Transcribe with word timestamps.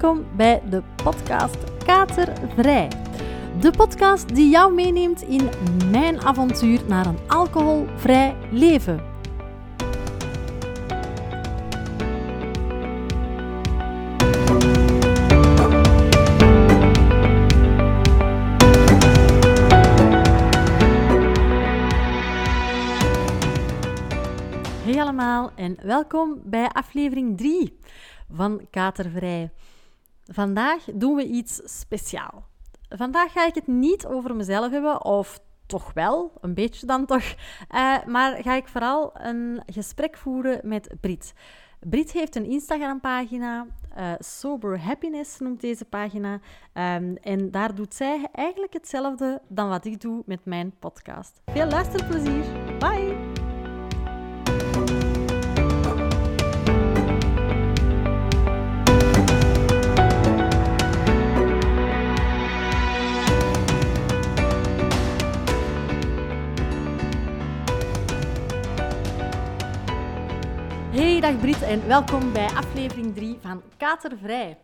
welkom 0.00 0.26
bij 0.36 0.62
de 0.70 0.82
podcast 1.02 1.84
Katervrij. 1.84 2.88
De 3.60 3.70
podcast 3.70 4.34
die 4.34 4.48
jou 4.48 4.74
meeneemt 4.74 5.22
in 5.22 5.48
mijn 5.90 6.20
avontuur 6.20 6.80
naar 6.88 7.06
een 7.06 7.18
alcoholvrij 7.28 8.36
leven. 8.50 9.02
Hey 24.84 25.00
allemaal 25.00 25.50
en 25.54 25.76
welkom 25.82 26.40
bij 26.44 26.68
aflevering 26.68 27.38
3 27.38 27.78
van 28.30 28.60
Katervrij. 28.70 29.50
Vandaag 30.32 30.84
doen 30.94 31.14
we 31.14 31.26
iets 31.26 31.60
speciaal. 31.64 32.46
Vandaag 32.88 33.32
ga 33.32 33.46
ik 33.46 33.54
het 33.54 33.66
niet 33.66 34.06
over 34.06 34.36
mezelf 34.36 34.70
hebben, 34.70 35.04
of 35.04 35.40
toch 35.66 35.92
wel, 35.92 36.32
een 36.40 36.54
beetje 36.54 36.86
dan 36.86 37.06
toch. 37.06 37.34
Eh, 37.68 38.04
maar 38.06 38.42
ga 38.42 38.54
ik 38.54 38.68
vooral 38.68 39.10
een 39.14 39.62
gesprek 39.66 40.16
voeren 40.16 40.60
met 40.62 40.94
Brit. 41.00 41.32
Brit 41.80 42.12
heeft 42.12 42.36
een 42.36 42.44
Instagram-pagina, 42.50 43.66
eh, 43.94 44.12
Sober 44.18 44.80
Happiness 44.80 45.38
noemt 45.38 45.60
deze 45.60 45.84
pagina. 45.84 46.40
Ehm, 46.72 47.14
en 47.22 47.50
daar 47.50 47.74
doet 47.74 47.94
zij 47.94 48.28
eigenlijk 48.32 48.72
hetzelfde 48.72 49.42
dan 49.48 49.68
wat 49.68 49.84
ik 49.84 50.00
doe 50.00 50.22
met 50.26 50.44
mijn 50.44 50.74
podcast. 50.78 51.40
Veel 51.44 51.66
luisterplezier. 51.66 52.44
Bye! 52.78 53.43
Hey, 71.24 71.32
dag 71.32 71.42
Brit 71.42 71.62
en 71.62 71.88
welkom 71.88 72.32
bij 72.32 72.46
aflevering 72.46 73.14
3 73.14 73.38
van 73.40 73.62
Katervrij. 73.76 74.58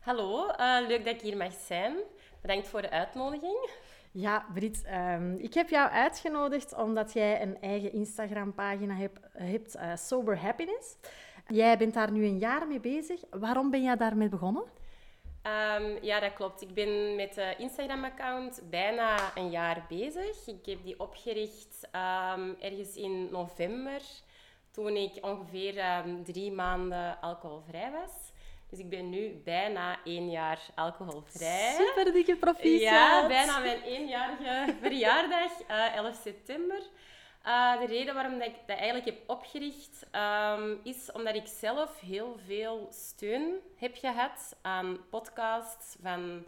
Hallo, 0.00 0.46
eh, 0.48 0.86
leuk 0.88 1.04
dat 1.04 1.14
ik 1.14 1.20
hier 1.20 1.36
mag 1.36 1.52
zijn. 1.52 1.96
Bedankt 2.40 2.68
voor 2.68 2.82
de 2.82 2.90
uitnodiging. 2.90 3.70
Ja, 4.12 4.46
Brit, 4.54 4.84
ehm, 4.84 5.34
ik 5.34 5.54
heb 5.54 5.68
jou 5.68 5.90
uitgenodigd 5.90 6.74
omdat 6.74 7.12
jij 7.12 7.42
een 7.42 7.60
eigen 7.60 7.92
Instagram-pagina 7.92 8.94
hebt, 8.94 9.20
hebt 9.32 9.74
eh, 9.74 9.96
Sober 9.96 10.38
Happiness. 10.38 10.96
Jij 11.48 11.78
bent 11.78 11.94
daar 11.94 12.12
nu 12.12 12.24
een 12.24 12.38
jaar 12.38 12.66
mee 12.66 12.80
bezig. 12.80 13.20
Waarom 13.30 13.70
ben 13.70 13.82
jij 13.82 13.96
daarmee 13.96 14.28
begonnen? 14.28 14.64
Ehm, 15.42 16.04
ja, 16.04 16.20
dat 16.20 16.32
klopt. 16.32 16.62
Ik 16.62 16.74
ben 16.74 17.16
met 17.16 17.34
de 17.34 17.54
Instagram-account 17.58 18.62
bijna 18.70 19.16
een 19.34 19.50
jaar 19.50 19.84
bezig. 19.88 20.46
Ik 20.46 20.66
heb 20.66 20.82
die 20.82 21.00
opgericht 21.00 21.88
ehm, 21.90 22.50
ergens 22.60 22.96
in 22.96 23.28
november, 23.30 24.00
toen 24.76 24.96
ik 24.96 25.18
ongeveer 25.20 25.78
ehm, 25.78 26.22
drie 26.22 26.52
maanden 26.52 27.20
alcoholvrij 27.20 27.90
was. 27.90 28.12
Dus 28.70 28.78
ik 28.78 28.88
ben 28.88 29.10
nu 29.10 29.40
bijna 29.44 29.98
één 30.04 30.30
jaar 30.30 30.60
alcoholvrij. 30.74 31.74
Super 31.74 32.12
dikke 32.12 32.36
proficiat. 32.36 32.80
Ja, 32.80 33.26
bijna 33.26 33.58
mijn 33.58 33.82
eenjarige 33.82 34.74
verjaardag, 34.82 35.60
eh 35.66 35.96
11 35.96 36.20
september. 36.22 36.82
Eh, 37.42 37.78
de 37.78 37.86
reden 37.86 38.14
waarom 38.14 38.38
dat 38.38 38.48
ik 38.48 38.56
dat 38.66 38.76
eigenlijk 38.76 39.04
heb 39.04 39.16
opgericht, 39.26 40.06
ehm, 40.10 40.74
is 40.82 41.12
omdat 41.12 41.34
ik 41.34 41.46
zelf 41.46 42.00
heel 42.00 42.36
veel 42.46 42.88
steun 42.90 43.58
heb 43.76 43.96
gehad 43.96 44.56
aan 44.62 44.98
podcasts 45.10 45.96
van 46.02 46.44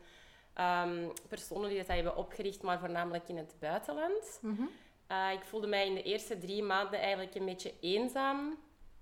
ehm, 0.55 1.09
personen 1.29 1.69
die 1.69 1.79
dat 1.79 1.87
hebben 1.87 2.17
opgericht, 2.17 2.63
maar 2.63 2.79
voornamelijk 2.79 3.29
in 3.29 3.37
het 3.37 3.55
buitenland. 3.61 4.39
Mhm. 4.43 4.65
Eh, 5.09 5.33
ik 5.33 5.45
voelde 5.45 5.67
mij 5.67 5.87
in 5.87 5.95
de 5.95 6.03
eerste 6.03 6.39
drie 6.39 6.63
maanden 6.63 7.01
eigenlijk 7.01 7.35
een 7.35 7.45
beetje 7.45 7.73
eenzaam. 7.81 8.59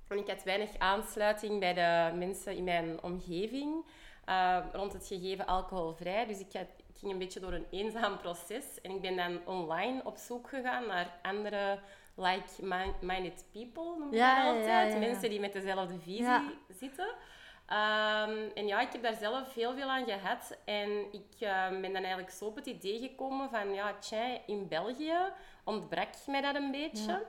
En 0.08 0.18
ik 0.18 0.28
had 0.28 0.42
weinig 0.42 0.70
aansluiting 0.78 1.60
bij 1.60 1.74
de 1.74 2.16
mensen 2.16 2.56
in 2.56 2.64
mijn 2.64 3.02
omgeving 3.02 3.84
eh, 4.24 4.58
rond 4.72 4.92
het 4.92 5.06
gegeven 5.06 5.46
alcoholvrij. 5.46 6.26
Dus 6.26 6.38
ik, 6.40 6.52
had, 6.52 6.66
ik 6.86 6.96
ging 6.98 7.12
een 7.12 7.18
beetje 7.18 7.40
door 7.40 7.52
een 7.52 7.66
eenzaam 7.70 8.18
proces. 8.18 8.80
En 8.82 8.90
ik 8.90 9.00
ben 9.00 9.16
dan 9.16 9.40
online 9.46 10.00
op 10.04 10.16
zoek 10.16 10.48
gegaan 10.48 10.86
naar 10.86 11.18
andere 11.22 11.78
like-minded 12.14 13.44
people, 13.52 13.98
noem 13.98 14.10
je 14.10 14.16
Ja, 14.16 14.44
dat 14.44 14.54
altijd. 14.54 14.92
ja. 14.92 14.98
Mensen 14.98 15.30
die 15.30 15.40
met 15.40 15.52
dezelfde 15.52 15.98
visie 15.98 16.56
zitten. 16.68 17.08
Ehm, 17.66 18.48
en 18.54 18.66
ja, 18.66 18.80
ik 18.80 18.92
heb 18.92 19.02
daar 19.02 19.16
zelf 19.16 19.54
heel 19.54 19.74
veel 19.74 19.90
aan 19.90 20.04
gehad. 20.04 20.58
En 20.64 21.12
ik 21.12 21.40
eh, 21.40 21.68
ben 21.68 21.92
dan 21.92 22.02
eigenlijk 22.02 22.30
zo 22.30 22.44
op 22.44 22.56
het 22.56 22.66
idee 22.66 22.98
gekomen 22.98 23.50
van, 23.50 23.74
ja, 23.74 23.94
tja, 23.98 24.38
in 24.46 24.68
België 24.68 25.16
ontbrak 25.64 26.08
mij 26.26 26.40
dat 26.40 26.54
een 26.54 26.70
beetje. 26.70 27.12
Ja. 27.12 27.22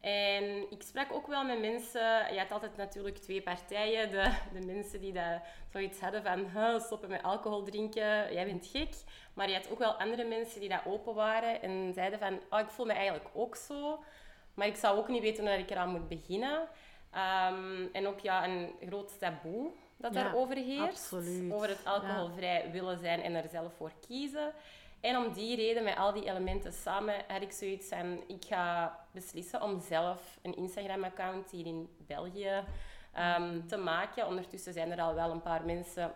En 0.00 0.70
ik 0.70 0.82
sprak 0.82 1.12
ook 1.12 1.26
wel 1.26 1.44
met 1.44 1.60
mensen. 1.60 2.34
Je 2.34 2.38
had 2.38 2.52
altijd 2.52 2.76
natuurlijk 2.76 3.16
twee 3.16 3.42
partijen. 3.42 4.10
De, 4.10 4.32
de 4.52 4.66
mensen 4.66 5.00
die 5.00 5.12
dat 5.12 5.40
zoiets 5.72 6.00
hadden 6.00 6.22
van 6.22 6.46
"Huh, 6.54 6.80
stoppen 6.80 7.08
met 7.08 7.22
alcohol 7.22 7.62
drinken, 7.62 8.32
jij 8.32 8.44
bent 8.44 8.66
gek. 8.66 8.94
Maar 9.34 9.48
je 9.48 9.54
had 9.54 9.70
ook 9.70 9.78
wel 9.78 9.92
andere 9.92 10.24
mensen 10.24 10.60
die 10.60 10.68
dat 10.68 10.86
open 10.86 11.14
waren 11.14 11.62
en 11.62 11.92
zeiden 11.94 12.18
van 12.18 12.40
oh, 12.50 12.58
ik 12.58 12.70
voel 12.70 12.86
me 12.86 12.92
eigenlijk 12.92 13.28
ook 13.34 13.56
zo. 13.56 14.04
Maar 14.54 14.66
ik 14.66 14.76
zou 14.76 14.98
ook 14.98 15.08
niet 15.08 15.22
weten 15.22 15.46
hoe 15.46 15.58
ik 15.58 15.70
eraan 15.70 15.90
moet 15.90 16.08
beginnen. 16.08 16.68
Ehm, 17.12 17.86
en 17.92 18.06
ook 18.06 18.20
ja, 18.20 18.44
een 18.44 18.72
groot 18.86 19.18
taboe 19.18 19.70
dat 19.96 20.14
Ja, 20.14 20.22
daarover 20.22 20.56
heerst. 20.56 20.88
absoluut. 20.88 21.52
Over 21.52 21.68
het 21.68 21.84
alcoholvrij 21.84 22.70
willen 22.72 22.98
zijn 22.98 23.22
en 23.22 23.34
er 23.34 23.48
zelf 23.50 23.72
voor 23.76 23.92
kiezen. 24.06 24.52
En 25.00 25.16
om 25.16 25.32
die 25.32 25.56
reden, 25.56 25.84
met 25.84 25.96
al 25.96 26.12
die 26.12 26.24
elementen 26.24 26.72
samen, 26.72 27.14
had 27.28 27.42
ik 27.42 27.52
zoiets 27.52 27.88
van... 27.88 28.24
Ik 28.26 28.44
ga 28.44 28.98
beslissen 29.10 29.62
om 29.62 29.80
zelf 29.80 30.38
een 30.42 30.56
Instagram-account 30.56 31.50
hier 31.50 31.66
in 31.66 31.88
België 32.06 32.64
ehm, 33.12 33.66
te 33.66 33.76
maken. 33.76 34.26
Ondertussen 34.26 34.72
zijn 34.72 34.90
er 34.90 35.00
al 35.00 35.14
wel 35.14 35.30
een 35.30 35.42
paar 35.42 35.64
mensen 35.64 36.12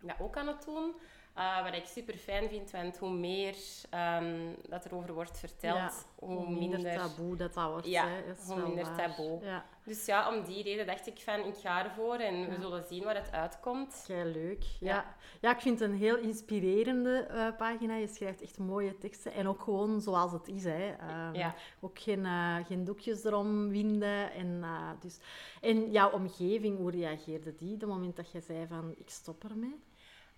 dat 0.00 0.16
ook 0.20 0.36
aan 0.36 0.46
het 0.46 0.64
doen. 0.64 0.94
Eh, 1.34 1.62
wat 1.62 1.74
ik 1.74 1.86
super 1.86 2.14
fijn 2.14 2.48
vind, 2.48 2.70
want 2.70 2.98
hoe 2.98 3.10
meer 3.10 3.54
ehm, 3.90 4.54
dat 4.68 4.84
er 4.84 4.94
over 4.94 5.12
wordt 5.14 5.38
verteld, 5.38 5.76
Ja, 5.76 5.92
hoe, 6.14 6.50
minder... 6.50 6.96
taboe 6.96 7.36
dat 7.36 7.54
dat 7.54 7.70
wordt. 7.70 7.86
Ja, 7.86 8.08
hè. 8.08 8.26
Dat 8.26 8.38
is 8.38 8.46
hoe 8.46 8.62
minder 8.62 8.84
waar. 8.84 8.96
taboe. 8.96 9.44
Ja, 9.44 9.64
Dus 9.84 10.06
ja, 10.06 10.34
om 10.36 10.44
die 10.44 10.62
reden 10.62 10.86
dacht 10.86 11.06
ik 11.06 11.20
van, 11.20 11.44
ik 11.44 11.56
ga 11.56 11.84
ervoor 11.84 12.14
en 12.14 12.48
we 12.48 12.56
zullen 12.60 12.84
zien 12.88 13.04
waar 13.04 13.14
het 13.16 13.32
uitkomt. 13.32 14.04
kei 14.06 14.32
leuk. 14.32 14.64
Ja. 14.80 15.14
Ja. 15.40 15.54
Ik 15.54 15.60
vind 15.60 15.80
het 15.80 15.88
een 15.90 15.96
heel 15.96 16.16
inspirerende 16.16 17.18
eh, 17.18 17.56
pagina. 17.56 17.94
Je 17.94 18.08
schrijft 18.08 18.42
echt 18.42 18.58
mooie 18.58 18.98
teksten. 18.98 19.32
En 19.32 19.48
ook 19.48 19.62
gewoon 19.62 20.00
zoals 20.00 20.32
het 20.32 20.48
is. 20.48 20.64
Hè. 20.64 20.94
Ja. 21.32 21.54
Ook 21.80 21.98
geen, 21.98 22.24
eh, 22.26 22.56
geen 22.66 22.84
doekjes 22.84 23.24
erom 23.24 23.68
winden. 23.68 24.32
En, 24.32 24.64
dus... 25.00 25.18
en 25.60 25.90
jouw 25.90 26.10
omgeving, 26.10 26.78
hoe 26.78 26.90
reageerde 26.90 27.54
die? 27.54 27.76
De 27.76 27.86
moment 27.86 28.16
dat 28.16 28.30
je 28.32 28.40
zei 28.40 28.66
van, 28.66 28.94
ik 28.98 29.10
stop 29.10 29.44
ermee? 29.44 29.80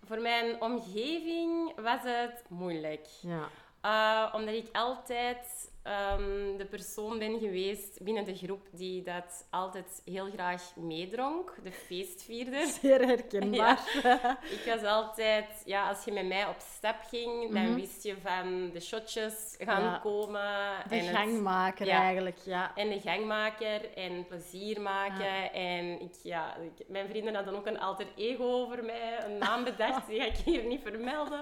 Voor 0.05 0.19
mijn 0.21 0.61
omgeving 0.61 1.75
was 1.75 1.99
het 2.03 2.43
moeilijk. 2.47 3.05
Ja. 3.21 3.49
Uh, 3.85 4.33
omdat 4.33 4.53
ik 4.53 4.67
altijd 4.71 5.71
ehm, 5.83 6.57
de 6.57 6.65
persoon 6.69 7.19
ben 7.19 7.39
geweest 7.39 8.03
binnen 8.03 8.25
de 8.25 8.35
groep 8.35 8.67
die 8.71 9.03
dat 9.03 9.47
altijd 9.49 10.01
heel 10.05 10.29
graag 10.33 10.75
meedronk, 10.75 11.55
de 11.63 11.71
feestvierder. 11.71 12.65
Zeer 12.81 13.07
herkenbaar. 13.07 13.79
Ik 14.57 14.63
was 14.65 14.83
altijd, 14.83 15.45
ja, 15.65 15.89
als 15.89 16.03
je 16.05 16.11
met 16.11 16.27
mij 16.27 16.45
op 16.47 16.55
stap 16.75 16.95
ging, 17.09 17.53
dan 17.53 17.63
Mhm. 17.63 17.75
wist 17.75 18.03
je 18.03 18.15
van 18.23 18.69
de 18.73 18.79
shotjes 18.79 19.55
gaan 19.59 19.83
Ja. 19.83 19.99
komen. 20.03 20.41
De 20.89 20.95
en 20.95 21.05
het- 21.05 21.15
gangmaker 21.15 21.85
ja. 21.87 22.01
eigenlijk, 22.01 22.37
ja. 22.45 22.71
en 22.75 22.89
de 22.89 22.99
gangmaker 22.99 23.93
en 23.93 24.25
plezier 24.27 24.81
maken. 24.81 25.53
En 25.53 26.01
ik, 26.01 26.13
ja, 26.23 26.55
ik- 26.55 26.87
mijn 26.87 27.07
vrienden 27.07 27.35
hadden 27.35 27.55
ook 27.55 27.67
een 27.67 27.79
alter 27.79 28.07
ego 28.15 28.43
over 28.43 28.83
mij, 28.83 29.23
een 29.25 29.37
naam 29.37 29.63
bedacht, 29.63 30.07
die 30.07 30.19
ga 30.19 30.25
ik 30.25 30.35
hier 30.37 30.63
niet 30.65 30.81
vermelden. 30.83 31.41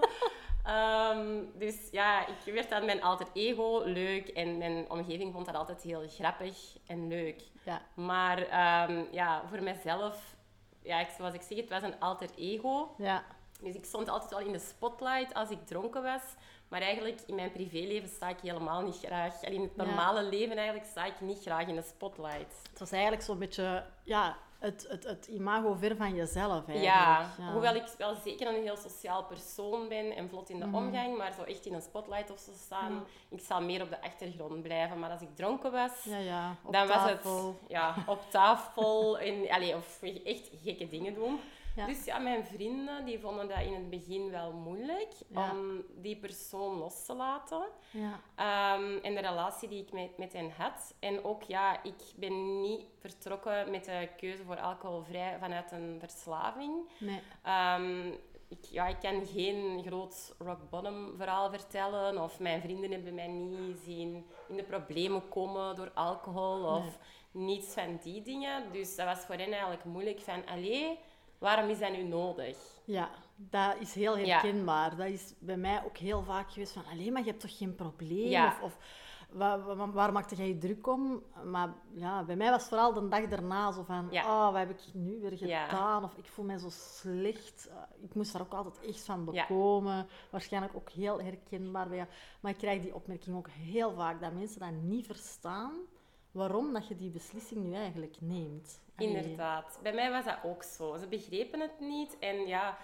Ehm, 0.63 1.41
dus 1.57 1.75
ja, 1.91 2.27
ik 2.27 2.53
werd 2.53 2.71
aan 2.71 2.85
mijn 2.85 3.03
alter 3.03 3.27
ego 3.33 3.81
leuk 3.85 4.27
en 4.27 4.57
mijn 4.57 4.89
omgeving 4.89 5.33
vond 5.33 5.45
dat 5.45 5.55
altijd 5.55 5.81
heel 5.81 6.03
grappig 6.09 6.57
en 6.87 7.07
leuk. 7.07 7.41
ja. 7.63 7.81
Maar 7.93 8.37
ehm, 8.37 9.03
ja, 9.11 9.41
voor 9.49 9.63
mezelf, 9.63 10.35
ja, 10.83 10.99
ik- 10.99 11.13
zoals 11.17 11.33
ik 11.33 11.41
zeg, 11.41 11.57
het 11.57 11.69
was 11.69 11.81
een 11.81 11.99
alter 11.99 12.29
ego. 12.35 12.95
Ja. 12.97 13.23
Dus 13.61 13.75
ik 13.75 13.85
stond 13.85 14.09
altijd 14.09 14.31
wel 14.31 14.39
in 14.39 14.51
de 14.51 14.59
spotlight 14.59 15.33
als 15.33 15.49
ik 15.49 15.65
dronken 15.65 16.03
was. 16.03 16.21
Maar 16.67 16.81
eigenlijk 16.81 17.21
in 17.27 17.35
mijn 17.35 17.51
privéleven 17.51 18.09
sta 18.09 18.29
ik 18.29 18.39
helemaal 18.39 18.81
niet 18.81 18.99
graag. 19.03 19.41
En 19.41 19.53
in 19.53 19.61
het 19.61 19.71
Ja. 19.75 19.83
normale 19.83 20.23
leven 20.23 20.57
eigenlijk 20.57 20.87
sta 20.89 21.05
ik 21.05 21.21
niet 21.21 21.41
graag 21.41 21.67
in 21.67 21.75
de 21.75 21.81
spotlight. 21.81 22.59
Het 22.69 22.79
was 22.79 22.91
eigenlijk 22.91 23.23
zo'n 23.23 23.39
beetje 23.39 23.85
ja, 24.03 24.37
het, 24.63 24.85
het, 24.89 25.03
het 25.03 25.27
imago 25.27 25.73
ver 25.73 25.95
van 25.95 26.15
jezelf 26.15 26.67
eigenlijk. 26.67 26.83
Ja, 26.83 27.29
hoewel 27.51 27.75
ik 27.75 27.83
wel 27.97 28.15
zeker 28.23 28.47
een 28.47 28.61
heel 28.63 28.77
sociaal 28.77 29.23
persoon 29.23 29.87
ben 29.87 30.15
en 30.15 30.29
vlot 30.29 30.49
in 30.49 30.59
de 30.59 30.65
Mhm. 30.65 30.75
omgang, 30.75 31.17
maar 31.17 31.33
zo 31.33 31.43
echt 31.43 31.65
in 31.65 31.73
een 31.73 31.81
spotlight 31.81 32.31
of 32.31 32.39
zo 32.39 32.51
staan, 32.65 32.93
Ja. 32.93 33.01
ik 33.29 33.39
zal 33.45 33.61
meer 33.61 33.81
op 33.81 33.89
de 33.89 34.01
achtergrond 34.01 34.61
blijven. 34.61 34.99
Maar 34.99 35.09
als 35.11 35.21
ik 35.21 35.35
dronken 35.35 35.71
was, 35.71 36.03
Ja, 36.03 36.17
ja. 36.17 36.55
Dan 36.71 36.87
was 36.87 37.09
het 37.09 37.25
ja, 37.67 37.95
op 38.07 38.19
tafel 38.29 39.19
en, 39.19 39.49
allee, 39.49 39.75
of 39.75 39.99
echt 40.23 40.49
gekke 40.63 40.87
dingen 40.87 41.13
doen. 41.13 41.39
Ja. 41.75 41.85
Dus 41.85 42.05
ja, 42.05 42.17
mijn 42.17 42.45
vrienden 42.45 43.05
die 43.05 43.19
vonden 43.19 43.47
dat 43.47 43.59
in 43.61 43.73
het 43.73 43.89
begin 43.89 44.31
wel 44.31 44.51
moeilijk 44.51 45.13
Ja. 45.27 45.51
om 45.51 45.83
die 45.95 46.17
persoon 46.17 46.77
los 46.77 47.05
te 47.05 47.13
laten. 47.13 47.63
Ja. 47.91 48.19
Ehm, 48.35 48.97
en 49.01 49.15
de 49.15 49.21
relatie 49.21 49.69
die 49.69 49.81
ik 49.81 49.91
met, 49.91 50.17
met 50.17 50.33
hen 50.33 50.51
had. 50.57 50.95
En 50.99 51.23
ook, 51.23 51.43
ja, 51.43 51.83
ik 51.83 52.01
ben 52.15 52.61
niet 52.61 52.85
vertrokken 52.99 53.71
met 53.71 53.85
de 53.85 54.09
keuze 54.17 54.43
voor 54.43 54.59
alcoholvrij 54.59 55.37
vanuit 55.39 55.71
een 55.71 55.97
verslaving. 55.99 56.89
Nee. 56.99 57.21
Ehm, 57.43 58.07
ik, 58.47 58.65
ja, 58.65 58.87
ik 58.87 58.99
kan 58.99 59.25
geen 59.25 59.83
groot 59.85 60.35
rock 60.37 60.69
bottom 60.69 61.13
verhaal 61.17 61.49
vertellen. 61.49 62.23
Of 62.23 62.39
mijn 62.39 62.61
vrienden 62.61 62.91
hebben 62.91 63.13
mij 63.15 63.27
niet 63.27 63.77
zien 63.83 64.25
in 64.49 64.55
de 64.55 64.63
problemen 64.63 65.29
komen 65.29 65.75
door 65.75 65.91
alcohol. 65.93 66.63
Of 66.75 66.97
niets 67.31 67.73
van 67.73 67.99
die 68.03 68.21
dingen. 68.21 68.71
Dus 68.71 68.95
dat 68.95 69.05
was 69.05 69.19
voor 69.25 69.35
hen 69.35 69.51
eigenlijk 69.51 69.83
moeilijk 69.85 70.19
van... 70.19 70.45
Allee, 70.45 70.99
waarom 71.43 71.69
is 71.69 71.79
dat 71.79 71.91
nu 71.91 72.03
nodig? 72.03 72.57
Ja, 72.85 73.09
dat 73.35 73.75
is 73.79 73.93
heel 73.93 74.17
Ja. 74.17 74.25
herkenbaar. 74.25 74.95
Dat 74.95 75.07
is 75.07 75.33
bij 75.39 75.57
mij 75.57 75.83
ook 75.85 75.97
heel 75.97 76.23
vaak 76.23 76.51
geweest 76.51 76.71
van, 76.73 76.85
alleen 76.91 77.13
maar 77.13 77.21
je 77.23 77.29
hebt 77.29 77.41
toch 77.41 77.57
geen 77.57 77.75
probleem? 77.75 78.29
Ja. 78.29 78.47
Of, 78.47 78.61
of 78.61 78.77
waar, 79.29 79.75
waar, 79.75 79.91
waar 79.91 80.11
maakte 80.11 80.35
jij 80.35 80.47
je 80.47 80.57
druk 80.57 80.87
om? 80.87 81.23
Maar 81.45 81.73
ja, 81.93 82.23
bij 82.23 82.35
mij 82.35 82.49
was 82.49 82.63
vooral 82.67 82.93
de 82.93 83.07
dag 83.07 83.27
daarna 83.27 83.71
zo 83.71 83.83
van, 83.83 84.07
Ja. 84.11 84.23
oh, 84.23 84.45
wat 84.51 84.55
heb 84.59 84.69
ik 84.69 84.79
nu 84.93 85.19
weer 85.21 85.37
gedaan? 85.37 86.03
Of 86.03 86.17
ik 86.17 86.25
voel 86.25 86.45
me 86.45 86.59
zo 86.59 86.69
slecht. 86.69 87.67
Uh, 87.69 87.75
ik 88.03 88.15
moest 88.15 88.31
daar 88.33 88.41
ook 88.41 88.53
altijd 88.53 88.79
echt 88.85 89.05
van 89.05 89.25
bekomen. 89.25 90.07
Waarschijnlijk 90.29 90.75
ook 90.75 90.89
heel 90.89 91.21
herkenbaar 91.21 91.87
bij 91.87 91.97
jou. 91.97 92.09
Maar 92.39 92.51
ik 92.51 92.57
krijg 92.57 92.81
die 92.81 92.95
opmerking 92.95 93.35
ook 93.35 93.49
heel 93.49 93.93
vaak, 93.93 94.21
dat 94.21 94.33
mensen 94.33 94.59
dat 94.59 94.71
niet 94.71 95.05
verstaan, 95.05 95.73
waarom 96.33 96.73
dat 96.73 96.87
je 96.87 96.95
die 96.95 97.09
beslissing 97.09 97.63
nu 97.63 97.73
eigenlijk 97.73 98.15
neemt. 98.19 98.81
Inderdaad. 98.97 99.79
Bij 99.83 99.93
mij 99.93 100.11
was 100.11 100.25
dat 100.25 100.37
ook 100.43 100.63
zo. 100.63 100.97
Ze 100.97 101.07
begrepen 101.07 101.59
het 101.59 101.79
niet. 101.79 102.19
En 102.19 102.47
ja, 102.47 102.77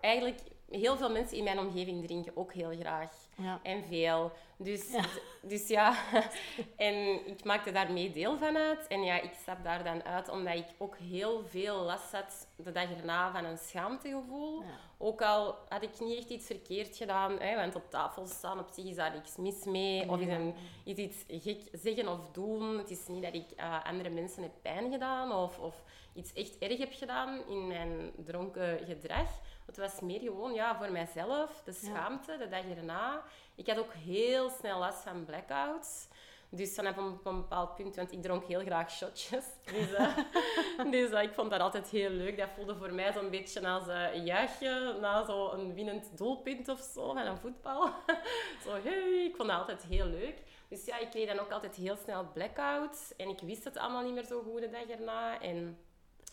eigenlijk, 0.00 0.40
heel 0.68 0.96
veel 0.96 1.10
mensen 1.10 1.36
in 1.36 1.44
mijn 1.44 1.58
omgeving 1.58 2.04
drinken 2.06 2.36
ook 2.36 2.52
heel 2.52 2.76
graag. 2.78 3.25
Ja. 3.36 3.60
En 3.62 3.84
veel. 3.84 4.32
Dus 4.58 4.92
ja. 4.92 5.04
dus 5.42 5.68
ja, 5.68 5.96
en 6.76 7.26
ik 7.26 7.44
maakte 7.44 7.72
daarmee 7.72 8.10
deel 8.10 8.38
van 8.38 8.56
uit. 8.56 8.86
En 8.86 9.02
ja, 9.02 9.20
ik 9.20 9.32
stap 9.40 9.64
daar 9.64 9.84
dan 9.84 10.04
uit 10.04 10.28
omdat 10.28 10.54
ik 10.54 10.66
ook 10.78 10.96
heel 10.96 11.44
veel 11.46 11.82
last 11.82 12.12
had 12.12 12.48
de 12.56 12.72
dag 12.72 12.90
erna 12.90 13.32
van 13.32 13.44
een 13.44 13.58
schaamtegevoel. 13.58 14.62
Ja. 14.62 14.78
Ook 14.98 15.22
al 15.22 15.54
had 15.68 15.82
ik 15.82 16.00
niet 16.00 16.18
echt 16.18 16.30
iets 16.30 16.46
verkeerd 16.46 16.96
gedaan, 16.96 17.38
hè, 17.38 17.56
want 17.56 17.74
op 17.74 17.90
tafel 17.90 18.26
staan 18.26 18.58
op 18.58 18.68
zich 18.72 18.84
is 18.84 18.96
daar 18.96 19.12
niks 19.12 19.36
mis 19.36 19.64
mee. 19.64 20.10
Of 20.10 20.20
is, 20.20 20.28
een, 20.28 20.54
is 20.84 20.96
iets 20.96 21.24
gek 21.28 21.68
zeggen 21.72 22.08
of 22.08 22.30
doen. 22.30 22.78
Het 22.78 22.90
is 22.90 23.06
niet 23.06 23.22
dat 23.22 23.34
ik 23.34 23.46
uh, 23.56 23.84
andere 23.84 24.10
mensen 24.10 24.42
heb 24.42 24.52
pijn 24.62 24.90
gedaan 24.90 25.32
of, 25.32 25.58
of 25.58 25.84
iets 26.14 26.32
echt 26.32 26.58
erg 26.58 26.78
heb 26.78 26.92
gedaan 26.92 27.48
in 27.48 27.66
mijn 27.66 28.12
dronken 28.24 28.78
gedrag. 28.86 29.28
Het 29.66 29.76
was 29.76 30.00
meer 30.00 30.20
gewoon 30.20 30.54
ja, 30.54 30.76
voor 30.76 30.92
mijzelf, 30.92 31.62
de 31.64 31.72
schaamte, 31.72 32.32
ja. 32.32 32.38
de 32.38 32.48
dag 32.48 32.64
erna. 32.76 33.22
Ik 33.54 33.66
had 33.66 33.78
ook 33.78 33.92
heel 33.92 34.50
snel 34.50 34.78
last 34.78 35.02
van 35.02 35.24
blackouts. 35.24 36.08
Dus 36.48 36.74
vanaf 36.74 36.96
een, 36.96 37.18
een 37.24 37.36
bepaald 37.36 37.74
punt, 37.74 37.96
want 37.96 38.12
ik 38.12 38.22
dronk 38.22 38.44
heel 38.44 38.60
graag 38.60 38.90
shotjes. 38.90 39.44
Dus, 39.72 39.90
uh, 39.90 40.16
dus 40.90 41.10
uh, 41.10 41.22
ik 41.22 41.34
vond 41.34 41.50
dat 41.50 41.60
altijd 41.60 41.88
heel 41.88 42.10
leuk. 42.10 42.36
Dat 42.36 42.48
voelde 42.56 42.76
voor 42.76 42.92
mij 42.92 43.12
zo'n 43.12 43.30
beetje 43.30 43.68
als 43.68 43.86
uh, 43.86 44.14
een 44.14 44.24
juichje 44.24 44.96
na 45.00 45.24
zo'n 45.24 45.74
winnend 45.74 46.16
doelpunt 46.18 46.68
of 46.68 46.80
zo 46.94 47.12
van 47.12 47.16
een 47.16 47.38
voetbal. 47.38 47.82
zo, 48.64 48.70
hey, 48.82 49.24
ik 49.24 49.36
vond 49.36 49.48
dat 49.48 49.58
altijd 49.58 49.82
heel 49.82 50.06
leuk. 50.06 50.42
Dus 50.68 50.84
ja, 50.84 50.98
ik 50.98 51.10
kreeg 51.10 51.28
dan 51.28 51.38
ook 51.38 51.50
altijd 51.50 51.74
heel 51.74 51.96
snel 51.96 52.26
blackouts. 52.32 53.16
En 53.16 53.28
ik 53.28 53.40
wist 53.40 53.64
het 53.64 53.76
allemaal 53.76 54.02
niet 54.02 54.14
meer 54.14 54.24
zo 54.24 54.42
goed 54.42 54.60
de 54.60 54.70
dag 54.70 54.88
erna. 54.88 55.40
En 55.40 55.78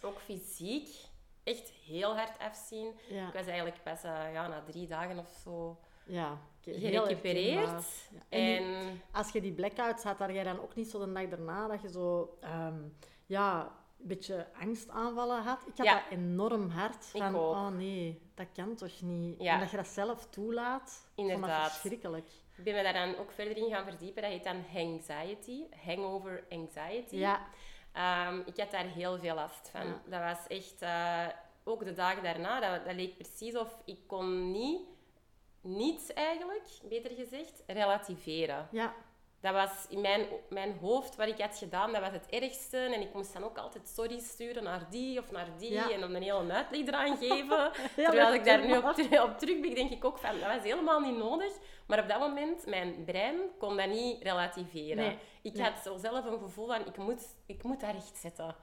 ook 0.01 0.19
fysiek 0.19 0.89
echt 1.43 1.69
heel 1.69 2.15
hard 2.15 2.39
afzien. 2.39 2.93
Ja. 3.09 3.27
Ik 3.27 3.33
was 3.33 3.45
eigenlijk 3.45 3.83
pas 3.83 4.03
uh, 4.03 4.33
ja, 4.33 4.47
na 4.47 4.63
drie 4.63 4.87
dagen 4.87 5.17
of 5.17 5.39
zo 5.43 5.77
ja, 6.05 6.37
gerecupereerd. 6.61 8.09
Ja. 8.11 8.19
En, 8.29 8.57
en 8.57 8.81
die, 8.81 9.01
als 9.11 9.31
je 9.31 9.41
die 9.41 9.53
blackouts 9.53 10.03
had, 10.03 10.17
had 10.17 10.29
jij 10.29 10.43
dan 10.43 10.61
ook 10.61 10.75
niet 10.75 10.89
zo 10.89 11.05
de 11.05 11.11
dag 11.11 11.27
daarna 11.27 11.67
dat 11.67 11.81
je 11.81 11.89
zo 11.89 12.37
um, 12.43 12.97
ja, 13.25 13.61
een 13.99 14.07
beetje 14.07 14.47
angstaanvallen 14.59 15.43
had? 15.43 15.61
Ik 15.65 15.77
had 15.77 15.85
ja. 15.85 15.93
dat 15.93 16.19
enorm 16.19 16.69
hard. 16.69 17.05
Van, 17.05 17.29
ik 17.29 17.35
ook. 17.35 17.55
oh 17.55 17.67
nee, 17.67 18.21
dat 18.33 18.47
kan 18.53 18.75
toch 18.75 19.01
niet? 19.01 19.41
Ja. 19.41 19.53
En 19.53 19.59
dat 19.59 19.71
je 19.71 19.77
dat 19.77 19.87
zelf 19.87 20.27
toelaat, 20.29 21.07
Inderdaad. 21.15 21.61
dat 21.61 21.71
verschrikkelijk. 21.71 22.27
Ik 22.55 22.63
ben 22.63 22.75
me 22.75 22.83
daar 22.83 22.93
dan 22.93 23.15
ook 23.15 23.31
verder 23.31 23.57
in 23.57 23.69
gaan 23.69 23.83
verdiepen. 23.83 24.21
Dat 24.21 24.31
heet 24.31 24.43
dan 24.43 24.63
anxiety, 24.75 25.63
hangover 25.85 26.43
anxiety. 26.49 27.15
Ja. 27.15 27.47
Um, 27.97 28.43
ik 28.45 28.57
had 28.57 28.71
daar 28.71 28.85
heel 28.85 29.19
veel 29.19 29.35
last 29.35 29.69
van. 29.69 29.87
Ja. 29.87 30.01
Dat 30.05 30.21
was 30.21 30.47
echt... 30.47 30.81
Uh, 30.81 31.27
ook 31.63 31.85
de 31.85 31.93
dagen 31.93 32.23
daarna, 32.23 32.59
dat, 32.59 32.85
dat 32.85 32.95
leek 32.95 33.15
precies 33.15 33.55
of 33.55 33.81
ik 33.85 33.99
kon 34.07 34.51
niet... 34.51 34.81
Niets 35.61 36.13
eigenlijk, 36.13 36.67
beter 36.83 37.11
gezegd, 37.11 37.63
relativeren. 37.67 38.67
Ja. 38.71 38.93
Dat 39.43 39.53
was 39.53 39.85
in 39.89 40.01
mijn, 40.01 40.25
mijn 40.49 40.77
hoofd, 40.81 41.15
wat 41.15 41.27
ik 41.27 41.41
had 41.41 41.57
gedaan, 41.57 41.91
dat 41.91 42.01
was 42.01 42.11
het 42.11 42.25
ergste. 42.29 42.77
En 42.77 43.01
ik 43.01 43.13
moest 43.13 43.33
dan 43.33 43.43
ook 43.43 43.57
altijd 43.57 43.87
sorry 43.87 44.19
sturen 44.19 44.63
naar 44.63 44.87
die 44.89 45.19
of 45.19 45.31
naar 45.31 45.47
die. 45.57 45.71
Ja. 45.71 45.91
En 45.91 45.99
dan 45.99 46.13
een 46.13 46.21
hele 46.21 46.53
uitleg 46.53 46.87
eraan 46.87 47.17
geven. 47.17 47.71
Terwijl 47.95 48.33
ik 48.33 48.45
daar 48.45 48.65
nu 48.65 48.77
op, 48.77 48.83
op 49.29 49.37
terugblik, 49.37 49.75
denk 49.75 49.91
ik 49.91 50.05
ook 50.05 50.17
van, 50.17 50.39
dat 50.39 50.55
was 50.55 50.63
helemaal 50.63 50.99
niet 50.99 51.17
nodig. 51.17 51.53
Maar 51.87 51.99
op 51.99 52.07
dat 52.07 52.19
moment, 52.19 52.65
mijn 52.65 53.03
brein 53.05 53.35
kon 53.59 53.77
dat 53.77 53.87
niet 53.89 54.23
relativeren. 54.23 54.95
Nee. 55.03 55.17
Ik 55.41 55.53
Nee. 55.53 55.63
had 55.63 55.79
zo 55.83 55.97
zelf 55.97 56.25
een 56.25 56.39
gevoel 56.39 56.67
van, 56.67 56.85
ik 56.85 56.97
moet, 56.97 57.35
ik 57.45 57.63
moet 57.63 57.79
dat 57.79 57.91
recht 57.91 58.17
zetten. 58.17 58.55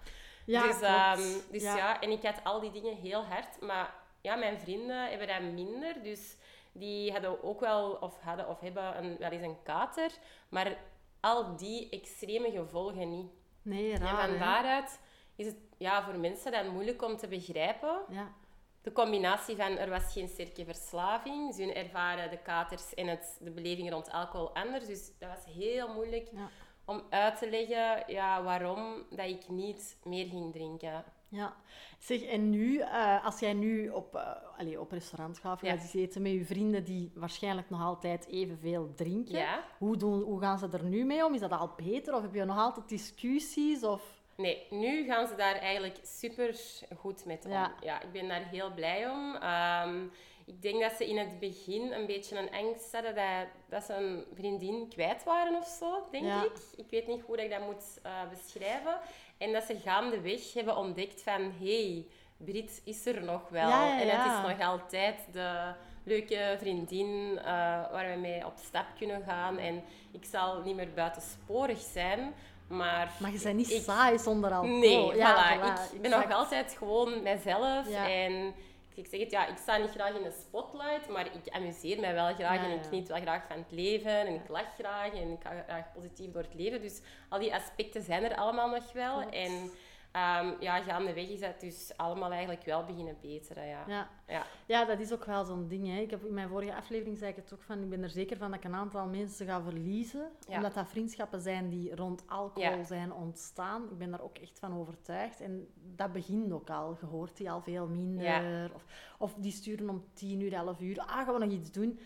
Ja, 0.46 0.62
dus 0.62 0.76
um, 1.22 1.40
dus 1.50 1.62
Ja. 1.62 1.76
ja. 1.76 2.00
en 2.00 2.10
ik 2.10 2.22
had 2.22 2.44
al 2.44 2.60
die 2.60 2.70
dingen 2.70 2.96
heel 2.96 3.24
hard. 3.24 3.60
Maar 3.60 3.94
ja, 4.20 4.34
mijn 4.36 4.58
vrienden 4.60 5.08
hebben 5.10 5.26
dat 5.26 5.40
minder. 5.40 6.02
Dus 6.02 6.36
die 6.72 7.12
hadden 7.12 7.42
ook 7.42 7.60
wel, 7.60 7.90
of 7.92 8.20
hadden 8.20 8.48
of 8.48 8.60
hebben 8.60 9.04
een, 9.04 9.16
wel 9.18 9.30
eens 9.30 9.42
een 9.42 9.62
kater. 9.62 10.10
Maar 10.48 10.76
al 11.20 11.56
die 11.56 11.88
extreme 11.90 12.50
gevolgen 12.50 13.10
niet. 13.10 13.30
Nee, 13.62 13.92
en 13.92 13.98
raar, 14.00 14.20
van 14.24 14.30
hè? 14.32 14.38
daaruit 14.38 15.00
is 15.36 15.46
het 15.46 15.56
ja, 15.78 16.04
voor 16.04 16.18
mensen 16.18 16.52
dan 16.52 16.68
moeilijk 16.68 17.02
om 17.02 17.16
te 17.16 17.28
begrijpen. 17.28 18.00
Ja. 18.08 18.32
De 18.82 18.92
combinatie 18.92 19.56
van 19.56 19.76
er 19.76 19.88
was 19.90 20.12
geen 20.12 20.28
sterke 20.28 20.64
verslaving. 20.64 21.54
Ze 21.54 21.72
ervaren 21.72 22.30
de 22.30 22.38
katers 22.42 22.94
en 22.94 23.06
het, 23.06 23.38
de 23.40 23.50
beleving 23.50 23.90
rond 23.90 24.10
alcohol 24.10 24.54
anders. 24.54 24.86
Dus 24.86 25.12
dat 25.18 25.28
was 25.28 25.54
heel 25.54 25.94
moeilijk 25.94 26.28
Ja. 26.32 26.48
om 26.84 27.02
uit 27.10 27.38
te 27.38 27.50
leggen 27.50 28.02
ja, 28.14 28.42
waarom 28.42 29.02
dat 29.10 29.26
ik 29.28 29.48
niet 29.48 29.96
meer 30.04 30.26
ging 30.26 30.52
drinken. 30.52 31.04
Ja. 31.28 31.54
Zeg, 31.98 32.22
en 32.22 32.50
nu, 32.50 32.72
uh, 32.78 33.24
als 33.24 33.38
jij 33.40 33.52
nu 33.52 33.88
op, 33.88 34.14
uh, 34.14 34.30
allez, 34.58 34.76
op 34.76 34.90
restaurant 34.92 35.38
gaat 35.38 35.54
of 35.62 35.68
Ja. 35.68 35.76
gaat 35.76 35.94
eten 35.94 36.22
met 36.22 36.32
je 36.32 36.44
vrienden 36.44 36.84
die 36.84 37.12
waarschijnlijk 37.14 37.70
nog 37.70 37.82
altijd 37.82 38.26
evenveel 38.26 38.94
drinken, 38.94 39.38
Ja. 39.38 39.64
hoe, 39.78 39.96
doen, 39.96 40.22
hoe 40.22 40.40
gaan 40.40 40.58
ze 40.58 40.68
er 40.72 40.84
nu 40.84 41.04
mee 41.04 41.24
om? 41.24 41.34
Is 41.34 41.40
dat 41.40 41.50
al 41.52 41.70
beter 41.76 42.14
of 42.14 42.22
heb 42.22 42.34
je 42.34 42.44
nog 42.44 42.58
altijd 42.58 42.88
discussies? 42.88 43.84
Of... 43.84 44.19
Nee, 44.40 44.66
nu 44.70 45.04
gaan 45.04 45.26
ze 45.26 45.34
daar 45.34 45.54
eigenlijk 45.56 45.98
super 46.02 46.60
goed 46.98 47.24
mee 47.24 47.38
om. 47.44 47.50
Ja. 47.50 47.72
Ja. 47.82 48.02
ik 48.02 48.12
ben 48.12 48.28
daar 48.28 48.48
heel 48.50 48.70
blij 48.74 49.10
om. 49.10 49.36
Ehm, 49.36 50.04
ik 50.46 50.62
denk 50.62 50.80
dat 50.82 50.92
ze 50.92 51.08
in 51.08 51.18
het 51.18 51.38
begin 51.40 51.92
een 51.92 52.06
beetje 52.06 52.38
een 52.38 52.50
angst 52.50 52.92
hadden 52.92 53.14
dat, 53.14 53.46
dat 53.68 53.82
ze 53.84 53.94
een 53.94 54.24
vriendin 54.34 54.88
kwijt 54.88 55.24
waren 55.24 55.54
of 55.56 55.66
zo, 55.66 56.06
denk 56.10 56.24
Ja. 56.24 56.44
ik. 56.44 56.58
Ik 56.76 56.90
weet 56.90 57.06
niet 57.06 57.22
hoe 57.26 57.36
dat 57.36 57.44
ik 57.44 57.50
dat 57.50 57.60
moet 57.66 57.98
uh, 58.06 58.12
beschrijven. 58.30 58.98
En 59.38 59.52
dat 59.52 59.64
ze 59.64 59.76
gaandeweg 59.76 60.52
hebben 60.52 60.76
ontdekt 60.76 61.22
van... 61.22 61.52
hey, 61.60 62.06
Brit 62.36 62.82
is 62.84 63.06
er 63.06 63.24
nog 63.24 63.48
wel. 63.48 63.68
Ja, 63.68 64.00
En 64.00 64.08
het 64.08 64.26
is 64.32 64.56
nog 64.56 64.68
altijd 64.68 65.16
de 65.32 65.72
leuke 66.04 66.56
vriendin 66.58 67.06
uh, 67.32 67.42
waar 67.90 68.10
we 68.14 68.20
mee 68.20 68.46
op 68.46 68.52
stap 68.56 68.86
kunnen 68.98 69.22
gaan. 69.22 69.58
En 69.58 69.82
ik 70.12 70.24
zal 70.24 70.62
niet 70.62 70.76
meer 70.76 70.92
buitensporig 70.94 71.78
zijn... 71.78 72.34
Maar, 72.70 73.10
Maar 73.18 73.32
je 73.32 73.40
bent 73.42 73.56
niet 73.56 73.70
ik- 73.70 73.82
saai 73.82 74.18
zonder 74.18 74.52
alcohol. 74.52 74.78
Nee, 74.78 75.14
ja, 75.16 75.54
voilà. 75.58 75.92
Ik 75.94 76.00
ben 76.00 76.10
exact. 76.12 76.28
nog 76.28 76.38
altijd 76.38 76.74
gewoon 76.78 77.22
mijzelf. 77.22 77.88
Ja. 77.88 78.08
En 78.10 78.54
ik 78.94 79.06
zeg 79.06 79.20
het, 79.20 79.30
ja, 79.30 79.46
ik 79.46 79.56
sta 79.56 79.76
niet 79.76 79.90
graag 79.90 80.14
in 80.16 80.22
de 80.22 80.34
spotlight, 80.48 81.08
maar 81.08 81.26
ik 81.26 81.52
amuseer 81.54 82.00
mij 82.00 82.14
wel 82.14 82.34
graag 82.34 82.56
Ja, 82.56 82.64
en 82.64 82.70
ik 82.70 82.82
geniet 82.88 83.08
wel 83.08 83.20
graag 83.20 83.42
van 83.48 83.56
het 83.56 83.70
leven 83.72 84.18
en 84.26 84.34
ik 84.34 84.48
lach 84.48 84.74
graag 84.78 85.12
en 85.12 85.30
ik 85.30 85.38
ga 85.42 85.62
graag 85.66 85.92
positief 85.94 86.32
door 86.32 86.42
het 86.42 86.54
leven. 86.54 86.80
Dus 86.82 87.00
al 87.28 87.38
die 87.38 87.54
aspecten 87.54 88.02
zijn 88.02 88.24
er 88.24 88.36
allemaal 88.36 88.68
nog 88.68 88.92
wel. 88.92 89.16
Klopt. 89.18 89.34
En 89.34 89.70
ehm, 90.12 90.52
ja, 90.60 90.82
gaandeweg 90.82 91.28
is 91.28 91.40
dat 91.40 91.60
dus 91.60 91.92
allemaal 91.96 92.30
eigenlijk 92.30 92.64
wel 92.64 92.84
beginnen 92.84 93.16
beteren. 93.20 93.66
Ja. 93.66 93.84
Ja. 93.86 94.08
Ja. 94.26 94.46
ja, 94.66 94.84
dat 94.84 95.00
is 95.00 95.12
ook 95.12 95.24
wel 95.24 95.44
zo'n 95.44 95.68
ding. 95.68 95.86
Hè. 95.86 96.00
Ik 96.00 96.10
heb 96.10 96.24
in 96.24 96.34
mijn 96.34 96.48
vorige 96.48 96.74
aflevering 96.74 97.18
zei 97.18 97.30
ik 97.30 97.36
het 97.36 97.52
ook 97.54 97.62
van, 97.62 97.82
ik 97.82 97.88
ben 97.88 98.02
er 98.02 98.10
zeker 98.10 98.36
van 98.36 98.50
dat 98.50 98.58
ik 98.58 98.64
een 98.64 98.74
aantal 98.74 99.06
mensen 99.06 99.46
ga 99.46 99.62
verliezen. 99.62 100.30
Ja. 100.48 100.56
Omdat 100.56 100.74
dat 100.74 100.88
vriendschappen 100.88 101.40
zijn 101.40 101.68
die 101.68 101.94
rond 101.96 102.22
alcohol 102.26 102.76
Ja. 102.76 102.84
zijn 102.84 103.12
ontstaan. 103.12 103.82
Ik 103.90 103.98
ben 103.98 104.10
daar 104.10 104.22
ook 104.22 104.38
echt 104.38 104.58
van 104.58 104.78
overtuigd. 104.78 105.40
En 105.40 105.68
dat 105.74 106.12
begint 106.12 106.52
ook 106.52 106.70
al. 106.70 106.96
Je 107.00 107.06
hoort 107.06 107.36
die 107.36 107.50
al 107.50 107.60
veel 107.62 107.86
minder. 107.88 108.70
Of, 108.74 108.84
of 109.18 109.34
die 109.34 109.52
sturen 109.52 109.88
om 109.88 110.04
tien 110.12 110.40
uur, 110.40 110.52
elf 110.52 110.80
uur. 110.80 110.98
Ah, 110.98 111.24
gaan 111.24 111.34
we 111.34 111.44
nog 111.44 111.52
iets 111.52 111.72
doen? 111.72 111.98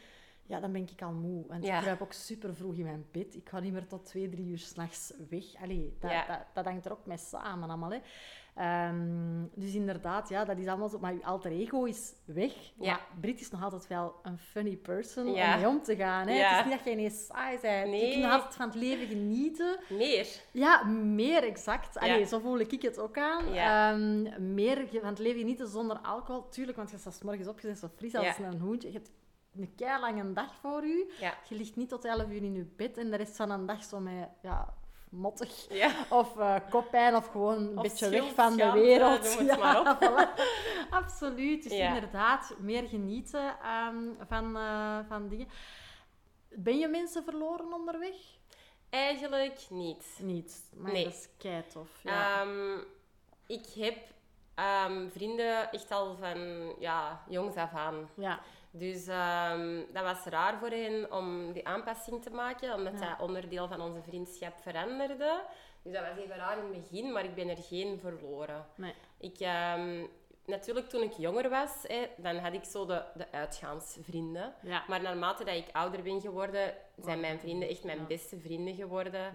Ja, 0.46 0.60
dan 0.60 0.72
ben 0.72 0.82
ik 0.92 1.02
al 1.02 1.12
moe. 1.12 1.44
Want 1.48 1.64
Ja. 1.64 1.76
ik 1.76 1.82
kruip 1.82 2.02
ook 2.02 2.12
super 2.12 2.54
vroeg 2.54 2.74
in 2.74 2.84
mijn 2.84 3.06
bed. 3.10 3.34
Ik 3.34 3.48
ga 3.48 3.60
niet 3.60 3.72
meer 3.72 3.86
tot 3.86 4.04
twee, 4.06 4.28
drie 4.28 4.46
uur 4.46 4.58
s'nachts 4.58 5.12
weg. 5.30 5.44
Allee, 5.62 5.96
dat, 6.00 6.10
Ja. 6.10 6.26
dat, 6.26 6.38
dat 6.52 6.64
hangt 6.64 6.84
er 6.84 6.92
ook 6.92 7.06
mee 7.06 7.16
samen 7.18 7.68
allemaal. 7.68 7.90
Hè. 7.92 7.98
Ehm, 8.54 9.42
dus 9.54 9.74
inderdaad, 9.74 10.28
ja, 10.28 10.44
dat 10.44 10.58
is 10.58 10.66
allemaal 10.66 10.88
zo. 10.88 10.98
Maar 10.98 11.14
je 11.14 11.24
alter 11.24 11.50
ego 11.50 11.84
is 11.84 12.12
weg. 12.24 12.52
Ja. 12.80 12.92
Maar 12.92 13.06
Brit 13.20 13.40
is 13.40 13.50
nog 13.50 13.62
altijd 13.62 13.86
wel 13.86 14.14
een 14.22 14.38
funny 14.38 14.76
person 14.76 15.32
Ja. 15.34 15.52
om 15.54 15.60
mee 15.60 15.68
om 15.68 15.82
te 15.82 15.96
gaan. 15.96 16.26
Hè. 16.28 16.34
Het 16.34 16.58
is 16.58 16.64
niet 16.64 16.74
dat 16.76 16.84
je 16.84 16.90
ineens 16.90 17.26
saai 17.26 17.58
bent. 17.60 17.84
Je 17.84 17.90
Nee. 17.90 18.10
kunt 18.10 18.22
nog 18.22 18.32
altijd 18.32 18.54
van 18.54 18.66
het 18.66 18.74
leven 18.76 19.06
genieten. 19.06 19.78
Meer. 19.88 20.26
Ja, 20.52 20.84
meer 20.84 21.42
exact. 21.44 21.98
Allee. 21.98 22.26
Zo 22.26 22.38
voel 22.38 22.58
ik 22.58 22.82
het 22.82 22.98
ook 22.98 23.18
aan. 23.18 23.44
Ehm, 23.54 24.54
meer 24.54 24.88
van 24.92 25.08
het 25.08 25.18
leven 25.18 25.38
genieten 25.40 25.68
zonder 25.68 25.98
alcohol. 25.98 26.48
Tuurlijk, 26.48 26.76
want 26.76 26.90
je 26.90 26.98
staat 26.98 27.22
morgens 27.22 27.48
op, 27.48 27.60
je 27.60 27.66
bent 27.66 27.78
zo 27.78 27.88
fris 27.96 28.14
als 28.14 28.38
een 28.38 28.60
hoentje. 28.60 28.88
Je 28.88 28.94
hebt 28.94 29.10
een 29.56 29.74
keilange 29.76 30.32
dag 30.32 30.54
voor 30.54 30.86
je. 30.86 31.14
Ja. 31.20 31.34
Je 31.48 31.54
ligt 31.54 31.76
niet 31.76 31.88
tot 31.88 32.04
11 32.04 32.28
uur 32.28 32.42
in 32.42 32.54
je 32.54 32.64
bed 32.76 32.98
en 32.98 33.10
de 33.10 33.16
rest 33.16 33.36
van 33.36 33.50
een 33.50 33.66
dag 33.66 33.84
zo 33.84 34.00
met 34.00 34.28
ja, 34.42 34.74
mottig 35.10 35.66
Ja. 35.72 35.90
of 36.10 36.38
eh 36.38 36.56
koppijn 36.70 37.14
of 37.16 37.26
gewoon 37.26 37.56
een 37.56 37.76
Of 37.78 37.82
beetje 37.82 38.08
weg 38.08 38.34
van 38.34 38.56
de 38.56 38.70
wereld. 38.72 39.36
noem 39.38 39.48
het 39.48 39.58
maar 39.64 39.80
op. 39.80 39.98
voilà. 40.04 40.40
Absoluut. 40.90 41.62
Dus 41.62 41.72
Ja. 41.72 41.94
inderdaad, 41.94 42.54
meer 42.58 42.88
genieten 42.88 43.56
ehm, 43.62 44.04
van, 44.28 44.56
eh, 44.56 44.98
van 45.08 45.28
dingen. 45.28 45.48
Ben 46.48 46.78
je 46.78 46.88
mensen 46.88 47.24
verloren 47.24 47.72
onderweg? 47.72 48.14
Eigenlijk 48.90 49.66
niet. 49.70 50.18
Niet. 50.22 50.70
Maar 50.76 50.92
Nee. 50.92 51.04
dat 51.04 51.12
is 51.12 51.28
keitof. 51.38 51.88
Ja. 52.02 52.40
Ehm, 52.42 52.78
ik 53.46 53.66
heb 53.76 53.96
ehm, 54.54 55.08
vrienden 55.10 55.70
echt 55.72 55.90
al 55.90 56.16
van 56.16 56.38
ja, 56.78 57.24
jongs 57.28 57.56
af 57.56 57.72
aan. 57.74 58.08
ja. 58.16 58.40
Dus 58.76 59.06
ehm, 59.06 59.82
dat 59.92 60.02
was 60.02 60.24
raar 60.24 60.58
voor 60.58 60.68
hen 60.70 61.12
om 61.12 61.52
die 61.52 61.66
aanpassing 61.66 62.22
te 62.22 62.30
maken, 62.30 62.74
omdat 62.74 62.92
Ja. 63.00 63.08
dat 63.08 63.20
onderdeel 63.26 63.68
van 63.68 63.80
onze 63.80 64.02
vriendschap 64.02 64.54
veranderde. 64.62 65.42
Dus 65.82 65.92
dat 65.92 66.02
was 66.08 66.16
even 66.24 66.36
raar 66.36 66.58
in 66.58 66.64
het 66.74 66.82
begin, 66.82 67.12
maar 67.12 67.24
ik 67.24 67.34
ben 67.34 67.48
er 67.48 67.56
geen 67.56 67.98
verloren. 68.00 68.66
Nee. 68.74 68.94
Ik, 69.18 69.38
ehm, 69.38 70.06
natuurlijk, 70.46 70.88
toen 70.88 71.02
ik 71.02 71.12
jonger 71.12 71.48
was, 71.50 71.70
hè, 71.82 72.06
dan 72.16 72.36
had 72.36 72.52
ik 72.52 72.64
zo 72.64 72.86
de, 72.86 73.02
de 73.14 73.26
uitgaansvrienden. 73.32 74.54
Ja. 74.62 74.84
Maar 74.88 75.02
naarmate 75.02 75.44
dat 75.44 75.54
ik 75.54 75.66
ouder 75.72 76.02
ben 76.02 76.20
geworden, 76.20 76.74
zijn 77.02 77.20
mijn 77.20 77.38
vrienden 77.40 77.68
echt 77.68 77.84
mijn 77.84 77.98
Ja. 77.98 78.04
beste 78.06 78.38
vrienden 78.38 78.74
geworden. 78.74 79.32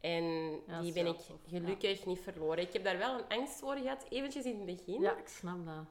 En 0.00 0.24
Ja, 0.66 0.80
die 0.80 0.92
ben 0.92 1.06
ik 1.06 1.18
gelukkig 1.48 2.06
niet 2.06 2.20
verloren. 2.20 2.58
Ik 2.58 2.72
heb 2.72 2.84
daar 2.84 2.98
wel 2.98 3.18
een 3.18 3.38
angst 3.38 3.58
voor 3.60 3.76
gehad, 3.76 4.06
eventjes 4.08 4.44
in 4.44 4.56
het 4.56 4.64
begin. 4.76 5.00
ja, 5.00 5.16
ik 5.16 5.28
snap 5.28 5.66
dat. 5.66 5.84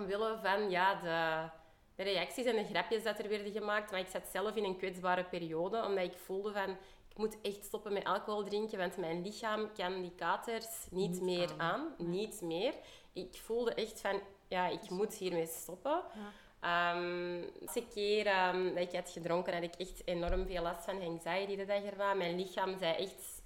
Omwille 0.00 0.38
van 0.42 0.70
ja, 0.70 0.94
de, 0.94 1.48
de 1.98 2.04
reacties 2.04 2.44
en 2.44 2.56
de 2.56 2.64
grapjes 2.64 3.02
dat 3.02 3.18
er 3.18 3.28
werden 3.28 3.52
gemaakt. 3.52 3.90
Maar 3.90 4.00
ik 4.00 4.06
zat 4.06 4.28
zelf 4.32 4.54
in 4.54 4.64
een 4.64 4.76
kwetsbare 4.76 5.24
periode, 5.24 5.84
omdat 5.84 6.04
ik 6.04 6.16
voelde 6.16 6.52
van... 6.52 6.76
Ik 7.08 7.16
moet 7.24 7.36
echt 7.42 7.64
stoppen 7.64 7.92
met 7.92 8.04
alcohol 8.04 8.44
drinken, 8.44 8.78
want 8.78 8.96
mijn 8.96 9.22
lichaam 9.22 9.72
kan 9.72 10.00
die 10.00 10.14
katers 10.16 10.86
niet, 10.90 11.10
Niet 11.10 11.22
meer 11.22 11.50
aan. 11.56 11.94
Niet 11.96 12.40
meer. 12.40 12.74
Ik 13.12 13.36
voelde 13.44 13.74
echt 13.74 14.00
van, 14.00 14.20
ja, 14.48 14.66
ik 14.66 14.90
moet 14.90 15.14
hiermee 15.14 15.46
stoppen. 15.46 16.02
Ja. 16.14 16.32
Ehm, 16.60 17.40
de 17.72 17.86
keer 17.94 18.26
ehm, 18.26 18.74
dat 18.74 18.82
ik 18.82 18.92
had 18.92 19.10
gedronken, 19.10 19.54
had 19.54 19.62
ik 19.62 19.74
echt 19.74 20.02
enorm 20.04 20.46
veel 20.46 20.62
last 20.62 20.84
van 20.84 21.02
anxiety 21.02 21.56
de 21.56 21.64
dag 21.64 21.82
erna. 21.82 22.14
Mijn 22.14 22.36
lichaam 22.36 22.78
zei 22.78 22.94
echt 22.94 23.42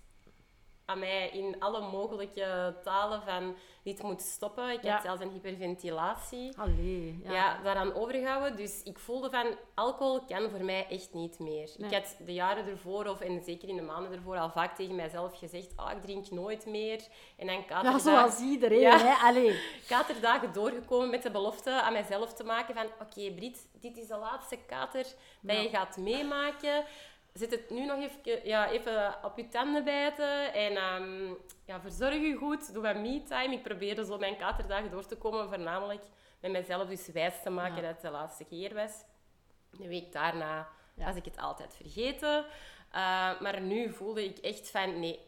aan 0.84 0.98
mij 0.98 1.28
in 1.28 1.56
alle 1.60 1.90
mogelijke 1.90 2.76
talen 2.82 3.22
van 3.22 3.56
dit 3.82 4.02
moet 4.02 4.20
stoppen. 4.22 4.70
Ik 4.70 4.82
Ja. 4.82 4.92
had 4.92 5.02
zelfs 5.02 5.20
een 5.22 5.30
hyperventilatie. 5.30 6.58
Allee. 6.58 7.20
Ja. 7.24 7.32
Ja. 7.32 7.58
daaraan 7.62 7.94
overgehouden. 7.94 8.56
Dus 8.56 8.82
ik 8.82 8.98
voelde 8.98 9.30
van, 9.30 9.46
alcohol 9.74 10.20
kan 10.24 10.50
voor 10.50 10.64
mij 10.64 10.86
echt 10.90 11.14
niet 11.14 11.38
meer. 11.38 11.70
Nee. 11.76 11.90
Ik 11.90 11.94
had 11.96 12.16
de 12.26 12.32
jaren 12.32 12.66
ervoor, 12.66 13.06
of 13.06 13.20
en 13.20 13.42
zeker 13.44 13.68
in 13.68 13.76
de 13.76 13.82
maanden 13.82 14.12
ervoor, 14.12 14.36
al 14.38 14.50
vaak 14.50 14.76
tegen 14.76 14.94
mijzelf 14.94 15.38
gezegd, 15.38 15.72
ah, 15.76 15.90
ik 15.90 16.02
drink 16.02 16.30
nooit 16.30 16.66
meer. 16.66 17.00
En 17.36 17.46
dan 17.46 17.56
Ja, 17.56 17.62
katerdagen, 17.62 18.00
zoals 18.00 18.40
iedereen. 18.40 18.80
Ja. 18.80 18.98
Hè? 18.98 19.26
Allee. 19.28 19.60
katerdagen 19.88 20.52
doorgekomen 20.52 21.10
met 21.10 21.22
de 21.22 21.30
belofte 21.30 21.82
aan 21.82 21.92
mijzelf 21.92 22.32
te 22.34 22.44
maken 22.44 22.74
van, 22.74 22.86
oké 23.00 23.30
Brit, 23.34 23.66
dit 23.80 23.96
is 23.96 24.06
de 24.06 24.16
laatste 24.16 24.56
kater 24.66 25.06
dat 25.40 25.56
Ja. 25.56 25.62
je 25.62 25.68
gaat 25.68 25.96
meemaken. 25.96 26.84
Zet 27.32 27.50
het 27.50 27.70
nu 27.70 27.84
nog 27.84 27.98
even, 28.00 28.46
ja, 28.48 28.70
even 28.70 29.14
op 29.22 29.36
je 29.36 29.48
tanden 29.48 29.84
bijten 29.84 30.54
en 30.54 30.76
ehm, 30.76 31.34
ja, 31.64 31.80
verzorg 31.80 32.14
je 32.14 32.36
goed. 32.36 32.72
Doe 32.72 32.82
wat 32.82 32.96
me-time. 32.96 33.54
Ik 33.54 33.62
probeerde 33.62 34.04
zo 34.04 34.18
mijn 34.18 34.36
katerdagen 34.36 34.90
door 34.90 35.06
te 35.06 35.16
komen, 35.16 35.48
voornamelijk 35.48 36.02
met 36.40 36.50
mezelf 36.52 36.88
dus 36.88 37.08
wijs 37.08 37.42
te 37.42 37.50
maken 37.50 37.76
Ja. 37.76 37.82
dat 37.82 37.90
het 37.90 38.00
de 38.00 38.10
laatste 38.10 38.44
keer 38.44 38.74
was. 38.74 39.04
Een 39.80 39.88
week 39.88 40.12
daarna 40.12 40.68
Ja. 40.94 41.04
was 41.04 41.16
ik 41.16 41.24
het 41.24 41.38
altijd 41.38 41.74
vergeten. 41.74 42.38
Uh, 42.94 43.40
maar 43.40 43.60
nu 43.60 43.92
voelde 43.92 44.24
ik 44.24 44.38
echt 44.38 44.70
van, 44.70 45.00
nee, 45.00 45.20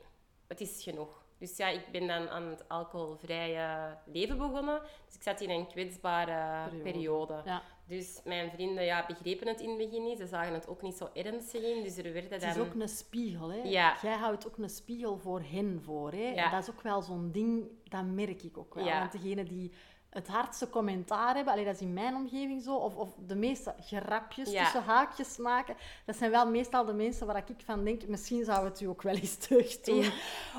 het 0.49 0.61
is 0.61 0.83
genoeg. 0.83 1.23
Dus 1.39 1.57
ja, 1.57 1.69
ik 1.69 1.91
ben 1.91 2.07
dan 2.07 2.29
aan 2.29 2.43
het 2.43 2.69
alcoholvrije 2.69 3.97
leven 4.05 4.39
begonnen. 4.39 4.81
Dus 5.07 5.15
ik 5.15 5.23
zat 5.23 5.41
in 5.41 5.51
een 5.51 5.67
kwetsbare 5.67 6.69
Periode. 6.69 6.83
periode. 6.93 7.41
Ja. 7.45 7.63
Dus 7.87 8.21
mijn 8.25 8.51
vrienden 8.51 8.85
ja, 8.85 9.05
begrepen 9.07 9.49
het 9.49 9.61
in 9.61 9.69
het 9.69 9.79
begin 9.79 10.03
niet. 10.03 10.19
Ze 10.19 10.27
zagen 10.27 10.55
het 10.55 10.69
ook 10.69 10.83
niet 10.83 10.97
zo 10.97 11.09
ernstig 11.15 11.63
in. 11.63 11.83
Dus 11.83 11.97
er 11.97 12.03
werden 12.13 12.31
Het 12.31 12.41
dan... 12.41 12.51
is 12.51 12.59
ook 12.59 12.75
een 12.75 12.89
spiegel. 12.89 13.49
Hè? 13.53 13.61
Ja. 13.63 13.97
Jij 14.03 14.17
houdt 14.17 14.47
ook 14.47 14.57
een 14.59 14.71
spiegel 14.71 15.19
voor 15.19 15.43
hen 15.51 15.81
voor. 15.85 16.11
Hè? 16.13 16.33
Ja. 16.35 16.45
En 16.45 16.51
dat 16.51 16.63
is 16.63 16.71
ook 16.71 16.83
wel 16.83 17.03
zo'n 17.03 17.31
ding, 17.33 17.65
dat 17.85 18.05
merk 18.05 18.43
ik 18.43 18.59
ook 18.59 18.75
wel. 18.75 18.85
Ja. 18.85 18.99
Want 18.99 19.13
degene 19.13 19.45
die 19.45 19.73
het 20.11 20.29
hardste 20.29 20.71
commentaar 20.71 21.35
hebben, 21.35 21.53
allee, 21.53 21.65
dat 21.65 21.75
is 21.75 21.81
in 21.81 21.93
mijn 21.93 22.15
omgeving 22.15 22.63
zo, 22.63 22.75
of, 22.75 22.95
of 22.97 23.09
de 23.27 23.35
meeste 23.35 23.75
grapjes 23.81 24.51
Ja. 24.51 24.63
tussen 24.63 24.83
haakjes 24.83 25.37
maken, 25.37 25.77
dat 26.07 26.17
zijn 26.17 26.31
wel 26.31 26.51
meestal 26.51 26.85
de 26.85 26.93
mensen 26.93 27.27
waar 27.27 27.37
ik 27.37 27.57
van 27.65 27.85
denk, 27.85 28.07
misschien 28.07 28.45
zou 28.45 28.65
het 28.65 28.81
u 28.81 28.87
ook 28.87 29.03
wel 29.03 29.15
eens 29.15 29.37
terug 29.37 29.81
doen, 29.81 30.03
Ja. 30.03 30.11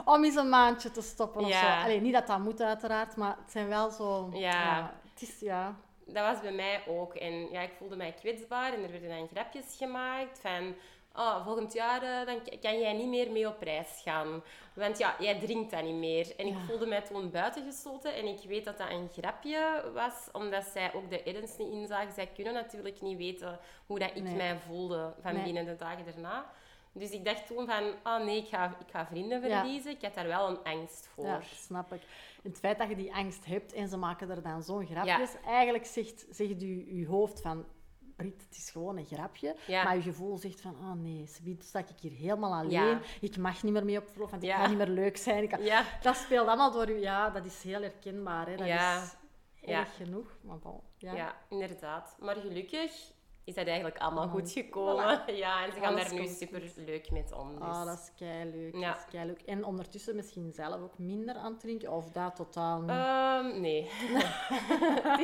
om 0.05 0.24
eens 0.24 0.36
een 0.36 0.50
maandje 0.50 0.91
te 0.91 1.01
stoppen 1.01 1.41
of 1.41 1.51
zo. 1.53 1.65
Allee, 1.65 2.01
niet 2.01 2.13
dat 2.13 2.27
dat 2.27 2.39
moet 2.39 2.62
uiteraard, 2.62 3.15
maar 3.15 3.38
het 3.44 3.51
zijn 3.51 3.67
wel 3.67 3.89
zo... 3.89 4.29
Ja. 4.34 4.94
het 5.13 5.22
is, 5.22 5.39
ja... 5.39 5.75
Dat 6.06 6.26
was 6.34 6.42
bij 6.42 6.52
mij 6.52 6.84
ook. 6.88 7.14
En 7.16 7.52
ja, 7.52 7.62
ik 7.62 7.72
voelde 7.78 7.96
mij 7.96 8.12
kwetsbaar 8.12 8.74
en 8.74 8.84
er 8.84 8.92
werden 8.92 9.10
dan 9.10 9.28
grapjes 9.28 9.76
gemaakt 9.78 10.40
van... 10.40 10.76
Oh, 11.18 11.46
volgend 11.46 11.74
jaar 11.74 12.02
eh, 12.04 12.26
dan 12.26 12.60
kan 12.62 12.80
jij 12.80 12.94
niet 12.94 13.08
meer 13.08 13.32
mee 13.32 13.48
op 13.48 13.62
reis 13.62 14.02
gaan. 14.04 14.44
Want 14.74 14.98
ja, 14.98 15.16
jij 15.20 15.40
drinkt 15.40 15.72
dat 15.72 15.84
niet 15.84 15.96
meer. 15.96 16.34
En 16.38 16.48
ik 16.48 16.56
voelde 16.68 16.86
mij 16.86 17.02
toen 17.02 17.32
buitengesloten. 17.32 18.16
En 18.16 18.26
ik 18.28 18.40
weet 18.48 18.66
dat 18.66 18.78
dat 18.78 18.90
een 18.90 19.10
grapje 19.18 19.84
was, 19.94 20.30
omdat 20.32 20.64
zij 20.64 20.94
ook 20.94 21.10
de 21.10 21.24
ernst 21.24 21.58
niet 21.58 21.72
inzagen. 21.72 22.14
Zij 22.14 22.28
kunnen 22.28 22.54
natuurlijk 22.54 23.02
niet 23.02 23.18
weten 23.18 23.60
hoe 23.86 24.00
dat 24.00 24.12
ik 24.14 24.24
Nee. 24.24 24.36
mij 24.36 24.58
voelde 24.68 25.14
van 25.22 25.34
Nee. 25.34 25.44
binnen 25.44 25.66
de 25.66 25.76
dagen 25.76 26.06
daarna. 26.06 26.52
Dus 26.98 27.10
ik 27.12 27.25
dacht 27.25 27.48
toen 27.48 27.66
van, 27.66 27.84
oh 28.04 28.25
nee, 28.25 28.38
ik 28.38 28.48
ga, 28.48 28.66
ik 28.66 28.92
ga 28.92 29.06
vrienden 29.06 29.48
Ja. 29.48 29.60
verliezen. 29.62 29.92
Ik 29.92 30.02
had 30.02 30.14
daar 30.14 30.28
wel 30.28 30.50
een 30.50 30.64
angst 30.64 31.08
voor. 31.14 31.25
Ja, 31.25 31.42
snap 31.42 31.94
ik. 31.94 32.02
Het 32.44 32.58
feit 32.60 32.78
dat 32.78 32.90
je 32.90 32.96
die 32.96 33.14
angst 33.16 33.46
hebt 33.46 33.74
en 33.74 33.88
ze 33.88 33.98
maken 33.98 34.30
er 34.30 34.42
dan 34.42 34.64
zo'n 34.64 34.86
grapjes, 34.86 35.32
eigenlijk 35.46 35.86
zegt, 35.86 36.25
zegt 36.30 36.50
je, 36.62 36.96
je 36.98 37.08
hoofd 37.08 37.42
van, 37.42 37.66
Brit, 38.16 38.42
het 38.50 38.58
is 38.58 38.70
gewoon 38.70 38.98
een 38.98 39.06
grapje. 39.06 39.56
Ja. 39.68 39.84
Maar 39.84 39.96
je 39.96 40.02
gevoel 40.02 40.38
zegt 40.38 40.62
van, 40.62 40.72
oh 40.80 40.92
nee, 40.94 41.25
subiet 41.28 41.64
sta 41.64 41.80
ik 41.80 41.86
hier 42.00 42.12
helemaal 42.12 42.54
alleen. 42.54 42.72
Ja. 42.72 43.00
Ik 43.22 43.38
mag 43.38 43.64
niet 43.64 43.74
meer 43.74 43.86
mee 43.86 43.98
op 43.98 44.10
verlof, 44.10 44.30
want 44.32 44.44
ik 44.44 44.52
ga 44.52 44.68
niet 44.68 44.78
meer 44.78 44.88
leuk 44.88 45.18
zijn. 45.18 45.44
Ik 45.44 45.50
kan- 45.50 45.64
Ja, 45.64 45.84
Dat 46.02 46.16
speelt 46.16 46.48
allemaal 46.48 46.72
door 46.72 46.90
je... 46.90 47.00
Ja, 47.00 47.30
dat 47.30 47.46
is 47.46 47.64
heel 47.64 47.82
herkenbaar. 47.82 48.48
Hè. 48.48 48.56
Dat 48.56 48.68
is 48.68 49.16
erg 49.62 49.96
genoeg. 49.96 50.38
Maar 50.42 50.60
bon. 50.60 50.82
Ja. 50.98 51.36
inderdaad. 51.50 52.16
Maar 52.20 52.36
gelukkig 52.36 53.12
is 53.46 53.54
dat 53.54 53.68
eigenlijk 53.68 53.98
allemaal 53.98 54.28
goed 54.28 54.52
gekomen. 54.52 55.22
Ja, 55.36 55.66
en 55.66 55.74
ze 55.74 55.80
gaan 55.80 55.94
Alles 55.94 56.10
daar 56.10 56.20
nu 56.20 56.28
super 56.28 56.72
leuk 56.75 57.12
met 57.12 57.32
om. 57.34 57.52
Dus. 57.52 57.68
Ah, 57.68 57.86
dat 57.86 58.00
is 58.00 58.12
keileuk. 58.16 58.75
Ja. 58.75 58.92
Dat 58.92 58.98
is 58.98 59.12
keileuk. 59.12 59.42
En 59.42 59.66
ondertussen 59.66 60.16
misschien 60.16 60.52
zelf 60.52 60.82
ook 60.82 60.98
minder 60.98 61.36
aan 61.36 61.52
het 61.52 61.60
drinken? 61.60 61.92
Of 61.92 62.12
dat 62.12 62.36
totaal 62.36 62.82
niet? 62.82 62.90
Ehm, 62.90 63.62
nee. 63.62 63.92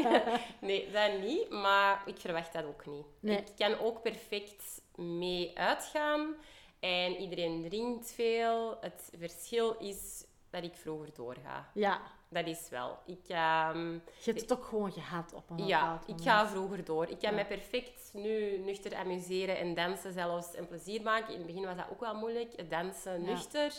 nee, 0.70 0.92
dat 0.92 1.20
niet. 1.20 1.50
Maar 1.50 2.02
ik 2.06 2.18
verwacht 2.20 2.54
dat 2.54 2.64
ook 2.64 2.86
niet. 2.86 3.06
Nee. 3.20 3.38
Ik 3.38 3.52
kan 3.58 3.80
ook 3.80 4.02
perfect 4.02 4.82
mee 4.96 5.58
uitgaan. 5.58 6.36
En 6.80 7.16
iedereen 7.16 7.62
drinkt 7.70 8.12
veel. 8.12 8.78
Het 8.82 9.12
verschil 9.18 9.76
is 9.78 10.26
dat 10.50 10.64
ik 10.64 10.76
vroeger 10.76 11.14
doorga. 11.14 11.70
Ja, 11.74 12.02
Dat 12.34 12.48
is 12.48 12.70
wel. 12.70 12.98
Ik, 13.06 13.24
ehm, 13.28 13.92
je 13.94 14.00
hebt 14.24 14.42
het 14.42 14.54
ook 14.54 14.66
gewoon 14.66 14.92
gehad 14.92 15.34
op 15.34 15.50
een 15.50 15.66
Ja, 15.68 15.80
bepaald 15.80 16.02
ik 16.02 16.08
moment. 16.08 16.26
ga 16.28 16.48
vroeger 16.48 16.84
door. 16.86 17.04
Ik 17.04 17.20
kan 17.20 17.30
Ja. 17.30 17.36
mij 17.36 17.46
perfect 17.48 18.10
nu 18.14 18.58
nuchter 18.58 18.96
amuseren 18.96 19.58
en 19.58 19.74
dansen 19.74 20.14
zelfs 20.14 20.54
en 20.56 20.68
plezier 20.68 21.02
maken. 21.02 21.34
In 21.34 21.38
het 21.38 21.46
begin 21.48 21.66
was 21.66 21.76
dat 21.76 21.86
ook 21.92 22.00
wel 22.00 22.16
moeilijk, 22.16 22.70
dansen 22.70 23.20
Ja. 23.24 23.30
nuchter. 23.32 23.74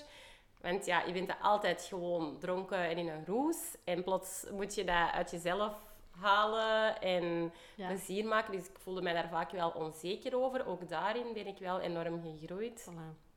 Want 0.60 0.86
ja, 0.86 1.02
je 1.02 1.12
bent 1.12 1.28
er 1.28 1.36
altijd 1.42 1.82
gewoon 1.84 2.38
dronken 2.38 2.78
en 2.78 2.98
in 2.98 3.08
een 3.08 3.24
roes. 3.26 3.56
En 3.84 4.02
plots 4.04 4.44
moet 4.50 4.74
je 4.74 4.84
dat 4.84 5.10
uit 5.12 5.30
jezelf 5.30 5.72
halen 6.20 7.00
en 7.00 7.52
Ja. 7.74 7.86
plezier 7.86 8.24
maken. 8.24 8.52
Dus 8.52 8.66
ik 8.68 8.78
voelde 8.78 9.02
mij 9.02 9.12
daar 9.12 9.28
vaak 9.28 9.50
wel 9.50 9.70
onzeker 9.70 10.36
over. 10.42 10.66
Ook 10.66 10.88
daarin 10.88 11.32
ben 11.32 11.46
ik 11.46 11.58
wel 11.58 11.80
enorm 11.80 12.22
gegroeid. 12.22 12.86
Voilà. 12.90 13.30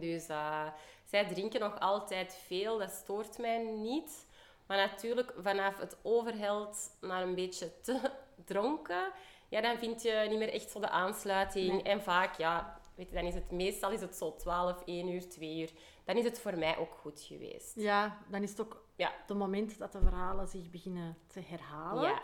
Dus 0.00 0.26
eh, 0.26 0.66
zij 1.04 1.26
drinken 1.26 1.60
nog 1.60 1.80
altijd 1.80 2.38
veel, 2.46 2.78
dat 2.78 2.90
stoort 2.90 3.38
mij 3.38 3.58
niet. 3.58 4.26
Maar 4.66 4.76
natuurlijk, 4.76 5.32
vanaf 5.42 5.76
het 5.78 5.96
overheld 6.02 6.78
naar 7.00 7.22
een 7.22 7.34
beetje 7.34 7.80
te 7.80 8.00
dronken, 8.44 9.12
ja, 9.48 9.60
dan 9.60 9.78
vind 9.78 10.02
je 10.02 10.26
niet 10.28 10.38
meer 10.38 10.52
echt 10.52 10.70
zo 10.70 10.80
de 10.80 10.88
aansluiting. 10.88 11.72
Nee. 11.72 11.82
En 11.82 12.02
vaak, 12.02 12.36
ja, 12.38 12.80
weet 12.94 13.08
je, 13.08 13.14
dan 13.14 13.24
is 13.24 13.34
het 13.34 13.50
meestal 13.50 13.90
is 13.90 14.00
het 14.00 14.16
zo 14.16 14.36
12, 14.36 14.82
1 14.84 15.08
uur, 15.08 15.28
2 15.28 15.58
uur. 15.60 15.70
Dan 16.04 16.16
is 16.16 16.24
het 16.24 16.40
voor 16.40 16.58
mij 16.58 16.76
ook 16.76 16.94
goed 17.00 17.20
geweest. 17.20 17.72
Ja, 17.74 18.18
dan 18.28 18.42
is 18.42 18.50
het 18.50 18.60
ook 18.60 18.84
Ja. 18.96 19.12
het 19.26 19.36
moment 19.36 19.78
dat 19.78 19.92
de 19.92 20.00
verhalen 20.00 20.48
zich 20.48 20.70
beginnen 20.70 21.18
te 21.26 21.40
herhalen. 21.46 22.02
Ja. 22.08 22.22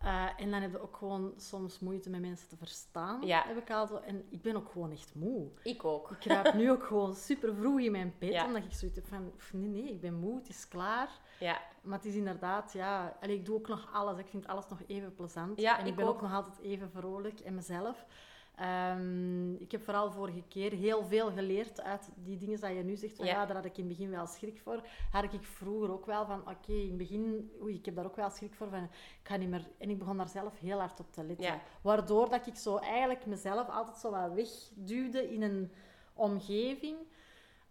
Eh, 0.00 0.26
en 0.36 0.50
dan 0.50 0.60
heb 0.62 0.70
je 0.70 0.80
ook 0.82 0.96
gewoon 0.96 1.32
soms 1.36 1.78
moeite 1.78 2.10
met 2.10 2.20
mensen 2.20 2.48
te 2.48 2.56
verstaan. 2.56 3.26
Ja. 3.26 3.42
Heb 3.46 3.56
ik 3.56 3.70
al 3.70 3.86
zo. 3.86 3.96
En 3.96 4.24
ik 4.30 4.42
ben 4.42 4.56
ook 4.56 4.70
gewoon 4.72 4.90
echt 4.92 5.14
moe. 5.14 5.48
Ik 5.62 5.84
ook. 5.84 6.10
Ik 6.10 6.18
kruip 6.18 6.52
nu 6.54 6.70
ook 6.70 6.84
gewoon 6.84 7.14
super 7.14 7.54
vroeg 7.54 7.80
in 7.80 7.92
mijn 7.92 8.14
bed, 8.18 8.32
Ja. 8.32 8.46
omdat 8.46 8.64
ik 8.64 8.72
zoiets 8.72 8.96
heb 8.96 9.06
van, 9.08 9.32
"Pff, 9.36 9.52
nee, 9.52 9.68
nee, 9.68 9.90
ik 9.92 10.00
ben 10.00 10.14
moe, 10.14 10.36
het 10.38 10.48
is 10.48 10.68
klaar. 10.68 11.08
Ja, 11.40 11.60
Maar 11.82 11.98
het 11.98 12.06
is 12.06 12.14
inderdaad, 12.14 12.72
ja, 12.72 13.16
allee, 13.20 13.36
ik 13.36 13.44
doe 13.44 13.56
ook 13.56 13.68
nog 13.68 13.88
alles. 13.92 14.18
Ik 14.18 14.28
vind 14.28 14.46
alles 14.46 14.68
nog 14.68 14.78
even 14.86 15.14
plezant. 15.14 15.60
Ja, 15.60 15.74
en 15.78 15.84
ik, 15.84 15.90
ik 15.90 15.96
ben 15.96 16.04
ook. 16.04 16.14
ook. 16.14 16.20
nog 16.22 16.32
altijd 16.32 16.58
even 16.58 16.90
vrolijk 16.90 17.40
en 17.40 17.54
mezelf. 17.54 18.04
Ehm, 18.60 19.54
ik 19.54 19.70
heb 19.70 19.82
vooral 19.82 20.10
vorige 20.10 20.42
keer 20.48 20.72
heel 20.72 21.04
veel 21.04 21.30
geleerd 21.30 21.80
uit 21.80 22.08
die 22.16 22.36
dingen 22.36 22.60
dat 22.60 22.70
je 22.70 22.82
nu 22.82 22.96
zegt. 22.96 23.16
Van, 23.16 23.26
ja. 23.26 23.32
Ja. 23.32 23.46
daar 23.46 23.56
had 23.56 23.64
ik 23.64 23.78
in 23.78 23.88
het 23.88 23.96
begin 23.96 24.10
wel 24.10 24.26
schrik 24.26 24.60
voor. 24.60 24.86
Had 25.10 25.24
ik 25.24 25.42
vroeger 25.42 25.92
ook 25.92 26.06
wel 26.06 26.26
van, 26.26 26.40
oké, 26.40 26.72
in 26.72 26.88
het 26.88 26.96
begin, 26.96 27.52
oei, 27.62 27.74
ik 27.74 27.84
heb 27.84 27.94
daar 27.94 28.04
ook 28.04 28.16
wel 28.16 28.30
schrik 28.30 28.54
voor. 28.54 28.68
Van, 28.68 28.82
ik 28.82 29.28
ga 29.28 29.36
niet 29.36 29.48
meer... 29.48 29.70
En 29.78 29.90
ik 29.90 29.98
begon 29.98 30.16
daar 30.16 30.28
zelf 30.28 30.58
heel 30.58 30.78
hard 30.78 31.00
op 31.00 31.12
te 31.12 31.24
letten. 31.24 31.46
Ja. 31.46 31.60
Waardoor 31.82 32.28
dat 32.30 32.46
ik 32.46 32.56
zo 32.56 32.76
eigenlijk 32.76 33.26
mezelf 33.26 33.68
altijd 33.68 33.96
zo 33.96 34.10
wat 34.10 34.32
wegduwde 34.32 35.32
in 35.32 35.42
een 35.42 35.72
omgeving. 36.14 36.96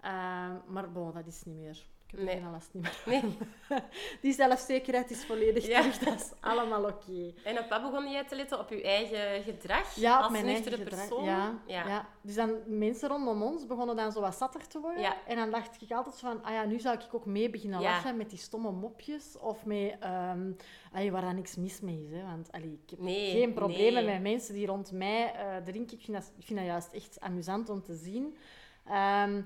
Ehm, 0.01 0.55
maar 0.67 0.91
bon, 0.91 1.11
dat 1.13 1.27
is 1.27 1.43
niet 1.43 1.55
meer. 1.55 1.85
Ik 2.11 2.17
heb 2.19 2.25
Nee. 2.41 2.51
last 2.51 2.69
niet 2.71 2.83
meer. 3.05 3.21
nee. 3.21 3.37
Die 4.21 4.33
zelfzekerheid 4.33 5.11
is 5.11 5.25
volledig 5.25 5.67
Ja. 5.67 5.79
terug. 5.81 5.97
Dat 5.97 6.13
is 6.19 6.31
allemaal 6.39 6.83
oké. 6.83 7.33
En 7.43 7.59
op 7.59 7.69
wat 7.69 7.81
begon 7.81 8.11
jij 8.11 8.23
te 8.25 8.35
letten? 8.35 8.59
Op 8.59 8.69
je 8.69 8.81
eigen 8.83 9.43
gedrag? 9.43 9.95
Ja, 9.95 10.17
op 10.17 10.23
als 10.23 10.31
mijn 10.31 10.45
nuchtere 10.45 10.75
eigen 10.75 10.87
gedrag. 10.91 11.07
persoon? 11.07 11.25
Ja, 11.25 11.59
Ja. 11.67 11.87
ja. 11.87 12.07
Dus 12.21 12.35
dan 12.35 12.55
mensen 12.65 13.09
rondom 13.09 13.41
ons 13.43 13.65
begonnen 13.67 13.95
dan 13.95 14.11
zo 14.11 14.21
wat 14.21 14.35
satter 14.35 14.67
te 14.67 14.79
worden. 14.79 15.01
Ja. 15.01 15.15
En 15.27 15.35
dan 15.35 15.51
dacht 15.51 15.81
ik 15.81 15.91
altijd 15.91 16.19
van, 16.19 16.43
ah 16.43 16.51
ja, 16.53 16.65
nu 16.65 16.79
zou 16.79 16.95
ik 16.97 17.13
ook 17.13 17.25
mee 17.25 17.49
beginnen 17.49 17.81
lachen 17.81 18.17
met 18.17 18.29
die 18.29 18.39
stomme 18.39 18.71
mopjes. 18.71 19.37
Of 19.39 19.65
met, 19.65 19.95
ehm 19.99 20.51
allee, 20.93 21.11
waar 21.11 21.21
dan 21.21 21.35
niks 21.35 21.55
mis 21.55 21.81
mee 21.81 22.03
is. 22.05 22.11
Hè. 22.11 22.23
Want 22.23 22.51
allee, 22.51 22.79
ik 22.83 22.89
heb 22.89 22.99
Nee, 22.99 23.31
geen 23.31 23.53
problemen 23.53 24.03
nee. 24.05 24.13
met 24.13 24.21
mensen 24.21 24.53
die 24.53 24.65
rond 24.67 24.91
mij 24.91 25.33
eh, 25.33 25.57
drinken. 25.63 25.97
Ik 25.97 26.03
vind, 26.03 26.17
dat, 26.17 26.31
ik 26.37 26.45
vind 26.45 26.59
dat 26.59 26.67
juist 26.67 26.91
echt 26.93 27.19
amusant 27.19 27.69
om 27.69 27.83
te 27.83 27.95
zien. 27.95 28.37
Ehm, 28.85 29.41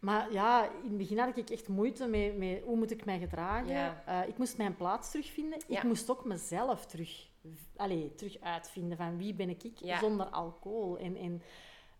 maar 0.00 0.32
ja, 0.32 0.64
in 0.64 0.88
het 0.88 0.96
begin 0.96 1.18
had 1.18 1.36
ik 1.36 1.50
echt 1.50 1.68
moeite 1.68 2.06
met, 2.06 2.36
met 2.36 2.62
hoe 2.64 2.76
moet 2.76 2.90
ik 2.90 3.04
mij 3.04 3.18
gedragen. 3.18 3.68
Ja. 3.68 4.02
Eh, 4.06 4.28
ik 4.28 4.38
moest 4.38 4.56
mijn 4.56 4.76
plaats 4.76 5.10
terugvinden. 5.10 5.58
Ja. 5.66 5.76
Ik 5.76 5.82
moest 5.82 6.10
ook 6.10 6.24
mezelf 6.24 6.86
terug, 6.86 7.28
allee, 7.76 8.14
terug 8.14 8.40
uitvinden 8.40 8.96
van 8.96 9.16
wie 9.16 9.34
ben 9.34 9.48
ik, 9.48 9.62
ik 9.62 9.78
Ja. 9.78 9.98
zonder 9.98 10.26
alcohol. 10.26 10.98
En, 10.98 11.16
en 11.16 11.42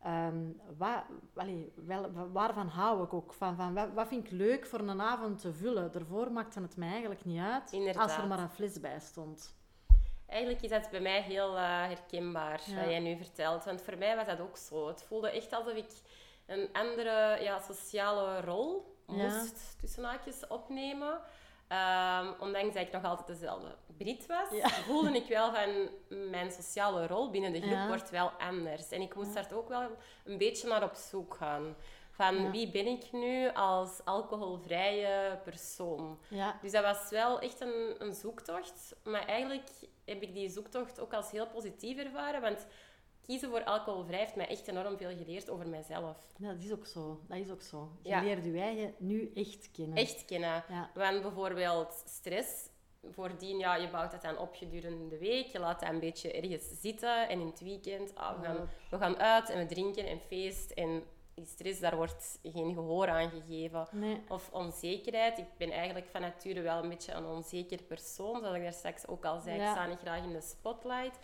ehm, 0.02 0.44
wat, 0.76 1.02
allee, 1.34 1.72
wel, 1.74 2.10
waarvan 2.32 2.68
hou 2.68 3.04
ik 3.04 3.12
ook? 3.12 3.32
Van, 3.32 3.56
van, 3.56 3.74
wat, 3.74 3.88
wat 3.94 4.08
vind 4.08 4.24
ik 4.24 4.30
leuk 4.30 4.66
voor 4.66 4.80
een 4.80 5.00
avond 5.00 5.40
te 5.40 5.52
vullen? 5.52 5.92
Daarvoor 5.92 6.32
maakte 6.32 6.60
het 6.60 6.76
mij 6.76 6.90
eigenlijk 6.90 7.24
niet 7.24 7.40
uit 7.40 7.96
als 7.96 8.16
er 8.16 8.26
maar 8.26 8.38
een 8.38 8.50
fles 8.50 8.80
bij 8.80 9.00
stond. 9.00 9.56
Eigenlijk 10.26 10.62
is 10.62 10.70
dat 10.70 10.90
bij 10.90 11.00
mij 11.00 11.22
heel 11.22 11.56
eh, 11.56 11.62
herkenbaar, 11.62 12.60
wat 12.74 12.84
jij 12.90 13.00
nu 13.00 13.16
vertelt. 13.16 13.64
Want 13.64 13.82
voor 13.82 13.98
mij 13.98 14.16
was 14.16 14.26
dat 14.26 14.40
ook 14.40 14.56
zo. 14.56 14.88
Het 14.88 15.02
voelde 15.02 15.30
echt 15.30 15.52
alsof 15.52 15.74
ik 15.74 15.90
een 16.48 16.68
andere 16.72 17.38
ja, 17.42 17.58
sociale 17.60 18.40
rol 18.40 18.96
Ja. 19.06 19.14
moest, 19.14 19.78
tussen 19.80 20.04
haakjes, 20.04 20.46
opnemen. 20.46 21.20
Ehm, 21.68 22.32
ondanks 22.40 22.74
dat 22.74 22.86
ik 22.86 22.92
nog 22.92 23.04
altijd 23.04 23.26
dezelfde 23.26 23.74
Brit 23.96 24.26
was, 24.26 24.50
Ja. 24.50 24.68
voelde 24.88 25.12
ik 25.16 25.28
wel 25.28 25.52
van 25.54 25.88
mijn 26.30 26.52
sociale 26.52 27.06
rol 27.06 27.30
binnen 27.30 27.52
de 27.52 27.60
groep 27.60 27.72
Ja. 27.72 27.86
wordt 27.88 28.10
wel 28.10 28.30
anders. 28.38 28.90
En 28.90 29.00
ik 29.00 29.14
moest 29.14 29.34
daar 29.34 29.48
ook 29.54 29.68
wel 29.68 29.90
een 30.24 30.38
beetje 30.38 30.68
naar 30.68 30.82
op 30.82 30.94
zoek 30.94 31.34
gaan. 31.34 31.76
Van 32.10 32.42
Ja. 32.42 32.50
wie 32.50 32.70
ben 32.70 32.86
ik 32.86 33.12
nu 33.12 33.50
als 33.54 34.00
alcoholvrije 34.04 35.38
persoon? 35.44 36.18
Ja, 36.28 36.58
Dus 36.62 36.72
dat 36.72 36.82
was 36.82 37.10
wel 37.10 37.40
echt 37.40 37.60
een, 37.60 37.94
een 37.98 38.14
zoektocht. 38.14 38.96
Maar 39.04 39.26
eigenlijk 39.26 39.68
heb 40.04 40.22
ik 40.22 40.34
die 40.34 40.48
zoektocht 40.48 41.00
ook 41.00 41.14
als 41.14 41.30
heel 41.30 41.46
positief 41.46 41.98
ervaren. 41.98 42.40
Want 42.40 42.66
kiezen 43.28 43.50
voor 43.50 43.64
alcoholvrij 43.64 44.18
heeft 44.18 44.36
mij 44.36 44.48
echt 44.48 44.68
enorm 44.68 44.96
veel 44.96 45.16
geleerd 45.16 45.50
over 45.50 45.68
mijzelf. 45.68 46.16
dat 46.38 46.56
is 46.62 46.72
ook 46.72 46.86
zo. 46.86 47.20
Dat 47.28 47.38
is 47.38 47.50
ook 47.50 47.62
zo. 47.62 47.88
Je 48.02 48.08
Ja. 48.08 48.22
leert 48.22 48.44
je 48.44 48.60
eigen 48.60 48.94
nu 48.98 49.30
echt 49.34 49.70
kennen. 49.70 49.96
Echt 49.96 50.24
kennen. 50.24 50.64
Ja. 50.68 50.90
Want 50.94 51.22
bijvoorbeeld 51.22 52.02
stress. 52.06 52.68
Voordien, 53.10 53.58
ja, 53.58 53.74
je 53.76 53.90
bouwt 53.90 54.10
dat 54.10 54.22
dan 54.22 54.38
op 54.38 54.54
gedurende 54.54 55.08
de 55.08 55.18
week. 55.18 55.46
Je 55.46 55.58
laat 55.58 55.80
dat 55.80 55.88
een 55.88 56.00
beetje 56.00 56.32
ergens 56.32 56.80
zitten. 56.80 57.28
En 57.28 57.40
in 57.40 57.46
het 57.46 57.60
weekend, 57.60 58.14
ah, 58.14 58.38
we, 58.40 58.44
gaan, 58.46 58.68
we 58.90 58.98
gaan 58.98 59.16
uit 59.18 59.50
en 59.50 59.58
we 59.58 59.66
drinken 59.66 60.06
en 60.06 60.20
feest. 60.20 60.70
En 60.70 61.02
die 61.34 61.46
stress, 61.46 61.80
daar 61.80 61.96
wordt 61.96 62.38
geen 62.42 62.74
gehoor 62.74 63.08
aan 63.08 63.30
gegeven. 63.30 63.88
Nee. 63.92 64.20
Of 64.28 64.48
onzekerheid. 64.52 65.38
Ik 65.38 65.46
ben 65.56 65.70
eigenlijk 65.70 66.06
van 66.08 66.20
nature 66.20 66.60
wel 66.60 66.82
een 66.82 66.88
beetje 66.88 67.12
een 67.12 67.26
onzeker 67.26 67.82
persoon. 67.82 68.40
Zoals 68.40 68.56
ik 68.56 68.62
daar 68.62 68.72
straks 68.72 69.06
ook 69.06 69.24
al 69.24 69.40
zei, 69.40 69.56
Ja. 69.56 69.64
ik 69.64 69.70
sta 69.70 69.86
niet 69.86 69.98
graag 69.98 70.22
in 70.24 70.32
de 70.32 70.40
spotlight. 70.40 71.18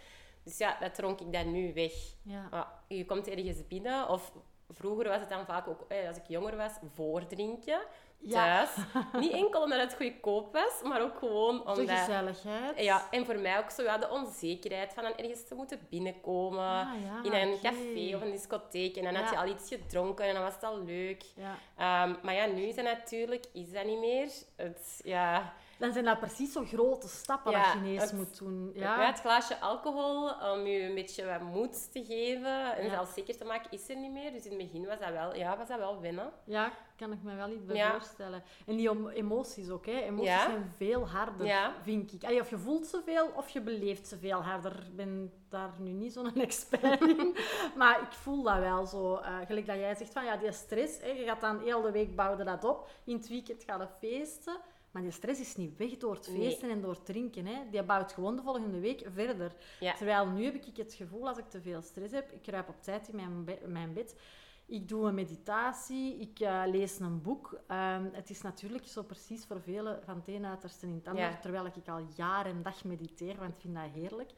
Dus 0.45 0.59
ja, 0.59 0.77
dat 0.81 0.95
dronk 0.95 1.21
ik 1.21 1.33
dan 1.33 1.53
nu 1.53 1.75
weg. 1.75 1.93
Ja. 2.23 2.73
Je 2.89 3.05
komt 3.05 3.29
ergens 3.29 3.67
binnen, 3.67 4.09
of 4.09 4.33
vroeger 4.69 5.09
was 5.09 5.21
het 5.21 5.29
dan 5.29 5.45
vaak 5.45 5.69
ook, 5.69 5.85
eh, 5.89 6.09
als 6.09 6.17
ik 6.17 6.29
jonger 6.29 6.57
was, 6.57 6.73
voordrinken. 6.95 7.81
Ja. 8.19 8.65
Thuis. 8.65 8.71
niet 9.25 9.33
enkel 9.33 9.63
omdat 9.63 9.81
het 9.81 9.95
goedkoop 9.95 10.53
was, 10.53 10.83
maar 10.83 11.03
ook 11.03 11.19
gewoon 11.19 11.57
De 11.57 11.65
omdat... 11.65 11.99
gezelligheid. 11.99 12.81
Ja, 12.81 13.07
en 13.11 13.25
voor 13.25 13.39
mij 13.39 13.59
ook 13.59 13.71
zo 13.71 13.83
ja, 13.83 13.99
de 13.99 14.11
onzekerheid 14.11 14.93
van 14.93 15.03
dan 15.03 15.17
ergens 15.17 15.47
te 15.47 15.55
moeten 15.55 15.87
binnenkomen. 15.91 16.69
Ah, 16.69 16.89
ja, 17.05 17.23
in 17.23 17.49
een 17.49 17.61
café 17.63 18.17
of 18.17 18.23
een 18.23 18.31
discotheek. 18.31 18.97
En 18.97 19.05
dan 19.05 19.15
had 19.15 19.31
je 19.31 19.39
al 19.39 19.47
iets 19.47 19.69
gedronken 19.69 20.25
en 20.25 20.35
dan 20.35 20.43
was 20.43 20.55
het 20.55 20.63
al 20.63 20.85
leuk. 20.85 21.25
Ja. 21.37 21.59
Ehm, 21.77 22.15
maar 22.23 22.35
ja, 22.35 22.47
nu 22.47 22.63
is 22.63 22.75
dat 22.75 22.85
natuurlijk 22.85 23.45
is 23.53 23.73
dat 23.73 23.85
niet 23.85 23.99
meer. 23.99 24.29
Het, 24.57 25.01
ja, 25.05 25.55
Dan 25.85 25.93
zijn 25.93 26.05
dat 26.05 26.19
precies 26.21 26.53
zo 26.53 26.65
grote 26.65 27.09
stappen 27.09 27.53
Ja, 27.53 27.75
dat 27.75 28.01
het- 28.01 28.13
moet 28.13 28.39
doen. 28.39 28.71
ja. 28.75 29.01
Ja. 29.01 29.07
het 29.07 29.21
glaasje 29.21 29.61
alcohol 29.61 30.31
om 30.53 30.67
je 30.67 30.83
een 30.83 30.95
beetje 30.95 31.25
wat 31.27 31.41
moed 31.41 31.93
te 31.93 32.05
geven 32.05 32.77
en 32.77 32.85
Ja. 32.85 32.91
zelfzeker 32.91 33.37
te 33.37 33.45
maken, 33.45 33.71
is 33.71 33.89
er 33.89 33.97
niet 33.97 34.13
meer. 34.13 34.33
Dus 34.33 34.45
in 34.45 34.51
het 34.59 34.71
begin 34.71 34.87
was 34.87 34.99
dat 34.99 35.11
wel, 35.11 35.35
ja, 35.35 35.57
was 35.57 35.69
dat 35.69 35.79
wel 35.79 36.01
winnen. 36.01 36.33
ja, 36.45 36.71
kan 36.97 37.13
ik 37.13 37.23
me 37.23 37.35
wel 37.35 37.51
iets 37.51 37.65
bij 37.65 37.91
voorstellen. 37.91 38.43
En 38.67 38.77
die 38.77 39.13
emoties 39.15 39.71
ook. 39.71 39.87
Hè. 39.87 39.93
Emoties 40.01 40.43
zijn 40.43 40.73
veel 40.77 41.09
harder, 41.09 41.73
vind 41.83 42.13
ik. 42.13 42.25
Allee, 42.25 42.41
of 42.41 42.51
je 42.51 42.59
voelt 42.59 42.87
ze 42.87 43.03
veel, 43.05 43.31
of 43.37 43.49
je 43.49 43.61
beleeft 43.61 44.09
ze 44.09 44.19
veel 44.19 44.43
harder. 44.43 44.73
Ik 44.87 44.97
ben 44.97 45.33
daar 45.49 45.71
nu 45.79 45.91
niet 45.91 46.13
zo'n 46.13 46.35
expert 46.41 47.01
in. 47.01 47.37
maar 47.77 48.01
ik 48.01 48.13
voel 48.13 48.43
dat 48.43 48.59
wel 48.59 48.87
zo. 48.87 49.17
eh, 49.17 49.37
gelijk 49.47 49.67
dat 49.67 49.77
jij 49.77 49.95
zegt 49.95 50.13
van, 50.13 50.25
ja, 50.25 50.37
die 50.37 50.53
stress. 50.53 51.01
Hè, 51.01 51.09
je 51.09 51.25
gaat 51.25 51.41
dan 51.41 51.61
heel 51.61 51.83
de 51.83 51.91
week 51.91 52.17
bouwen 52.17 52.47
dat 52.47 52.65
op. 52.65 52.89
In 53.05 53.17
het 53.17 53.29
weekend 53.29 53.65
gaan 53.65 53.79
we 53.79 53.87
feesten. 54.01 54.57
Maar 54.95 55.03
die 55.03 55.11
stress 55.13 55.41
is 55.41 55.57
niet 55.57 55.77
weg 55.77 55.97
door 55.97 56.15
het 56.15 56.29
Nee. 56.29 56.37
feesten 56.37 56.71
en 56.71 56.81
door 56.81 56.91
het 56.91 57.05
drinken. 57.05 57.47
Hè. 57.47 57.61
Die 57.71 57.83
bouwt 57.83 58.13
gewoon 58.13 58.37
de 58.37 58.43
volgende 58.43 58.79
week 58.81 59.07
verder. 59.13 59.53
Ja. 59.81 59.95
Terwijl 59.95 60.27
nu 60.27 60.45
heb 60.45 60.55
ik 60.55 60.77
het 60.77 60.95
gevoel, 60.95 61.29
als 61.29 61.39
ik 61.39 61.49
te 61.49 61.61
veel 61.61 61.83
stress 61.83 62.13
heb, 62.13 62.31
ik 62.33 62.43
kruip 62.43 62.69
op 62.69 62.83
tijd 62.83 63.09
in 63.09 63.17
mijn, 63.17 63.45
be- 63.45 63.61
mijn 63.67 63.93
bed. 63.93 64.21
Ik 64.67 64.89
doe 64.89 65.07
een 65.09 65.15
meditatie, 65.15 66.17
ik 66.21 66.41
eh, 66.41 66.63
lees 66.67 66.99
een 66.99 67.23
boek. 67.23 67.61
Ehm, 67.67 68.05
het 68.13 68.31
is 68.31 68.41
natuurlijk 68.43 68.87
zo 68.87 69.03
precies 69.03 69.45
voor 69.47 69.61
velen 69.61 70.01
van 70.05 70.17
het 70.17 70.29
een 70.29 70.45
uiterste 70.47 70.87
in 70.87 70.95
het 70.95 71.07
ander, 71.09 71.23
Ja. 71.25 71.37
terwijl 71.39 71.67
ik 71.67 71.89
al 71.89 72.07
jaar 72.17 72.47
en 72.47 72.63
dag 72.63 72.85
mediteer, 72.85 73.37
want 73.39 73.55
ik 73.55 73.61
vind 73.61 73.75
dat 73.75 73.91
heerlijk. 73.95 74.31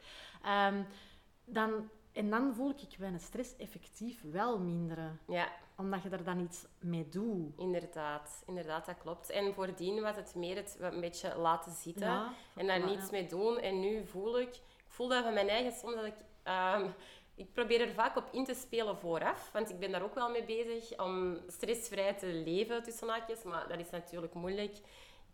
Ehm, 0.43 0.83
dan, 1.45 1.89
en 2.11 2.29
dan 2.29 2.53
voel 2.55 2.69
ik 2.69 2.97
mijn 2.99 3.19
stress 3.19 3.55
effectief 3.55 4.21
wel 4.31 4.59
minderen, 4.59 5.19
Ja, 5.27 5.47
omdat 5.77 6.03
je 6.03 6.09
er 6.09 6.23
dan 6.23 6.39
iets 6.39 6.65
mee 6.79 7.07
doet. 7.09 7.57
inderdaad. 7.57 8.43
Inderdaad, 8.45 8.85
dat 8.85 8.97
klopt. 8.97 9.29
En 9.29 9.53
voordien 9.53 10.01
was 10.01 10.15
het 10.15 10.35
meer 10.35 10.55
het 10.55 10.77
een 10.79 11.01
beetje 11.01 11.37
laten 11.37 11.71
zitten. 11.71 12.07
Ja, 12.07 12.33
en 12.55 12.67
daar 12.67 12.85
niets 12.85 13.05
ja. 13.05 13.11
mee 13.11 13.27
doen. 13.27 13.59
En 13.59 13.79
nu 13.79 14.05
voel 14.05 14.39
ik, 14.39 14.55
ik 14.55 14.61
voel 14.87 15.07
dat 15.07 15.23
van 15.23 15.33
mijn 15.33 15.49
eigen 15.49 15.71
soms 15.71 15.95
dat 15.95 16.05
ik, 16.05 16.15
ehm, 16.43 16.89
ik 17.35 17.53
probeer 17.53 17.81
er 17.81 17.93
vaak 17.93 18.17
op 18.17 18.27
in 18.31 18.45
te 18.45 18.53
spelen 18.53 18.97
vooraf, 18.97 19.49
want 19.51 19.69
ik 19.69 19.79
ben 19.79 19.91
daar 19.91 20.03
ook 20.03 20.15
wel 20.15 20.29
mee 20.29 20.43
bezig 20.43 20.99
om 20.99 21.37
stressvrij 21.47 22.13
te 22.13 22.27
leven 22.27 22.83
tussen 22.83 23.09
haakjes, 23.09 23.43
maar 23.43 23.67
dat 23.67 23.79
is 23.79 23.89
natuurlijk 23.89 24.33
moeilijk. 24.33 24.77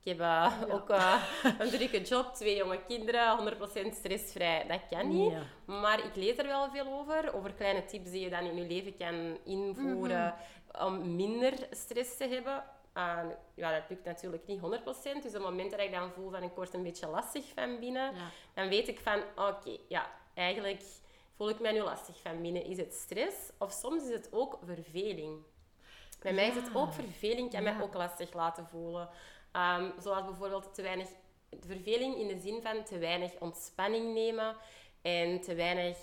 Ik 0.04 0.10
heb 0.18 0.20
eh, 0.20 0.54
ook 0.70 0.90
eh, 0.90 1.24
een 1.60 1.70
drukke 1.70 2.02
job, 2.02 2.34
twee 2.34 2.56
jonge 2.56 2.80
kinderen, 2.88 3.56
100% 3.94 3.94
stressvrij. 3.94 4.66
Dat 4.68 4.80
kan 4.90 5.08
niet. 5.08 5.34
Maar 5.66 6.06
ik 6.06 6.16
lees 6.16 6.38
er 6.38 6.48
wel 6.48 6.70
veel 6.70 6.86
over, 6.88 7.34
over 7.36 7.54
kleine 7.54 7.86
tips 7.86 8.10
die 8.12 8.22
je 8.24 8.30
dan 8.30 8.44
in 8.46 8.56
je 8.56 8.68
leven 8.68 8.98
kan 8.98 9.38
invoeren 9.46 10.36
om 10.80 11.16
minder 11.16 11.54
stress 11.72 12.18
te 12.18 12.28
hebben. 12.28 12.64
Uh, 12.98 13.20
ja, 13.56 13.72
dat 13.72 13.84
lukt 13.90 14.06
natuurlijk 14.06 14.48
niet 14.48 14.60
100%. 14.60 14.64
Dus 14.64 15.14
op 15.14 15.24
het 15.24 15.42
moment 15.42 15.72
dat 15.72 15.80
ik 15.80 15.92
dan 15.92 16.12
voel 16.12 16.30
van 16.32 16.44
ik 16.44 16.52
word 16.56 16.74
een 16.74 16.84
beetje 16.84 17.08
lastig 17.08 17.46
van 17.56 17.80
binnen, 17.80 18.16
Ja. 18.16 18.22
dan 18.54 18.68
weet 18.68 18.88
ik 18.88 19.00
van 19.00 19.22
oké, 19.36 19.78
ja, 19.88 20.12
eigenlijk 20.34 20.84
voel 21.36 21.50
ik 21.50 21.60
mij 21.60 21.72
nu 21.72 21.82
lastig 21.82 22.22
van 22.22 22.42
binnen. 22.42 22.66
Is 22.66 22.78
het 22.78 22.94
stress? 22.94 23.36
Of 23.58 23.72
soms 23.72 24.04
is 24.04 24.14
het 24.14 24.30
ook 24.32 24.60
verveling. 24.66 25.44
Bij 26.20 26.34
mij 26.34 26.48
is 26.48 26.56
het 26.56 26.70
ook 26.76 26.94
verveling, 26.94 27.52
kan 27.52 27.64
mij 27.64 27.82
ook 27.82 27.94
lastig 27.94 28.34
laten 28.34 28.68
voelen. 28.68 29.10
Ehm, 29.54 29.90
zoals 30.00 30.26
bijvoorbeeld 30.26 30.74
te 30.74 30.82
weinig 30.82 31.08
verveling 31.60 32.16
in 32.16 32.28
de 32.28 32.40
zin 32.40 32.62
van 32.62 32.84
te 32.84 32.98
weinig 32.98 33.32
ontspanning 33.40 34.14
nemen. 34.14 34.56
En 35.02 35.42
te 35.42 35.56
weinig 35.56 35.98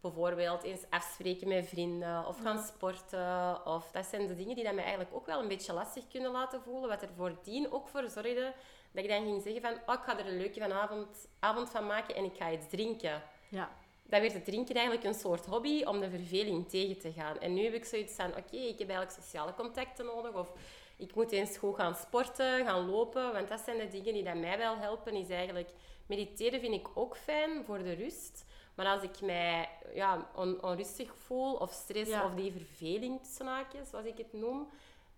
bijvoorbeeld 0.00 0.62
eens 0.62 0.82
afspreken 0.90 1.48
met 1.48 1.68
vrienden 1.68 2.26
of 2.26 2.40
gaan 2.40 2.62
sporten. 2.62 3.66
Of, 3.66 3.90
dat 3.90 4.06
zijn 4.06 4.26
de 4.26 4.36
dingen 4.36 4.54
die 4.54 4.64
dat 4.64 4.74
mij 4.74 4.84
eigenlijk 4.84 5.14
ook 5.14 5.26
wel 5.26 5.40
een 5.40 5.48
beetje 5.48 5.72
lastig 5.72 6.08
kunnen 6.08 6.30
laten 6.30 6.62
voelen. 6.62 6.88
Wat 6.88 7.02
er 7.02 7.08
voordien 7.16 7.72
ook 7.72 7.88
voor 7.88 8.10
zorgde 8.10 8.52
dat 8.92 9.04
ik 9.04 9.10
dan 9.10 9.24
ging 9.24 9.42
zeggen 9.42 9.62
van... 9.62 9.72
Oh, 9.86 10.00
ik 10.00 10.04
ga 10.04 10.18
er 10.18 10.26
een 10.26 10.36
leuke 10.36 10.60
vanavond, 10.60 11.28
avond 11.38 11.70
van 11.70 11.86
maken 11.86 12.14
en 12.14 12.24
ik 12.24 12.36
ga 12.36 12.50
iets 12.50 12.68
drinken. 12.68 13.22
Ja. 13.48 13.70
Dan 14.02 14.20
werd 14.20 14.32
het 14.32 14.44
drinken 14.44 14.74
eigenlijk 14.74 15.06
een 15.06 15.14
soort 15.14 15.46
hobby 15.46 15.82
om 15.84 16.00
de 16.00 16.10
verveling 16.10 16.68
tegen 16.68 16.98
te 16.98 17.12
gaan. 17.12 17.40
En 17.40 17.54
nu 17.54 17.64
heb 17.64 17.74
ik 17.74 17.84
zoiets 17.84 18.14
van... 18.14 18.30
Oké, 18.30 18.56
ik 18.56 18.78
heb 18.78 18.88
eigenlijk 18.88 19.10
sociale 19.10 19.54
contacten 19.54 20.04
nodig. 20.04 20.32
Of 20.32 20.52
ik 21.02 21.14
moet 21.14 21.32
eens 21.32 21.56
goed 21.56 21.74
gaan 21.76 21.94
sporten, 21.94 22.64
gaan 22.66 22.90
lopen. 22.90 23.32
Want 23.32 23.48
dat 23.48 23.60
zijn 23.60 23.78
de 23.78 23.88
dingen 23.88 24.12
die 24.14 24.22
dat 24.24 24.34
mij 24.34 24.58
wel 24.58 24.76
helpen. 24.76 25.14
Is 25.14 25.28
eigenlijk... 25.28 25.70
Mediteren 26.06 26.60
vind 26.60 26.74
ik 26.74 26.88
ook 26.94 27.16
fijn 27.16 27.64
voor 27.64 27.78
de 27.78 27.92
rust. 27.92 28.44
Maar 28.74 28.86
als 28.86 29.02
ik 29.02 29.20
mij 29.20 29.68
ja, 29.94 30.28
on- 30.34 30.62
onrustig 30.64 31.14
voel 31.16 31.54
of 31.54 31.72
stress 31.72 32.10
Ja. 32.10 32.24
of 32.24 32.34
die 32.34 32.52
verveling 32.52 33.20
tussen 33.22 33.46
haakjes, 33.46 33.88
zoals 33.90 34.06
ik 34.06 34.18
het 34.18 34.32
noem, 34.32 34.68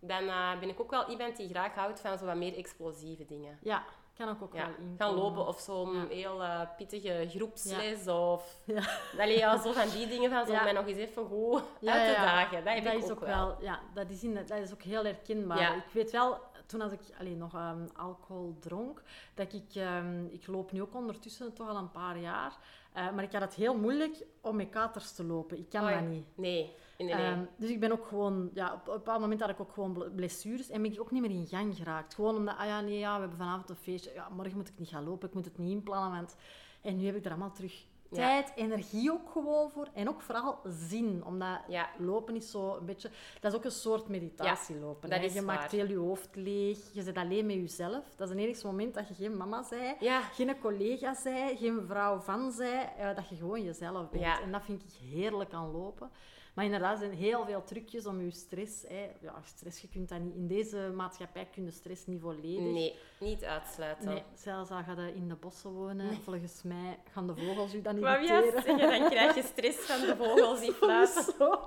dan 0.01 0.29
eh, 0.29 0.59
ben 0.59 0.69
ik 0.69 0.81
ook 0.81 0.91
wel 0.91 1.09
iemand 1.09 1.37
die 1.37 1.49
graag 1.49 1.75
houdt 1.75 2.01
van 2.01 2.19
zo 2.19 2.25
wat 2.25 2.37
meer 2.37 2.57
explosieve 2.57 3.25
dingen. 3.25 3.59
Ja, 3.63 3.85
kan 4.17 4.29
ook, 4.29 4.43
ook 4.43 4.55
Ja, 4.55 4.67
wel 4.67 4.75
in. 4.79 4.95
gaan 4.99 5.15
lopen 5.15 5.47
of 5.47 5.59
zo'n 5.61 5.95
Ja. 5.95 6.07
heel 6.09 6.43
eh, 6.43 6.61
pittige 6.77 7.27
groepsles 7.31 8.07
of... 8.09 8.57
Ja. 8.65 8.83
Allee, 9.19 9.39
ja, 9.39 9.63
zo 9.63 9.73
van 9.73 9.89
die 9.91 10.07
dingen 10.09 10.31
van 10.31 10.47
zo 10.47 10.53
mij 10.53 10.73
nog 10.73 10.87
eens 10.87 10.99
even 10.99 11.27
goed 11.27 11.63
uit 11.85 12.05
te 12.05 12.11
ja. 12.21 12.25
dagen. 12.25 12.65
Dat 12.65 12.75
heb 12.75 12.85
dat 12.85 12.93
ik 12.93 12.99
is 12.99 13.05
ook, 13.05 13.11
ook 13.11 13.21
wel. 13.27 13.47
wel. 13.47 13.57
Ja, 13.61 13.81
dat 13.95 14.11
is, 14.11 14.23
in, 14.23 14.35
dat 14.35 14.51
is 14.59 14.73
ook 14.73 14.83
heel 14.83 15.05
herkenbaar. 15.05 15.77
Ik 15.77 15.93
weet 15.93 16.11
wel, 16.11 16.39
toen 16.67 16.81
als 16.81 16.93
ik 16.93 17.01
alleen 17.21 17.39
nog 17.39 17.55
ehm, 17.55 17.87
alcohol 17.97 18.57
dronk, 18.61 19.03
dat 19.35 19.53
ik... 19.53 19.75
ehm, 19.75 20.25
ik 20.25 20.47
loop 20.47 20.73
nu 20.73 20.83
ook 20.83 20.95
ondertussen 20.95 21.53
toch 21.53 21.69
al 21.69 21.77
een 21.77 21.91
paar 21.91 22.19
jaar. 22.19 22.57
Eh, 22.95 23.13
maar 23.13 23.25
ik 23.25 23.33
had 23.33 23.41
het 23.41 23.55
heel 23.55 23.77
moeilijk 23.79 24.25
om 24.41 24.57
met 24.57 24.69
katers 24.69 25.13
te 25.13 25.25
lopen. 25.25 25.59
Ik 25.59 25.69
kan 25.69 25.83
dat 25.91 26.09
niet. 26.09 26.27
Nee, 26.35 26.73
nee, 26.99 27.15
nee. 27.15 27.25
Ehm, 27.25 27.45
dus 27.57 27.71
ik 27.71 27.81
ben 27.81 27.93
ook 27.93 28.07
gewoon... 28.07 28.51
Ja, 28.55 28.73
op, 28.73 28.81
op 28.81 28.87
een 28.89 28.95
bepaald 28.95 29.21
moment 29.21 29.41
had 29.41 29.51
ik 29.51 29.61
ook 29.61 29.73
gewoon 29.73 29.93
ble- 29.93 30.11
blessures 30.11 30.71
en 30.71 30.83
ben 30.83 30.93
ik 30.93 31.01
ook 31.01 31.11
niet 31.11 31.21
meer 31.23 31.31
in 31.31 31.47
gang 31.47 31.77
geraakt. 31.77 32.15
Gewoon 32.15 32.37
omdat, 32.37 32.57
ah 32.57 32.67
ja, 32.67 32.81
nee, 32.81 32.99
ja, 32.99 33.15
we 33.15 33.21
hebben 33.21 33.39
vanavond 33.39 33.71
een 33.71 33.77
feestje. 33.77 34.13
Ja, 34.15 34.29
morgen 34.29 34.57
moet 34.57 34.69
ik 34.69 34.79
niet 34.79 34.89
gaan 34.89 35.05
lopen, 35.05 35.29
ik 35.29 35.35
moet 35.35 35.45
het 35.45 35.59
niet 35.59 35.71
inplannen, 35.71 36.11
want... 36.11 36.37
En 36.83 36.97
nu 36.97 37.07
heb 37.07 37.15
ik 37.17 37.25
er 37.25 37.31
allemaal 37.31 37.53
terug. 37.53 37.87
Tijd, 38.15 38.53
energie 38.55 39.13
ook 39.13 39.31
gewoon 39.31 39.71
voor. 39.71 39.89
En 39.95 40.09
ook 40.09 40.21
vooral 40.21 40.59
zin, 40.65 41.23
omdat 41.25 41.59
Ja. 41.69 41.89
lopen 41.99 42.37
is 42.37 42.51
zo 42.51 42.77
een 42.77 42.87
beetje... 42.87 43.11
Dat 43.41 43.53
is 43.53 43.59
ook 43.59 43.65
een 43.65 43.71
soort 43.71 44.09
meditatie 44.09 44.79
lopen. 44.79 45.11
dat 45.11 45.19
hè. 45.19 45.25
is 45.25 45.35
je 45.35 45.43
maakt 45.43 45.61
waar. 45.61 45.81
heel 45.81 45.89
je 45.89 45.97
hoofd 45.97 46.29
leeg, 46.37 46.79
je 46.93 47.03
zit 47.03 47.17
alleen 47.17 47.47
met 47.47 47.57
jezelf. 47.57 48.05
Dat 48.17 48.29
is 48.29 48.35
het 48.35 48.43
enigste 48.43 48.67
moment 48.67 48.95
dat 48.95 49.09
je 49.09 49.15
geen 49.15 49.37
mama 49.37 49.63
zij, 49.63 49.97
geen 50.33 50.59
collega 50.59 51.15
zij, 51.15 51.57
geen 51.57 51.83
vrouw 51.87 52.19
van 52.21 52.53
zij, 52.53 52.93
eh, 52.99 53.17
dat 53.17 53.29
je 53.29 53.37
gewoon 53.37 53.63
jezelf 53.63 54.11
bent. 54.11 54.41
En 54.43 54.53
dat 54.53 54.63
vind 54.65 54.83
ik 54.83 54.91
heerlijk 55.11 55.53
aan 55.53 55.71
lopen. 55.71 56.11
Maar 56.55 56.65
inderdaad, 56.65 56.93
er 56.93 56.99
zijn 56.99 57.19
heel 57.19 57.45
veel 57.45 57.65
trucjes 57.65 58.07
om 58.07 58.21
je 58.21 58.31
stress... 58.31 58.83
Hè. 58.89 59.11
Ja, 59.21 59.41
stress, 59.45 59.81
je 59.81 59.89
kunt 59.89 60.09
dat 60.09 60.21
niet... 60.21 60.35
In 60.35 60.47
deze 60.47 60.93
maatschappij 60.95 61.49
kun 61.53 61.65
je 61.65 61.71
stress 61.71 62.07
niet 62.07 62.21
volledig. 62.21 62.73
nee, 62.73 62.95
niet 63.21 63.45
uitsluiten. 63.45 64.09
Nee, 64.09 64.23
zelfs 64.35 64.71
al 64.71 64.83
ga 64.83 65.01
je 65.01 65.15
in 65.15 65.29
de 65.29 65.35
bossen 65.35 65.71
wonen, 65.71 66.23
volgens 66.23 66.63
mij 66.63 66.99
gaan 67.13 67.27
de 67.27 67.37
vogels 67.37 67.75
u 67.75 67.83
dan 67.83 67.95
niet 67.95 68.05
irriteren. 68.05 68.63
zeggen, 68.63 69.01
dan 69.01 69.11
krijg 69.11 69.35
je 69.35 69.43
stress 69.43 69.79
van 69.79 70.01
de 70.01 70.17
vogels 70.17 70.61
die 70.61 70.73
fluiten. 70.73 71.33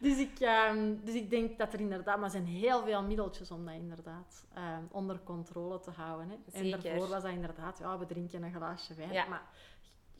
Dus, 0.00 0.18
ik, 0.18 0.40
ehm, 0.40 0.94
dus 1.04 1.14
ik 1.14 1.30
denk 1.30 1.58
dat 1.58 1.72
er 1.72 1.80
inderdaad... 1.80 2.16
Maar 2.16 2.24
er 2.24 2.30
zijn 2.30 2.46
heel 2.46 2.82
veel 2.82 3.02
middeltjes 3.02 3.50
om 3.50 3.64
dat 3.64 3.74
inderdaad 3.74 4.44
ehm, 4.54 4.82
onder 4.90 5.20
controle 5.24 5.80
te 5.80 5.90
houden. 5.90 6.28
Hè. 6.28 6.58
En 6.58 6.70
daarvoor 6.70 7.08
was 7.08 7.22
dat 7.22 7.32
inderdaad... 7.32 7.78
Ja, 7.78 7.98
we 7.98 8.06
drinken 8.06 8.42
een 8.42 8.54
glaasje 8.54 8.94
wijn. 8.94 9.12
Ja. 9.12 9.26
Maar 9.26 9.42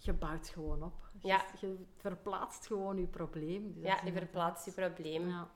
je 0.04 0.12
bouwt 0.12 0.48
gewoon 0.48 0.82
op. 0.82 0.94
Je, 1.20 1.28
Ja. 1.28 1.44
je 1.60 1.76
verplaatst 1.96 2.66
gewoon 2.66 2.98
je 2.98 3.06
probleem. 3.06 3.72
Dus 3.74 3.84
Ja, 3.84 3.98
je 4.04 4.12
verplaatst 4.12 4.64
je 4.64 4.72
probleem. 4.72 5.28
Ja. 5.28 5.48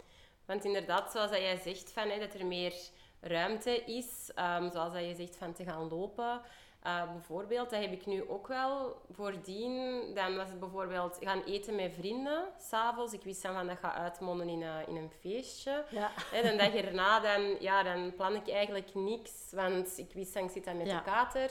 Want 0.46 0.64
inderdaad, 0.64 1.10
zoals 1.12 1.30
dat 1.30 1.40
jij 1.40 1.56
zegt, 1.56 1.92
van, 1.92 2.08
hè, 2.08 2.18
dat 2.18 2.34
er 2.34 2.46
meer 2.46 2.74
ruimte 3.20 3.84
is, 3.84 4.30
ehm, 4.34 4.70
zoals 4.70 4.92
dat 4.92 5.04
je 5.04 5.14
zegt, 5.14 5.36
van 5.36 5.52
te 5.52 5.64
gaan 5.64 5.88
lopen. 5.88 6.40
Eh, 6.82 7.12
bijvoorbeeld, 7.12 7.70
dat 7.70 7.80
heb 7.80 7.92
ik 7.92 8.06
nu 8.06 8.28
ook 8.28 8.46
wel. 8.46 9.00
Voordien, 9.10 10.02
dan 10.14 10.36
was 10.36 10.48
het 10.48 10.60
bijvoorbeeld 10.60 11.16
gaan 11.20 11.42
eten 11.42 11.74
met 11.74 11.94
vrienden, 11.94 12.44
s'avonds. 12.58 13.12
Ik 13.12 13.22
wist 13.22 13.42
dan 13.42 13.54
van, 13.54 13.66
dat 13.66 13.78
gaat 13.78 13.94
uitmonden 13.94 14.48
in, 14.48 14.62
een- 14.62 14.86
in 14.88 14.96
een 14.96 15.10
feestje. 15.20 15.84
Ja. 15.90 16.10
Hè, 16.30 16.42
de 16.50 16.56
dag 16.56 16.74
erna, 16.74 17.20
dan, 17.20 17.42
ja, 17.60 17.82
dan 17.82 18.14
plan 18.14 18.34
ik 18.34 18.48
eigenlijk 18.48 18.94
niks, 18.94 19.32
want 19.50 19.98
ik 19.98 20.12
wist 20.12 20.34
dan, 20.34 20.44
ik 20.44 20.50
zit 20.50 20.64
dan 20.64 20.76
met 20.76 20.86
Ja. 20.86 20.96
de 20.98 21.04
kater. 21.04 21.50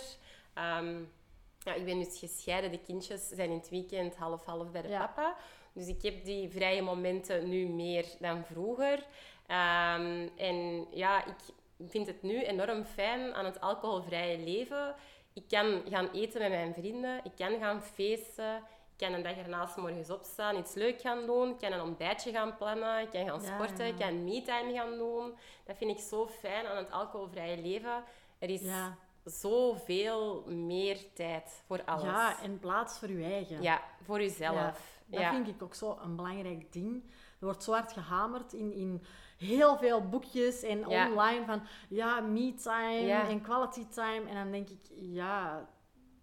Ehm, 0.54 1.04
ja, 1.68 1.74
ik 1.74 1.86
ben 1.86 2.00
dus 2.00 2.20
gescheiden, 2.20 2.72
de 2.72 2.80
kindjes 2.80 3.28
zijn 3.28 3.50
in 3.50 3.58
het 3.58 3.70
weekend 3.70 4.16
half-half 4.16 4.72
bij 4.72 4.82
de 4.82 4.88
Ja. 4.88 5.00
papa. 5.08 5.36
Dus 5.74 5.88
ik 5.88 6.02
heb 6.02 6.26
die 6.26 6.50
vrije 6.50 6.82
momenten 6.82 7.50
nu 7.50 7.66
meer 7.68 8.06
dan 8.20 8.46
vroeger. 8.46 9.06
Ehm, 9.48 10.28
en 10.38 10.88
ja, 10.92 11.26
ik 11.26 11.36
vind 11.88 12.08
het 12.08 12.22
nu 12.24 12.44
enorm 12.44 12.86
fijn 12.86 13.34
aan 13.34 13.46
het 13.46 13.62
alcoholvrije 13.62 14.38
leven. 14.38 14.96
Ik 15.34 15.44
kan 15.48 15.82
gaan 15.90 16.10
eten 16.14 16.42
met 16.42 16.50
mijn 16.50 16.74
vrienden, 16.74 17.20
ik 17.24 17.32
kan 17.36 17.60
gaan 17.60 17.82
feesten, 17.82 18.56
ik 18.58 18.98
kan 19.06 19.14
een 19.14 19.24
dag 19.24 19.38
ernaast 19.38 19.78
morgens 19.78 20.10
opstaan, 20.10 20.58
iets 20.58 20.74
leuk 20.74 21.02
gaan 21.02 21.26
doen, 21.26 21.50
ik 21.50 21.58
kan 21.58 21.72
een 21.72 21.82
ontbijtje 21.82 22.32
gaan 22.32 22.58
plannen, 22.58 23.00
ik 23.02 23.10
kan 23.10 23.26
gaan 23.28 23.42
sporten, 23.42 23.86
ja. 23.86 23.92
ik 23.94 23.98
kan 24.00 24.24
me-time 24.24 24.74
gaan 24.74 24.98
doen. 24.98 25.36
Dat 25.66 25.78
vind 25.78 25.92
ik 25.92 26.00
zo 26.00 26.28
fijn 26.28 26.66
aan 26.66 26.78
het 26.78 26.92
alcoholvrije 26.92 27.62
leven. 27.62 28.04
Er 28.40 28.50
is 28.50 28.62
Ja. 28.62 28.98
Zoveel 29.30 30.44
meer 30.48 30.98
tijd 31.14 31.64
voor 31.66 31.84
alles. 31.86 32.04
ja, 32.04 32.42
en 32.42 32.60
plaats 32.60 33.00
voor 33.00 33.10
je 33.10 33.24
eigen. 33.24 33.62
Ja, 33.62 33.82
voor 34.04 34.22
jezelf. 34.22 34.96
Dat 35.06 35.20
Ja. 35.20 35.32
vind 35.34 35.48
ik 35.48 35.64
ook 35.64 35.74
zo 35.74 35.98
een 36.04 36.16
belangrijk 36.16 36.74
ding. 36.74 37.04
Er 37.40 37.46
wordt 37.46 37.64
zo 37.64 37.72
hard 37.72 37.92
gehamerd 37.92 38.54
in, 38.54 38.74
in 38.74 39.04
heel 39.38 39.78
veel 39.78 40.10
boekjes 40.10 40.62
en 40.64 40.90
Ja. 40.90 41.10
online 41.10 41.46
van 41.46 41.62
ja, 41.90 42.20
me-time 42.20 42.92
Ja. 43.06 43.28
en 43.30 43.42
quality 43.42 43.86
time. 43.88 44.30
En 44.30 44.36
dan 44.36 44.52
denk 44.52 44.70
ik, 44.70 44.80
ja, 44.96 45.68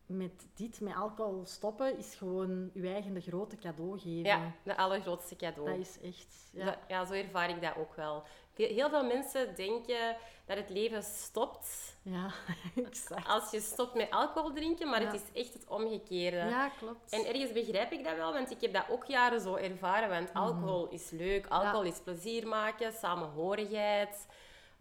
met 0.07 0.47
dit, 0.55 0.81
met 0.81 0.95
alcohol 0.95 1.47
stoppen, 1.47 1.99
is 1.99 2.15
gewoon 2.15 2.71
je 2.75 2.89
eigen 2.89 3.15
de 3.15 3.21
grote 3.21 3.57
cadeau 3.57 3.99
geven. 3.99 4.23
Ja, 4.25 4.53
de 4.63 4.77
allergrootste 4.77 5.37
cadeau. 5.37 5.69
Dat 5.71 5.79
is 5.79 6.01
echt... 6.01 6.51
Ja. 6.53 6.65
Dat- 6.65 6.79
ja, 6.89 7.05
zo 7.05 7.13
ervaar 7.13 7.49
ik 7.51 7.63
dat 7.63 7.77
ook 7.77 7.95
wel. 7.95 8.23
Heel 8.57 8.89
veel 8.91 9.05
mensen 9.05 9.55
denken 9.55 10.17
dat 10.47 10.57
het 10.57 10.71
leven 10.71 11.03
stopt 11.03 11.97
Ja, 12.03 12.31
exact. 12.87 13.29
als 13.29 13.51
je 13.51 13.61
stopt 13.61 13.95
met 13.95 14.11
alcohol 14.11 14.53
drinken, 14.53 14.89
maar 14.89 15.01
Ja. 15.03 15.07
het 15.11 15.15
is 15.23 15.43
echt 15.43 15.53
het 15.55 15.65
omgekeerde. 15.69 16.37
Ja, 16.37 16.69
klopt. 16.69 17.13
En 17.13 17.27
ergens 17.27 17.53
begrijp 17.53 17.93
ik 17.93 18.05
dat 18.05 18.17
wel, 18.17 18.33
want 18.33 18.51
ik 18.51 18.61
heb 18.61 18.73
dat 18.73 18.85
ook 18.91 19.05
jaren 19.05 19.41
zo 19.41 19.55
ervaren. 19.55 20.09
Want 20.09 20.29
Mhm. 20.33 20.43
alcohol 20.43 20.89
is 20.89 21.11
leuk, 21.11 21.47
alcohol 21.49 21.83
is 21.83 22.01
plezier 22.05 22.47
maken, 22.49 22.93
samenhorigheid. 22.93 24.27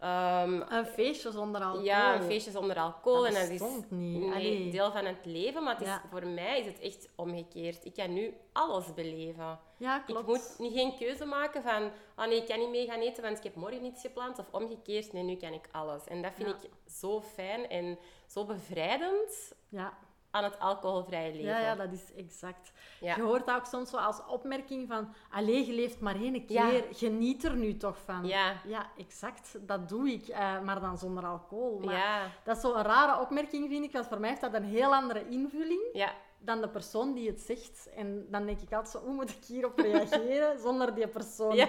Ehm, 0.04 0.62
Een 0.70 0.86
feestje 0.86 1.32
zonder 1.32 1.62
alcohol. 1.62 1.86
ja, 1.86 2.16
een 2.16 2.24
feestje 2.24 2.52
zonder 2.52 2.78
alcohol. 2.78 3.22
Dat 3.24 3.34
en 3.34 3.42
dat 3.42 3.50
is 3.50 3.62
niet. 3.62 3.92
nee, 3.92 4.32
Allee. 4.32 4.72
deel 4.72 4.92
van 4.92 5.06
het 5.06 5.26
leven. 5.26 5.64
Maar 5.64 5.74
het 5.74 5.82
is, 5.82 5.88
Ja. 5.88 6.02
voor 6.10 6.28
mij 6.28 6.60
is 6.60 6.66
het 6.66 6.80
echt 6.80 7.10
omgekeerd. 7.16 7.86
Ik 7.86 7.94
kan 7.94 8.14
nu 8.14 8.34
alles 8.54 8.94
beleven. 8.94 9.60
Ja, 9.78 10.00
klopt. 10.00 10.22
Ik 10.22 10.28
moet 10.28 10.56
niet, 10.60 10.74
geen 10.74 10.98
keuze 10.98 11.26
maken 11.26 11.62
van, 11.64 11.92
ah 12.16 12.28
nee, 12.28 12.38
ik 12.38 12.48
kan 12.48 12.60
niet 12.60 12.70
mee 12.70 12.86
gaan 12.88 13.00
eten, 13.00 13.24
want 13.24 13.38
ik 13.38 13.44
heb 13.44 13.56
morgen 13.56 13.86
iets 13.86 14.02
gepland. 14.02 14.40
Of 14.40 14.46
omgekeerd, 14.52 15.14
nee, 15.14 15.24
nu 15.24 15.36
kan 15.36 15.54
ik 15.54 15.68
alles. 15.72 16.08
En 16.08 16.22
dat 16.22 16.32
vind 16.36 16.48
Ja. 16.50 16.56
ik 16.62 16.70
zo 16.92 17.22
fijn 17.22 17.70
en 17.70 17.98
zo 18.28 18.46
bevrijdend 18.46 19.54
Ja. 19.70 19.94
Aan 20.34 20.44
het 20.44 20.60
alcoholvrije 20.60 21.32
leven. 21.32 21.50
Ja, 21.50 21.60
ja, 21.60 21.76
dat 21.76 21.92
is 21.92 22.14
exact. 22.16 22.72
Ja. 23.00 23.16
Je 23.16 23.22
hoort 23.22 23.46
dat 23.46 23.56
ook 23.56 23.66
soms 23.66 23.90
zo 23.90 23.98
als 23.98 24.22
opmerking 24.28 24.88
van... 24.88 25.14
Allee, 25.32 25.66
je 25.68 25.74
leeft 25.74 26.00
maar 26.00 26.16
één 26.16 26.44
Ja. 26.48 26.70
keer. 26.70 26.84
Geniet 26.92 27.44
er 27.44 27.56
nu 27.56 27.78
toch 27.78 27.98
van. 28.06 28.26
Ja. 28.26 28.54
Ja, 28.66 28.86
exact. 28.98 29.58
Dat 29.68 29.90
doe 29.90 30.10
ik. 30.10 30.28
eh, 30.28 30.62
maar 30.62 30.80
dan 30.80 30.98
zonder 30.98 31.26
alcohol. 31.26 31.80
Maar 31.80 31.94
Ja, 31.96 32.28
Dat 32.44 32.56
is 32.56 32.62
zo'n 32.62 32.82
rare 32.82 33.22
opmerking, 33.22 33.70
vind 33.70 33.86
ik. 33.86 33.92
Want 33.92 34.08
voor 34.08 34.20
mij 34.20 34.30
heeft 34.30 34.42
dat 34.42 34.54
een 34.54 34.64
heel 34.64 34.94
andere 34.96 35.30
invulling 35.30 35.82
ja, 35.94 36.14
dan 36.40 36.62
de 36.62 36.70
persoon 36.70 37.14
die 37.14 37.28
het 37.30 37.42
zegt. 37.42 37.90
En 37.96 38.26
dan 38.30 38.46
denk 38.46 38.62
ik 38.62 38.72
altijd 38.74 38.90
zo... 38.90 39.00
Hoe 39.00 39.14
moet 39.14 39.30
ik 39.30 39.44
hierop 39.44 39.78
reageren 39.80 40.60
zonder 40.66 40.96
die 40.96 41.08
persoon 41.08 41.56
Ja. 41.56 41.68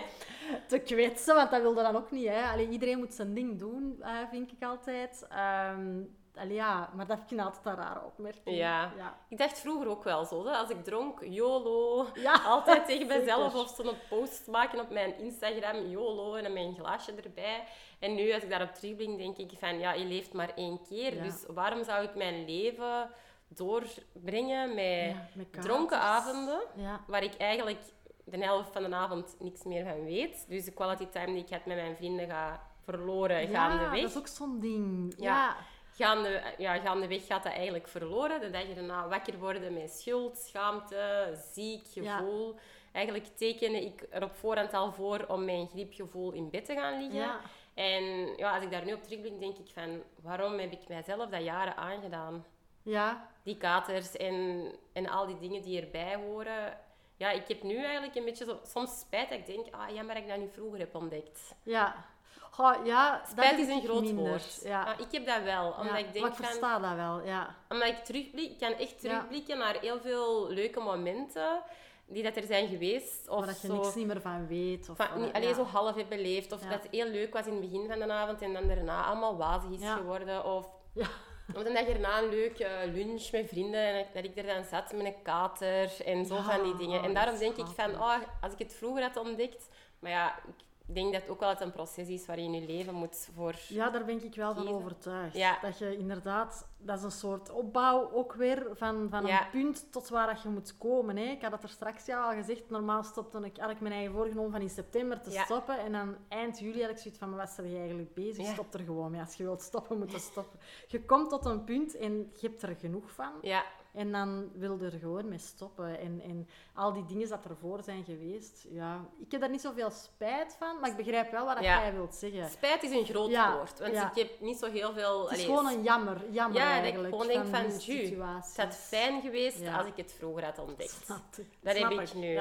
te 0.69 0.79
kwetsen? 0.79 1.35
Want 1.35 1.51
dat 1.51 1.61
wilde 1.61 1.83
dan 1.83 1.97
ook 1.97 2.11
niet. 2.11 2.29
Hè. 2.29 2.43
Allee, 2.43 2.69
iedereen 2.69 2.99
moet 2.99 3.15
zijn 3.15 3.35
ding 3.35 3.59
doen, 3.59 3.97
eh, 4.01 4.11
vind 4.31 4.53
ik 4.53 4.63
altijd. 4.63 5.27
Ehm 5.29 6.01
allee, 6.37 6.55
ja, 6.55 6.91
maar 6.95 7.07
dat 7.07 7.19
vind 7.27 7.41
ik 7.41 7.47
altijd 7.47 7.67
een 7.67 7.75
rare 7.85 8.05
opmerking. 8.05 8.57
Ja. 8.57 8.93
ja. 8.97 9.19
Ik 9.29 9.39
dacht 9.39 9.61
vroeger 9.61 9.89
ook 9.89 10.05
wel 10.05 10.25
zo. 10.25 10.47
Hè? 10.47 10.53
Als 10.57 10.69
ik 10.71 10.85
dronk, 10.85 11.21
YOLO. 11.25 12.07
Ja, 12.15 12.43
Altijd 12.55 12.87
tegen 12.87 13.07
mezelf 13.19 13.55
of 13.55 13.75
zo'n 13.77 13.97
post 14.09 14.47
maken 14.47 14.81
op 14.81 14.91
mijn 14.91 15.19
Instagram, 15.19 15.77
YOLO, 15.87 16.35
en 16.35 16.43
dan 16.43 16.53
mijn 16.53 16.75
glaasje 16.75 17.13
erbij. 17.25 17.65
En 17.99 18.15
nu, 18.15 18.33
als 18.33 18.43
ik 18.43 18.51
daarop 18.51 18.75
terugblink, 18.75 19.19
denk 19.19 19.37
ik 19.37 19.59
van, 19.59 19.79
ja, 19.79 19.93
je 19.93 20.05
leeft 20.05 20.33
maar 20.33 20.53
één 20.55 20.81
keer. 20.89 21.15
Ja. 21.15 21.23
Dus 21.23 21.45
waarom 21.49 21.85
zou 21.85 22.05
ik 22.05 22.15
mijn 22.15 22.45
leven 22.45 23.11
doorbrengen 23.49 24.75
met 24.75 25.15
Ja, 25.15 25.29
met 25.35 25.53
dronken 25.63 25.99
avonden, 26.01 26.61
Ja. 26.77 27.01
waar 27.07 27.23
ik 27.23 27.35
eigenlijk 27.35 27.81
de 28.25 28.39
helft 28.45 28.73
van 28.73 28.83
de 28.83 28.95
avond 28.97 29.37
niks 29.39 29.63
meer 29.65 29.85
van 29.85 30.05
weet. 30.05 30.45
Dus 30.49 30.65
de 30.65 30.73
quality 30.73 31.07
time 31.07 31.27
die 31.33 31.43
ik 31.45 31.51
had 31.51 31.65
met 31.67 31.77
mijn 31.77 31.97
vrienden 31.97 32.29
gaat 32.29 32.61
verloren 32.85 33.51
Ja, 33.51 33.69
gaandeweg. 33.69 34.01
dat 34.01 34.11
is 34.11 34.17
ook 34.19 34.27
zo'n 34.27 34.61
ding. 34.61 35.15
Ja. 35.19 35.57
Ja. 35.97 36.07
gaande, 36.07 36.43
ja, 36.59 36.79
gaandeweg 36.79 37.27
gaat 37.27 37.43
dat 37.43 37.53
eigenlijk 37.53 37.89
verloren. 37.89 38.41
De 38.41 38.51
dag 38.51 38.69
erna 38.69 39.09
wakker 39.09 39.39
worden 39.39 39.73
met 39.73 39.91
schuld, 39.91 40.39
schaamte, 40.39 41.33
ziek 41.53 41.87
Ja. 41.87 42.17
gevoel. 42.17 42.59
Eigenlijk 42.93 43.27
tekende 43.37 43.85
ik 43.85 44.07
er 44.11 44.23
op 44.23 44.35
voorhand 44.35 44.75
al 44.75 44.93
voor 44.93 45.25
om 45.29 45.45
mijn 45.45 45.69
griepgevoel 45.69 46.33
in 46.33 46.51
bed 46.51 46.65
te 46.65 46.75
gaan 46.75 47.01
liggen. 47.01 47.21
Ja. 47.21 47.41
En 47.75 48.05
ja, 48.37 48.55
als 48.55 48.65
ik 48.65 48.71
daar 48.71 48.85
nu 48.85 48.93
op 48.93 49.03
terugblik, 49.03 49.41
denk 49.41 49.57
ik 49.59 49.71
van... 49.73 50.03
Waarom 50.23 50.59
heb 50.59 50.73
ik 50.73 50.89
mijzelf 50.89 51.29
dat 51.29 51.43
jaren 51.43 51.77
aangedaan? 51.77 52.45
Ja. 52.83 53.29
Die 53.43 53.57
katers 53.57 54.17
en, 54.17 54.67
en 54.93 55.09
al 55.09 55.27
die 55.27 55.39
dingen 55.39 55.63
die 55.63 55.81
erbij 55.81 56.15
horen. 56.17 56.79
Ja, 57.17 57.31
ik 57.31 57.49
heb 57.49 57.63
nu 57.63 57.83
eigenlijk 57.83 58.15
een 58.15 58.25
beetje 58.25 58.45
zo, 58.45 58.59
soms 58.65 59.01
spijt 59.01 59.29
dat 59.29 59.39
ik 59.39 59.47
denk... 59.47 59.67
Ah, 59.71 59.95
jammer 59.95 60.15
dat 60.15 60.23
ik 60.23 60.29
dat 60.29 60.39
niet 60.39 60.53
vroeger 60.53 60.79
heb 60.79 60.95
ontdekt. 60.95 61.55
Ja. 61.63 62.07
Goh, 62.55 62.87
ja, 62.87 63.19
dat 63.19 63.29
Spijt 63.31 63.59
is 63.59 63.69
een 63.69 63.83
groot 63.83 64.03
minder. 64.03 64.25
woord. 64.29 64.61
Ja. 64.63 64.83
Ah, 64.85 65.01
ik 65.01 65.07
heb 65.11 65.27
dat 65.27 65.43
wel. 65.43 65.67
Omdat 65.71 65.85
Ja, 65.93 65.97
ik 65.97 66.13
denk 66.13 66.25
maar 66.25 66.39
ik 66.39 66.45
versta 66.45 66.79
dat 66.79 66.95
wel, 66.95 67.23
ja. 67.27 67.55
Omdat 67.69 67.89
ik 67.89 67.97
terugblik, 68.05 68.51
ik 68.51 68.59
kan 68.59 68.73
echt 68.73 69.01
terugblikken 69.01 69.59
naar 69.59 69.77
heel 69.81 70.01
veel 70.01 70.49
leuke 70.51 70.81
momenten 70.81 71.63
die 72.07 72.23
dat 72.23 72.37
er 72.37 72.43
zijn 72.43 72.69
geweest. 72.69 73.29
Of 73.29 73.39
Waar 73.39 73.47
dat 73.47 73.61
je 73.61 73.67
zo, 73.67 73.75
niks 73.77 73.95
niet 73.95 74.07
meer 74.07 74.21
van 74.21 74.47
weet. 74.47 74.89
Of 74.89 74.97
van, 74.97 75.21
niet, 75.23 75.33
alleen 75.33 75.55
zo 75.55 75.65
half 75.65 75.95
heb 75.95 76.09
beleefd. 76.09 76.53
Of 76.53 76.61
dat 76.61 76.83
het 76.83 76.89
heel 76.91 77.07
leuk 77.09 77.33
was 77.33 77.47
in 77.47 77.53
het 77.53 77.61
begin 77.61 77.87
van 77.89 77.99
de 77.99 78.13
avond 78.13 78.43
en 78.43 78.53
dan 78.53 78.67
daarna 78.69 79.05
allemaal 79.05 79.37
wazig 79.37 79.71
is 79.71 79.89
geworden. 79.97 80.45
Of, 80.45 80.67
Ja. 80.95 81.07
of 81.55 81.65
een 81.65 81.75
dag 81.75 81.87
erna 81.87 82.19
een 82.19 82.29
leuke 82.29 82.69
lunch 82.93 83.31
met 83.33 83.49
vrienden 83.49 83.81
en 83.81 83.95
dat- 83.95 84.15
dat 84.15 84.25
ik 84.25 84.37
er 84.37 84.55
dan 84.55 84.65
zat 84.65 84.93
met 84.93 85.07
een 85.07 85.23
kater 85.23 85.91
en 86.05 86.27
zo 86.27 86.35
Ja, 86.35 86.43
van 86.43 86.63
die 86.63 86.77
dingen. 86.77 87.03
En 87.03 87.15
daarom 87.15 87.33
dat 87.39 87.43
denk 87.43 87.57
ik 87.57 87.75
van, 87.75 87.91
oh, 87.95 88.17
als 88.41 88.53
ik 88.53 88.59
het 88.59 88.75
vroeger 88.75 89.03
had 89.03 89.17
ontdekt... 89.17 89.69
Maar 89.99 90.13
ja, 90.13 90.39
ik 90.59 90.64
denk 90.87 91.13
dat 91.13 91.21
het 91.23 91.31
ook 91.31 91.41
wel 91.41 91.61
een 91.61 91.73
proces 91.73 92.09
is 92.09 92.27
waarin 92.27 92.53
je 92.53 92.61
je 92.61 92.67
leven 92.67 92.95
moet 92.95 93.29
voor... 93.35 93.55
Ja, 93.69 93.91
daar 93.91 94.05
ben 94.05 94.25
ik 94.25 94.35
wel 94.35 94.55
van 94.55 94.69
overtuigd. 94.69 95.37
Ja. 95.37 95.59
Dat 95.61 95.79
je 95.79 95.97
inderdaad, 95.97 96.69
dat 96.79 96.99
is 96.99 97.05
een 97.05 97.11
soort 97.11 97.51
opbouw 97.51 98.11
ook 98.13 98.33
weer 98.35 98.67
van, 98.73 99.07
van 99.11 99.27
Ja. 99.27 99.45
een 99.45 99.51
punt 99.51 99.93
tot 99.93 100.09
waar 100.09 100.27
dat 100.27 100.43
je 100.43 100.49
moet 100.49 100.77
komen. 100.79 101.17
Hè. 101.17 101.25
Ik 101.25 101.43
had 101.43 101.53
het 101.53 101.63
er 101.63 101.69
straks 101.69 102.07
ja, 102.07 102.25
al 102.31 102.33
gezegd, 102.35 102.71
normaal 102.71 103.03
stopte 103.03 103.39
ik, 103.41 103.57
had 103.57 103.71
ik 103.71 103.81
mijn 103.81 103.95
eigen 103.95 104.13
voorgenomen 104.13 104.51
van 104.51 104.61
in 104.61 104.71
september 104.71 105.21
te 105.21 105.31
Ja. 105.31 105.45
stoppen. 105.45 105.79
En 105.79 105.93
dan 105.93 106.17
eind 106.29 106.59
juli 106.59 106.81
had 106.81 106.91
ik 106.91 106.99
zoiets 106.99 107.19
van, 107.21 107.37
wat 107.37 107.55
ben 107.57 107.71
je 107.71 107.79
eigenlijk 107.79 108.15
bezig? 108.15 108.47
Stop 108.47 108.75
er 108.75 108.81
gewoon 108.81 109.11
mee. 109.11 109.21
Als 109.21 109.35
je 109.35 109.43
wilt 109.43 109.63
stoppen, 109.63 109.99
moet 109.99 110.13
je 110.13 110.19
stoppen. 110.19 110.59
Je 110.87 111.05
komt 111.05 111.31
tot 111.31 111.45
een 111.45 111.65
punt 111.65 111.97
en 111.97 112.13
je 112.35 112.49
hebt 112.49 112.63
er 112.63 112.77
genoeg 112.77 113.11
van. 113.11 113.33
Ja, 113.43 113.65
En 113.95 114.13
dan 114.13 114.51
wil 114.55 114.79
je 114.79 114.85
er 114.91 114.99
gewoon 114.99 115.29
mee 115.29 115.39
stoppen. 115.39 115.99
En, 115.99 116.21
en 116.25 116.49
al 116.75 116.93
die 116.93 117.05
dingen 117.07 117.29
dat 117.29 117.45
ervoor 117.45 117.83
zijn 117.83 118.05
geweest, 118.05 118.67
ja, 118.71 119.05
ik 119.19 119.31
heb 119.33 119.41
daar 119.41 119.51
niet 119.51 119.61
zoveel 119.61 119.91
spijt 119.91 120.57
van, 120.59 120.81
maar 120.81 120.91
ik 120.91 120.97
begrijp 120.97 121.31
wel 121.31 121.45
wat 121.45 121.61
Ja. 121.61 121.81
jij 121.81 121.93
wilt 121.95 122.15
zeggen. 122.15 122.51
spijt 122.51 122.83
is 122.83 122.91
een 122.91 123.05
groot 123.05 123.31
Ja, 123.31 123.57
woord. 123.57 123.79
Want 123.79 123.93
ja. 123.93 124.11
ik 124.11 124.17
heb 124.17 124.41
niet 124.41 124.59
zo 124.59 124.71
heel 124.71 124.93
veel... 124.93 125.29
Het 125.29 125.39
is 125.39 125.45
gewoon 125.45 125.67
een 125.67 125.83
jammer, 125.83 126.31
jammer 126.31 126.61
Ja, 126.61 126.69
dat 126.69 126.77
ik 126.77 126.83
eigenlijk. 126.83 127.13
gewoon 127.15 127.27
denk 127.27 127.47
van, 127.47 127.79
"Ju. 127.95 128.23
Het 128.23 128.57
had 128.57 128.75
fijn 128.77 129.21
geweest 129.21 129.67
als 129.69 129.87
ik 129.87 129.97
het 129.97 130.13
vroeger 130.19 130.45
had 130.45 130.59
ontdekt. 130.59 131.01
Snap 131.05 131.37
ik. 131.37 131.47
Dat 131.61 131.77
heb 131.79 131.91
Snap 131.93 132.01
ik 132.07 132.15
nu. 132.15 132.39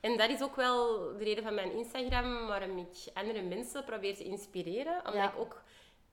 En 0.00 0.16
dat 0.16 0.28
is 0.30 0.42
ook 0.42 0.56
wel 0.56 0.98
de 1.18 1.24
reden 1.24 1.44
van 1.44 1.54
mijn 1.54 1.72
Instagram, 1.72 2.46
waarom 2.46 2.78
ik 2.78 3.10
andere 3.14 3.42
mensen 3.42 3.84
probeer 3.84 4.16
te 4.16 4.24
inspireren. 4.24 5.06
Omdat 5.06 5.24
ik 5.32 5.38
ook... 5.38 5.62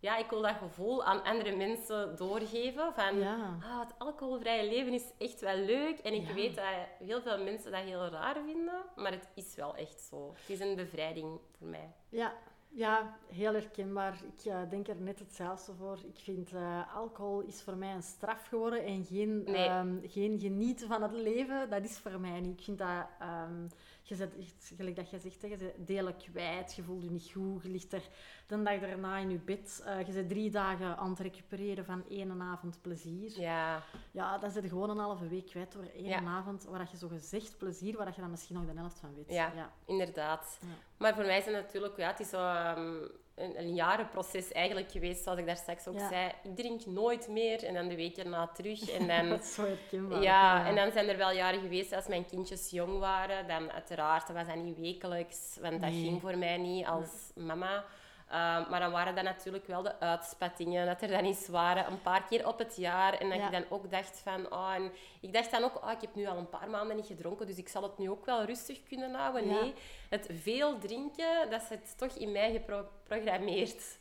Ja, 0.01 0.17
ik 0.17 0.29
wil 0.29 0.41
dat 0.41 0.55
gevoel 0.55 1.03
aan 1.03 1.23
andere 1.23 1.55
mensen 1.55 2.15
doorgeven. 2.15 2.93
Van, 2.93 3.17
Ja. 3.19 3.57
ah, 3.63 3.79
het 3.79 3.93
alcoholvrije 3.97 4.69
leven 4.69 4.93
is 4.93 5.05
echt 5.17 5.39
wel 5.41 5.55
leuk. 5.57 5.99
En 5.99 6.13
ik 6.13 6.27
Ja. 6.27 6.33
weet 6.33 6.55
dat 6.55 6.65
heel 6.99 7.21
veel 7.21 7.43
mensen 7.43 7.71
dat 7.71 7.81
heel 7.81 8.07
raar 8.07 8.35
vinden. 8.45 8.81
Maar 8.95 9.11
het 9.11 9.27
is 9.33 9.55
wel 9.55 9.75
echt 9.75 10.01
zo. 10.01 10.33
Het 10.39 10.49
is 10.49 10.59
een 10.59 10.75
bevrijding 10.75 11.39
voor 11.57 11.67
mij. 11.67 11.93
Ja. 12.09 12.33
ja, 12.69 13.17
heel 13.27 13.53
herkenbaar. 13.53 14.13
Ik 14.37 14.45
eh, 14.45 14.59
denk 14.69 14.87
er 14.87 14.95
net 15.01 15.19
hetzelfde 15.19 15.73
voor. 15.73 15.97
Ik 16.05 16.19
vind 16.19 16.53
eh, 16.53 16.95
alcohol 16.95 17.39
is 17.41 17.61
voor 17.61 17.75
mij 17.77 17.93
een 17.93 18.03
straf 18.03 18.47
geworden 18.47 18.83
en 18.83 19.05
geen, 19.05 19.43
Nee. 19.43 19.67
ehm, 19.67 19.97
geen 20.03 20.39
genieten 20.39 20.87
van 20.87 21.01
het 21.01 21.11
leven. 21.11 21.69
Dat 21.69 21.83
is 21.83 21.97
voor 21.97 22.19
mij 22.19 22.39
niet. 22.39 22.57
Ik 22.59 22.63
vind 22.63 22.77
dat... 22.77 23.05
ehm, 23.19 23.67
je 24.09 24.15
zet 24.15 24.37
echt, 24.37 24.71
gelijk 24.77 24.95
dat 24.95 25.09
je 25.09 25.17
zegt, 25.19 25.41
je 25.41 25.55
bent 25.57 25.87
delen 25.87 26.17
kwijt, 26.17 26.75
je 26.75 26.83
voelt 26.83 27.03
je 27.03 27.09
niet 27.11 27.31
goed, 27.33 27.63
je 27.63 27.69
ligt 27.69 27.93
er 27.93 28.01
de 28.47 28.61
dag 28.61 28.79
daarna 28.79 29.17
in 29.17 29.29
je 29.29 29.37
bed. 29.39 29.83
eh, 29.85 30.07
je 30.07 30.13
bent 30.13 30.29
drie 30.29 30.49
dagen 30.49 30.97
aan 30.97 31.09
het 31.09 31.19
recupereren 31.19 31.85
van 31.85 32.03
één 32.09 32.41
avond 32.41 32.81
plezier. 32.81 33.39
Ja, 33.41 33.83
Ja, 34.11 34.37
dan 34.37 34.51
zit 34.51 34.63
je 34.63 34.69
gewoon 34.69 34.89
een 34.89 34.97
halve 34.97 35.27
week 35.27 35.45
kwijt 35.45 35.71
door 35.71 35.83
één 35.95 36.05
Ja. 36.05 36.23
avond 36.25 36.63
waar 36.63 36.87
je 36.91 36.97
zo 36.97 37.07
gezegd 37.07 37.57
plezier, 37.57 37.97
waar 37.97 38.13
je 38.15 38.21
dan 38.21 38.29
misschien 38.29 38.55
nog 38.55 38.65
de 38.65 38.79
helft 38.79 38.99
van 38.99 39.15
weet. 39.15 39.29
Ja. 39.33 39.51
ja. 39.55 39.73
inderdaad. 39.85 40.57
Ja. 40.61 40.67
Maar 40.97 41.15
voor 41.15 41.25
mij 41.25 41.37
is 41.37 41.45
het 41.45 41.53
natuurlijk, 41.53 41.97
ja, 41.97 42.07
het 42.09 42.19
is 42.19 42.29
zo, 42.29 42.37
ehm, 42.37 43.07
een, 43.39 43.59
een 43.59 43.73
jarenproces 43.75 44.51
eigenlijk 44.51 44.91
geweest, 44.91 45.23
zoals 45.23 45.39
ik 45.39 45.45
daar 45.45 45.57
straks 45.57 45.87
ook 45.87 45.97
Ja. 45.99 46.09
zei. 46.09 46.31
Ik 46.43 46.55
drink 46.55 46.85
nooit 46.85 47.27
meer 47.27 47.63
en 47.63 47.73
dan 47.73 47.87
de 47.87 47.95
week 47.95 48.17
erna 48.17 48.47
terug. 48.47 48.89
En 48.91 49.07
dan, 49.07 49.29
Dat 49.29 49.41
is 49.41 49.53
zo 49.53 49.65
herkenbaar. 49.65 50.21
ja, 50.21 50.67
en 50.67 50.75
dan 50.75 50.91
zijn 50.91 51.07
er 51.09 51.17
wel 51.17 51.31
jaren 51.31 51.59
geweest 51.61 51.93
als 51.93 52.07
mijn 52.07 52.25
kindjes 52.25 52.69
jong 52.69 52.99
waren. 52.99 53.47
Dan 53.47 53.71
uiteraard 53.71 54.31
was 54.33 54.47
dat 54.47 54.55
niet 54.55 54.79
wekelijks, 54.79 55.57
want 55.61 55.81
dat 55.81 55.89
Nee. 55.91 56.03
ging 56.03 56.21
voor 56.21 56.37
mij 56.37 56.57
niet 56.57 56.85
als 56.85 57.09
mama. 57.35 57.83
Ehm, 58.29 58.69
maar 58.69 58.79
dan 58.79 58.91
waren 58.91 59.15
dat 59.15 59.23
natuurlijk 59.23 59.67
wel 59.67 59.81
de 59.81 59.99
uitspattingen, 59.99 60.85
dat 60.85 61.01
er 61.01 61.07
dan 61.07 61.23
eens 61.25 61.47
waren, 61.47 61.87
een 61.91 62.01
paar 62.01 62.23
keer 62.23 62.47
op 62.47 62.57
het 62.59 62.75
jaar. 62.75 63.13
En 63.13 63.29
dat 63.29 63.37
Ja. 63.37 63.45
je 63.45 63.51
dan 63.51 63.65
ook 63.69 63.91
dacht 63.91 64.19
van, 64.23 64.51
oh, 64.53 64.73
en 64.73 64.91
ik 65.21 65.33
dacht 65.33 65.51
dan 65.51 65.63
ook, 65.63 65.83
oh, 65.83 65.91
ik 65.91 66.01
heb 66.01 66.15
nu 66.15 66.27
al 66.27 66.37
een 66.37 66.49
paar 66.49 66.69
maanden 66.69 66.95
niet 66.95 67.05
gedronken, 67.05 67.47
dus 67.47 67.57
ik 67.57 67.67
zal 67.69 67.83
het 67.83 67.97
nu 67.97 68.09
ook 68.09 68.25
wel 68.25 68.43
rustig 68.43 68.83
kunnen 68.83 69.13
houden. 69.13 69.47
Ja. 69.47 69.61
Nee, 69.61 69.73
het 70.09 70.29
veel 70.31 70.77
drinken, 70.79 71.49
dat 71.49 71.61
zit 71.61 71.97
toch 71.97 72.13
in 72.13 72.31
mij 72.31 72.51
geprogrammeerd. 72.51 73.97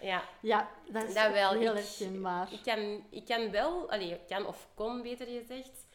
Ja, 0.00 0.22
Ja, 0.40 0.68
dat 0.90 1.04
is 1.04 1.14
Dat 1.14 1.32
wel, 1.32 1.50
heel 1.52 1.76
ik- 1.76 1.84
herkenbaar. 1.84 2.52
ik 2.52 2.62
kan, 2.62 3.04
ik 3.10 3.24
kan 3.26 3.50
wel, 3.50 3.90
allee, 3.90 4.10
ik 4.10 4.26
kan 4.28 4.46
of 4.46 4.68
kon 4.74 5.02
beter 5.02 5.26
gezegd, 5.26 5.86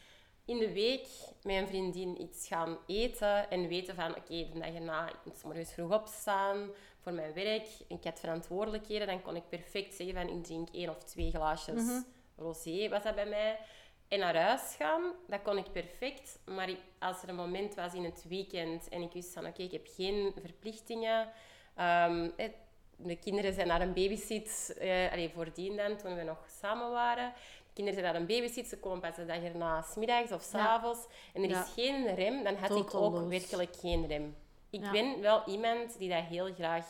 in 0.46 0.58
de 0.58 0.74
week 0.74 1.08
met 1.44 1.56
een 1.56 1.68
vriendin 1.68 2.22
iets 2.22 2.48
gaan 2.48 2.78
eten 2.88 3.50
en 3.50 3.68
weten 3.68 3.96
van, 3.96 4.10
oké, 4.16 4.50
de 4.54 4.60
dag 4.60 4.74
erna, 4.74 5.08
ik 5.08 5.16
moet 5.24 5.44
morgens 5.44 5.74
vroeg 5.74 5.94
opstaan 5.94 6.70
voor 7.04 7.14
mijn 7.14 7.34
werk. 7.34 7.68
Ik 7.88 8.04
had 8.04 8.20
verantwoordelijkheden, 8.20 9.08
dan 9.08 9.22
kon 9.22 9.36
ik 9.36 9.50
perfect 9.50 9.94
zeggen 9.94 10.16
van, 10.16 10.38
ik 10.38 10.44
drink 10.44 10.68
één 10.72 10.90
of 10.90 11.04
twee 11.04 11.30
glaasjes 11.32 11.84
Mhm. 11.84 12.02
rosé, 12.38 12.90
was 12.90 13.04
dat 13.04 13.16
bij 13.16 13.26
mij. 13.26 13.60
En 14.08 14.20
naar 14.20 14.36
huis 14.36 14.76
gaan, 14.78 15.02
dat 15.28 15.42
kon 15.42 15.58
ik 15.58 15.72
perfect. 15.72 16.40
Maar 16.46 16.70
als 17.00 17.22
er 17.24 17.30
een 17.30 17.36
moment 17.36 17.76
was 17.76 17.94
in 17.94 18.04
het 18.04 18.26
weekend 18.28 18.90
en 18.90 19.02
ik 19.02 19.12
wist 19.14 19.34
van, 19.34 19.46
oké, 19.46 19.62
ik 19.64 19.72
heb 19.72 19.88
geen 19.96 20.34
verplichtingen. 20.42 21.30
ehm, 21.76 22.30
eh, 22.38 22.50
de 22.96 23.16
kinderen 23.16 23.54
zijn 23.54 23.68
naar 23.68 23.82
een 23.82 23.94
babysit, 23.94 24.76
eh, 24.80 25.12
allee, 25.12 25.30
voordien 25.30 25.76
dan, 25.78 25.98
toen 25.98 26.16
we 26.16 26.24
nog 26.24 26.46
samen 26.62 26.92
waren. 26.92 27.34
De 27.68 27.74
kinderen 27.74 28.00
zijn 28.00 28.14
naar 28.14 28.22
een 28.22 28.28
babysit, 28.28 28.68
ze 28.68 28.80
komen 28.80 29.00
pas 29.00 29.16
de 29.16 29.26
dag 29.26 29.44
erna, 29.44 29.82
s 29.82 29.96
middags 29.96 30.32
of 30.32 30.42
s 30.42 30.52
Ja. 30.52 30.68
avonds. 30.68 31.00
En 31.34 31.44
er 31.44 31.50
Ja. 31.50 31.64
is 31.64 31.74
geen 31.74 32.16
rem, 32.16 32.44
dan 32.44 32.56
had 32.56 32.76
ik 32.76 32.94
ook 32.94 33.30
werkelijk 33.30 33.76
geen 33.76 34.08
rem. 34.08 34.36
Ik 34.74 34.84
Ja. 34.84 34.92
ben 34.92 35.22
wel 35.22 35.44
iemand 35.46 35.98
die 35.98 36.10
dat 36.10 36.24
heel 36.24 36.54
graag 36.54 36.86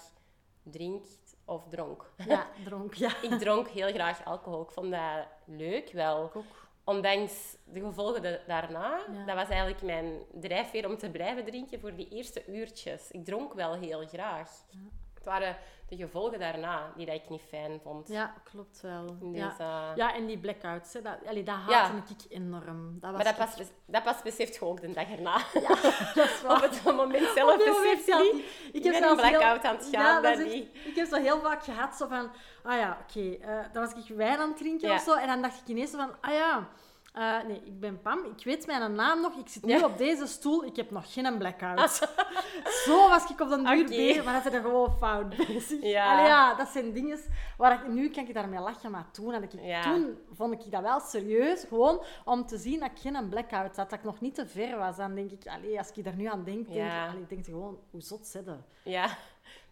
drinkt 0.63 1.35
of 1.45 1.67
dronk. 1.69 2.13
Ja, 2.27 2.47
dronk, 2.65 2.93
ja. 2.93 3.21
Ik 3.21 3.39
dronk 3.39 3.67
heel 3.67 3.91
graag 3.93 4.25
alcohol. 4.25 4.61
Ik 4.61 4.71
vond 4.71 4.91
dat 4.91 5.27
leuk 5.45 5.91
wel. 5.91 6.31
Ook. 6.33 6.61
Ondanks 6.83 7.57
de 7.65 7.79
gevolgen 7.79 8.21
da- 8.21 8.39
daarna, 8.47 8.99
Ja. 9.11 9.25
dat 9.25 9.35
was 9.35 9.47
eigenlijk 9.49 9.81
mijn 9.81 10.21
drijfveer 10.39 10.89
om 10.89 10.97
te 10.97 11.09
blijven 11.11 11.45
drinken 11.45 11.79
voor 11.79 11.95
die 11.95 12.09
eerste 12.09 12.45
uurtjes. 12.47 13.11
Ik 13.11 13.25
dronk 13.25 13.53
wel 13.53 13.73
heel 13.73 14.07
graag. 14.07 14.49
Het 15.23 15.31
waren 15.33 15.57
de 15.89 15.95
gevolgen 15.95 16.39
daarna 16.39 16.91
die 16.95 17.05
dat 17.05 17.15
ik 17.15 17.29
niet 17.29 17.41
fijn 17.41 17.79
vond. 17.83 18.07
Ja, 18.07 18.33
klopt 18.43 18.81
wel. 18.81 19.05
Dus, 19.19 19.37
Ja. 19.39 19.55
eh, 19.57 19.95
ja, 19.95 20.15
en 20.15 20.25
die 20.25 20.37
blackouts, 20.37 20.93
hè, 20.93 21.01
dat, 21.01 21.17
allee, 21.27 21.43
dat 21.43 21.55
Ja. 21.67 21.81
haatte 21.81 22.13
ik 22.13 22.31
enorm. 22.31 22.99
Dat 22.99 23.11
was 23.11 23.23
maar 23.23 23.35
dat 23.37 23.45
pas, 23.55 23.67
dat 23.85 24.03
pas 24.03 24.21
beseft 24.21 24.55
je 24.55 24.61
ook 24.65 24.81
de 24.81 24.91
dag 24.93 25.09
erna. 25.11 25.37
dat 26.15 26.25
is 26.29 26.41
waar. 26.47 26.55
Op 26.55 26.61
het 26.61 26.83
moment 26.95 27.29
zelf 27.35 27.51
Op 27.53 27.57
die 27.59 27.69
moment 27.71 27.83
besef 27.83 28.05
je 28.05 28.11
zelf 28.11 28.33
niet. 28.33 28.45
Ik 28.73 28.81
ben 28.81 28.93
een 28.93 28.97
zelfs 29.01 29.21
heel- 29.21 29.29
blackout 29.29 29.63
aan 29.63 29.75
het 29.75 29.87
gaan, 29.91 30.01
Ja, 30.03 30.13
dat 30.13 30.23
dat 30.23 30.37
is 30.37 30.43
echt- 30.45 30.53
niet. 30.53 30.85
Ik 30.85 30.95
heb 30.95 31.07
zo 31.07 31.15
heel 31.15 31.39
vaak 31.41 31.63
gehad, 31.63 31.95
zo 31.95 32.07
van... 32.07 32.31
Ah 32.63 32.77
ja, 32.77 32.97
oké. 33.09 33.35
eh, 33.41 33.59
dan 33.73 33.83
was 33.85 34.05
ik 34.05 34.15
wijn 34.15 34.37
aan 34.39 34.47
het 34.49 34.57
drinken 34.57 34.87
Ja. 34.87 34.95
of 34.95 35.01
zo. 35.01 35.13
En 35.13 35.27
dan 35.27 35.41
dacht 35.41 35.59
ik 35.61 35.67
ineens 35.67 35.91
van... 35.91 36.11
Ah 36.21 36.31
ja... 36.33 36.67
eh, 37.13 37.43
nee, 37.47 37.61
ik 37.63 37.79
ben 37.79 38.01
Pam. 38.01 38.19
Ik 38.37 38.43
weet 38.43 38.65
mijn 38.65 38.95
naam 38.95 39.21
nog. 39.21 39.33
Ik 39.37 39.47
zit 39.47 39.65
nu 39.65 39.71
Ja. 39.77 39.85
op 39.85 39.97
deze 39.97 40.27
stoel. 40.27 40.65
Ik 40.65 40.75
heb 40.75 40.91
nog 40.91 41.13
geen 41.13 41.37
blackout. 41.37 42.09
Zo 42.85 43.09
was 43.09 43.29
ik 43.29 43.39
op 43.41 43.49
den 43.49 43.63
duur 43.63 43.79
Oké. 43.79 43.87
bezig, 43.95 44.23
maar 44.23 44.33
dat 44.33 44.45
is 44.45 44.53
er 44.53 44.61
gewoon 44.61 44.97
fout 44.97 45.29
bezig. 45.37 45.81
Ja. 45.81 46.11
Allee, 46.11 46.25
ja, 46.25 46.53
dat 46.53 46.67
zijn 46.67 46.93
dingen 46.93 47.19
waar 47.57 47.73
ik... 47.73 47.87
Nu 47.87 48.09
kan 48.09 48.27
ik 48.27 48.33
daarmee 48.33 48.59
lachen, 48.59 48.91
maar 48.91 49.11
toen, 49.11 49.33
had 49.33 49.41
ik, 49.43 49.51
Ja. 49.61 49.81
toen 49.81 50.17
vond 50.31 50.53
ik 50.65 50.71
dat 50.71 50.81
wel 50.81 50.99
serieus. 50.99 51.63
Gewoon 51.67 52.03
om 52.25 52.45
te 52.45 52.57
zien 52.57 52.79
dat 52.79 52.89
ik 52.91 52.99
geen 52.99 53.29
blackout 53.29 53.75
had. 53.75 53.89
Dat 53.89 53.99
ik 53.99 54.03
nog 54.05 54.21
niet 54.21 54.35
te 54.35 54.47
ver 54.47 54.77
was. 54.77 54.95
Dan 54.97 55.15
denk 55.15 55.31
ik... 55.31 55.47
Allee, 55.47 55.77
als 55.77 55.91
ik 55.93 56.03
daar 56.03 56.15
nu 56.15 56.25
aan 56.25 56.43
denk, 56.43 56.67
denk, 56.73 56.91
allee, 57.09 57.21
ik 57.21 57.29
denk 57.29 57.45
gewoon... 57.45 57.79
Hoe 57.91 58.01
zot 58.01 58.25
zit 58.27 58.45
dat? 58.45 58.57
Ja, 58.83 59.07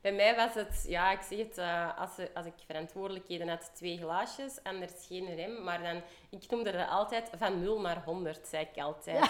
bij 0.01 0.13
mij 0.13 0.35
was 0.35 0.53
het, 0.53 0.85
ja, 0.87 1.11
ik 1.11 1.21
zeg 1.21 1.37
het, 1.37 1.57
eh, 1.57 1.97
als, 1.99 2.11
als 2.33 2.45
ik 2.45 2.53
verantwoordelijkheden 2.65 3.49
had, 3.49 3.71
twee 3.73 3.97
glaasjes, 3.97 4.63
anders 4.63 5.05
geen 5.07 5.35
rem. 5.35 5.63
Maar 5.63 5.83
dan, 5.83 6.01
ik 6.29 6.49
noemde 6.49 6.71
dat 6.71 6.89
altijd 6.89 7.29
van 7.37 7.63
0 7.63 7.81
naar 7.81 8.03
100, 8.03 8.47
zei 8.47 8.67
ik 8.73 8.81
altijd. 8.81 9.29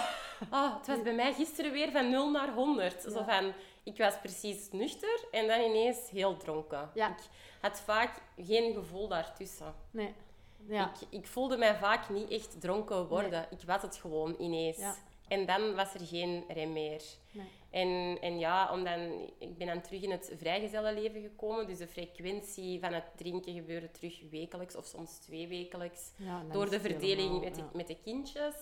Oh, 0.52 0.78
het 0.78 0.88
was 0.88 1.02
bij 1.02 1.14
mij 1.14 1.34
gisteren 1.34 1.72
weer 1.72 1.92
van 1.92 2.10
0 2.10 2.32
naar 2.32 2.54
100. 2.54 3.02
Zo 3.02 3.24
van, 3.24 3.54
ik 3.84 3.98
was 3.98 4.20
precies 4.20 4.72
nuchter 4.72 5.26
en 5.32 5.48
dan 5.48 5.60
ineens 5.60 6.10
heel 6.10 6.38
dronken. 6.38 6.90
Ja. 6.94 7.08
Ik 7.08 7.24
had 7.62 7.80
vaak 7.80 8.22
geen 8.38 8.74
gevoel 8.74 9.08
daartussen. 9.08 9.74
Nee. 9.92 10.14
Ja. 10.68 10.92
Ik, 10.94 11.20
ik 11.20 11.28
voelde 11.28 11.58
mij 11.58 11.76
vaak 11.76 12.10
niet 12.10 12.30
echt 12.30 12.62
dronken 12.62 13.08
worden. 13.08 13.48
Ik 13.50 13.62
was 13.66 13.82
het 13.82 13.96
gewoon 13.96 14.36
ineens. 14.40 14.78
En 15.32 15.46
dan 15.46 15.76
was 15.76 15.94
er 15.94 16.06
geen 16.06 16.44
rem 16.48 16.74
meer. 16.74 17.02
Nee. 17.32 17.48
En, 17.70 18.18
en 18.22 18.40
ja, 18.40 18.72
omdat, 18.72 19.00
ik 19.38 19.58
ben 19.58 19.68
dan 19.68 19.82
terug 19.82 20.02
in 20.02 20.12
het 20.12 20.34
vrijgezellenleven 20.38 21.22
gekomen. 21.22 21.68
Dus 21.68 21.78
de 21.78 21.88
frequentie 21.88 22.80
van 22.80 22.94
het 22.94 23.04
drinken 23.16 23.54
gebeurde 23.54 23.92
terug 23.92 24.22
wekelijks 24.32 24.76
of 24.76 24.86
soms 24.86 25.18
twee 25.18 25.48
wekelijks. 25.48 26.12
Ja, 26.18 26.44
door 26.52 26.70
de 26.70 26.80
verdeling 26.80 27.20
helemaal, 27.20 27.40
met 27.40 27.56
de, 27.56 27.62
ja. 27.62 27.70
met 27.74 27.88
de 27.88 27.98
kindjes. 28.04 28.56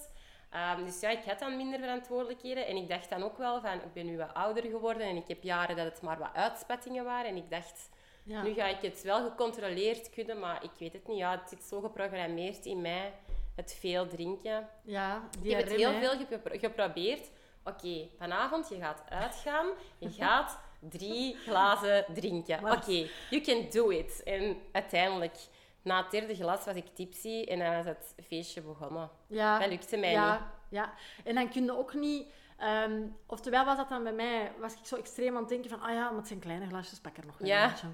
Ehm, 0.49 0.83
dus 0.85 0.99
ja, 0.99 1.09
ik 1.09 1.23
had 1.23 1.39
dan 1.39 1.57
minder 1.57 1.79
verantwoordelijkheden. 1.79 2.67
En 2.67 2.75
ik 2.75 2.89
dacht 2.89 3.09
dan 3.09 3.23
ook 3.23 3.37
wel 3.37 3.61
van, 3.61 3.73
ik 3.73 3.93
ben 3.93 4.05
nu 4.05 4.17
wat 4.17 4.33
ouder 4.33 4.63
geworden. 4.63 5.07
En 5.07 5.15
ik 5.15 5.27
heb 5.27 5.43
jaren 5.43 5.75
dat 5.75 5.85
het 5.85 6.01
maar 6.01 6.17
wat 6.19 6.33
uitspattingen 6.33 7.03
waren. 7.03 7.29
En 7.29 7.35
ik 7.37 7.49
dacht, 7.49 7.89
Ja. 8.23 8.41
nu 8.43 8.53
ga 8.53 8.65
ik 8.67 8.81
het 8.81 9.01
wel 9.01 9.29
gecontroleerd 9.29 10.09
kunnen. 10.09 10.39
Maar 10.39 10.63
ik 10.63 10.71
weet 10.79 10.93
het 10.93 11.07
niet. 11.07 11.17
Ja, 11.17 11.31
het 11.39 11.49
zit 11.49 11.63
zo 11.63 11.81
geprogrammeerd 11.81 12.65
in 12.65 12.81
mij. 12.81 13.13
Het 13.59 13.77
veel 13.79 14.07
drinken. 14.07 14.69
Ja, 14.83 15.23
Ik 15.31 15.41
die 15.43 15.55
heb 15.55 15.63
het 15.67 15.75
heel 15.75 15.93
veel 15.93 16.17
gepro- 16.27 16.57
geprobeerd. 16.59 17.29
Oké, 17.63 18.07
vanavond, 18.17 18.69
je 18.69 18.75
gaat 18.79 19.01
uitgaan. 19.09 19.65
Je 19.97 20.09
gaat 20.21 20.59
drie 20.79 21.35
glazen 21.35 22.05
drinken. 22.13 22.59
Oké, 22.71 23.07
you 23.29 23.41
can 23.41 23.65
do 23.69 23.89
it. 23.89 24.23
En 24.23 24.57
uiteindelijk, 24.71 25.35
na 25.81 26.01
het 26.01 26.11
derde 26.11 26.35
glas 26.35 26.65
was 26.65 26.75
ik 26.75 26.95
tipsy 26.95 27.43
en 27.47 27.59
dan 27.59 27.75
was 27.75 27.85
het 27.85 28.15
feestje 28.27 28.61
begonnen. 28.61 29.09
Ja. 29.27 29.59
Dat 29.59 29.69
lukte 29.69 29.97
mij 29.97 30.11
ja, 30.11 30.31
niet. 30.33 30.41
Ja, 30.69 30.93
en 31.23 31.35
dan 31.35 31.49
kun 31.49 31.63
je 31.63 31.77
ook 31.77 31.93
niet... 31.93 32.27
ehm, 32.57 33.01
oftewel 33.25 33.65
was 33.65 33.77
dat 33.77 33.89
dan 33.89 34.03
bij 34.03 34.13
mij, 34.13 34.51
was 34.59 34.73
ik 34.73 34.85
zo 34.85 34.95
extreem 34.95 35.33
aan 35.35 35.39
het 35.41 35.49
denken 35.49 35.69
van, 35.69 35.81
ah 35.81 35.93
ja, 35.93 36.09
maar 36.09 36.17
het 36.17 36.27
zijn 36.27 36.39
kleine 36.39 36.67
glasjes, 36.67 36.99
pak 36.99 37.17
er 37.17 37.25
nog 37.25 37.35
Ja. 37.39 37.63
een 37.63 37.69
beetje. 37.71 37.87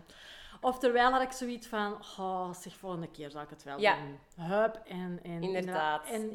Oftewel 0.66 1.12
had 1.12 1.22
ik 1.22 1.32
zoiets 1.32 1.68
van, 1.68 1.94
oh, 2.20 2.54
zeg, 2.54 2.76
volgende 2.76 3.08
keer 3.12 3.32
zou 3.32 3.44
ik 3.44 3.50
het 3.50 3.64
wel 3.64 3.80
Ja. 3.80 3.96
doen. 3.98 4.46
Hup, 4.46 4.82
en... 4.88 5.20
en 5.24 5.44
Inderdaad. 5.44 6.06
En 6.10 6.32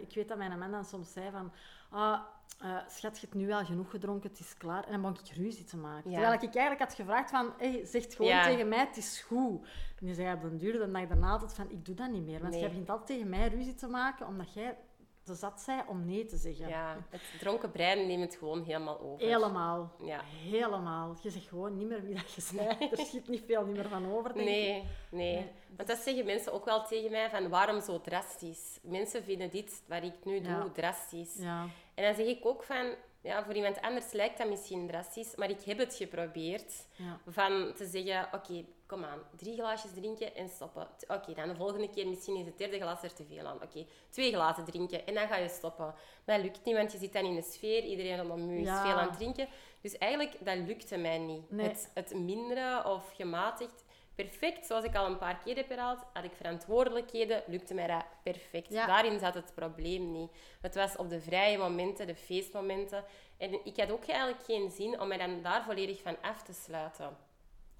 ik 0.00 0.14
weet 0.14 0.28
dat 0.28 0.38
mijn 0.38 0.58
man 0.58 0.70
dan 0.70 0.84
soms 0.84 1.12
zei 1.12 1.30
van, 1.30 1.52
ah, 1.90 2.20
eh, 2.60 2.76
schat, 2.88 3.14
je 3.18 3.26
hebt 3.26 3.34
nu 3.38 3.46
wel 3.46 3.64
genoeg 3.64 3.90
gedronken, 3.90 4.30
het 4.30 4.38
is 4.40 4.56
klaar. 4.56 4.84
En 4.84 4.90
dan 4.92 5.00
begon 5.00 5.18
ik 5.24 5.36
ruzie 5.36 5.64
te 5.64 5.76
maken. 5.76 6.10
Ja. 6.10 6.16
Terwijl 6.18 6.42
ik 6.42 6.54
eigenlijk 6.54 6.78
had 6.80 6.94
gevraagd 6.94 7.30
van, 7.30 7.52
hey, 7.58 7.86
zeg 7.86 8.04
gewoon 8.16 8.30
Ja. 8.30 8.42
tegen 8.42 8.68
mij, 8.68 8.78
het 8.78 8.96
is 8.96 9.20
goed. 9.20 9.66
En 9.98 10.06
die 10.06 10.14
zei 10.14 10.34
op 10.34 10.42
den 10.42 10.58
duur, 10.58 10.72
de 10.72 10.90
dag 10.90 11.06
daarna 11.06 11.30
altijd 11.30 11.54
van, 11.54 11.70
ik 11.70 11.84
doe 11.84 11.94
dat 11.94 12.10
niet 12.10 12.24
meer. 12.24 12.38
Want 12.40 12.50
Nee. 12.50 12.60
jij 12.60 12.68
begint 12.68 12.90
altijd 12.90 13.08
tegen 13.08 13.28
mij 13.28 13.48
ruzie 13.48 13.74
te 13.74 13.86
maken, 13.88 14.26
omdat 14.26 14.52
jij 14.52 14.76
te 15.24 15.34
zat 15.34 15.60
zei 15.60 15.82
om 15.88 16.06
nee 16.06 16.24
te 16.26 16.36
zeggen. 16.36 16.68
Ja, 16.68 16.96
het 17.10 17.20
dronken 17.38 17.70
brein 17.70 18.06
neemt 18.06 18.22
het 18.22 18.36
gewoon 18.36 18.62
helemaal 18.62 19.00
over. 19.00 19.26
Helemaal. 19.26 19.92
Ja. 20.04 20.20
Helemaal. 20.24 21.16
Je 21.22 21.30
zegt 21.30 21.48
gewoon 21.48 21.76
niet 21.76 21.88
meer 21.88 22.02
wie 22.04 22.14
dat 22.14 22.32
je 22.32 22.40
zei. 22.56 22.68
Er 22.90 22.98
schiet 23.06 23.28
niet 23.28 23.42
veel 23.46 23.64
niet 23.64 23.76
meer 23.76 23.88
van 23.88 24.12
over, 24.12 24.34
denk 24.34 24.46
ik. 24.48 24.54
Nee, 24.54 24.72
nee. 25.10 25.34
Nee. 25.34 25.50
Want 25.76 25.88
dat 25.88 25.98
zeggen 25.98 26.24
mensen 26.24 26.52
ook 26.52 26.64
wel 26.64 26.84
tegen 26.84 27.10
mij, 27.10 27.30
van 27.30 27.48
waarom 27.48 27.80
zo 27.80 28.00
drastisch? 28.00 28.78
Mensen 28.82 29.24
vinden 29.24 29.50
dit, 29.50 29.82
wat 29.88 30.02
ik 30.02 30.24
nu 30.24 30.40
doe, 30.40 30.50
Ja. 30.52 30.68
drastisch. 30.74 31.34
Ja. 31.38 31.66
En 31.94 32.04
dan 32.04 32.14
zeg 32.14 32.26
ik 32.26 32.46
ook 32.46 32.62
van, 32.62 32.94
ja, 33.20 33.44
voor 33.44 33.54
iemand 33.54 33.80
anders 33.80 34.12
lijkt 34.12 34.38
dat 34.38 34.48
misschien 34.48 34.86
drastisch, 34.86 35.34
maar 35.36 35.50
ik 35.50 35.62
heb 35.62 35.78
het 35.78 35.94
geprobeerd. 35.94 36.86
Ja. 36.96 37.20
Van 37.26 37.72
te 37.76 37.86
zeggen, 37.86 38.28
oké, 38.32 38.64
kom 38.92 39.04
aan, 39.04 39.22
drie 39.36 39.54
glaasjes 39.54 39.90
drinken 39.94 40.34
en 40.34 40.48
stoppen. 40.48 40.88
Oké, 41.08 41.34
dan 41.34 41.48
de 41.48 41.54
volgende 41.54 41.90
keer 41.90 42.08
misschien 42.08 42.36
is 42.36 42.46
het 42.46 42.58
derde 42.58 42.80
glas 42.80 43.02
er 43.02 43.14
te 43.14 43.24
veel 43.24 43.46
aan. 43.46 43.62
Oké, 43.62 43.86
twee 44.10 44.32
glazen 44.32 44.64
drinken 44.64 45.06
en 45.06 45.14
dan 45.14 45.28
ga 45.28 45.36
je 45.36 45.48
stoppen. 45.48 45.94
Maar 46.24 46.36
dat 46.36 46.44
lukt 46.44 46.64
niet, 46.64 46.76
want 46.76 46.92
je 46.92 46.98
zit 46.98 47.12
dan 47.12 47.24
in 47.24 47.34
de 47.34 47.42
sfeer, 47.42 47.84
iedereen 47.84 48.26
je 48.48 48.60
is 48.60 48.68
veel 48.68 48.98
aan 48.98 49.08
het 49.08 49.16
drinken. 49.16 49.48
Dus 49.80 49.98
eigenlijk, 49.98 50.44
dat 50.44 50.56
lukte 50.56 50.96
mij 50.96 51.18
niet. 51.18 51.50
Nee. 51.50 51.68
Het, 51.68 51.90
het 51.94 52.14
minderen 52.14 52.86
of 52.86 53.12
gematigd, 53.14 53.84
perfect, 54.14 54.66
zoals 54.66 54.84
ik 54.84 54.96
al 54.96 55.06
een 55.06 55.18
paar 55.18 55.38
keer 55.38 55.56
heb 55.56 55.68
herhaald, 55.68 56.04
had 56.12 56.24
ik 56.24 56.32
verantwoordelijkheden, 56.32 57.42
lukte 57.46 57.74
mij 57.74 57.86
dat 57.86 58.04
perfect. 58.22 58.72
Ja. 58.72 58.86
Daarin 58.86 59.18
zat 59.18 59.34
het 59.34 59.52
probleem 59.54 60.12
niet. 60.12 60.30
Het 60.60 60.74
was 60.74 60.96
op 60.96 61.10
de 61.10 61.20
vrije 61.20 61.58
momenten, 61.58 62.06
de 62.06 62.14
feestmomenten. 62.14 63.04
En 63.36 63.60
ik 63.64 63.76
had 63.76 63.90
ook 63.90 64.06
eigenlijk 64.06 64.44
geen 64.44 64.70
zin 64.70 65.00
om 65.00 65.08
mij 65.08 65.18
dan 65.18 65.42
daar 65.42 65.64
volledig 65.64 66.02
van 66.02 66.16
af 66.22 66.42
te 66.42 66.52
sluiten. 66.52 67.16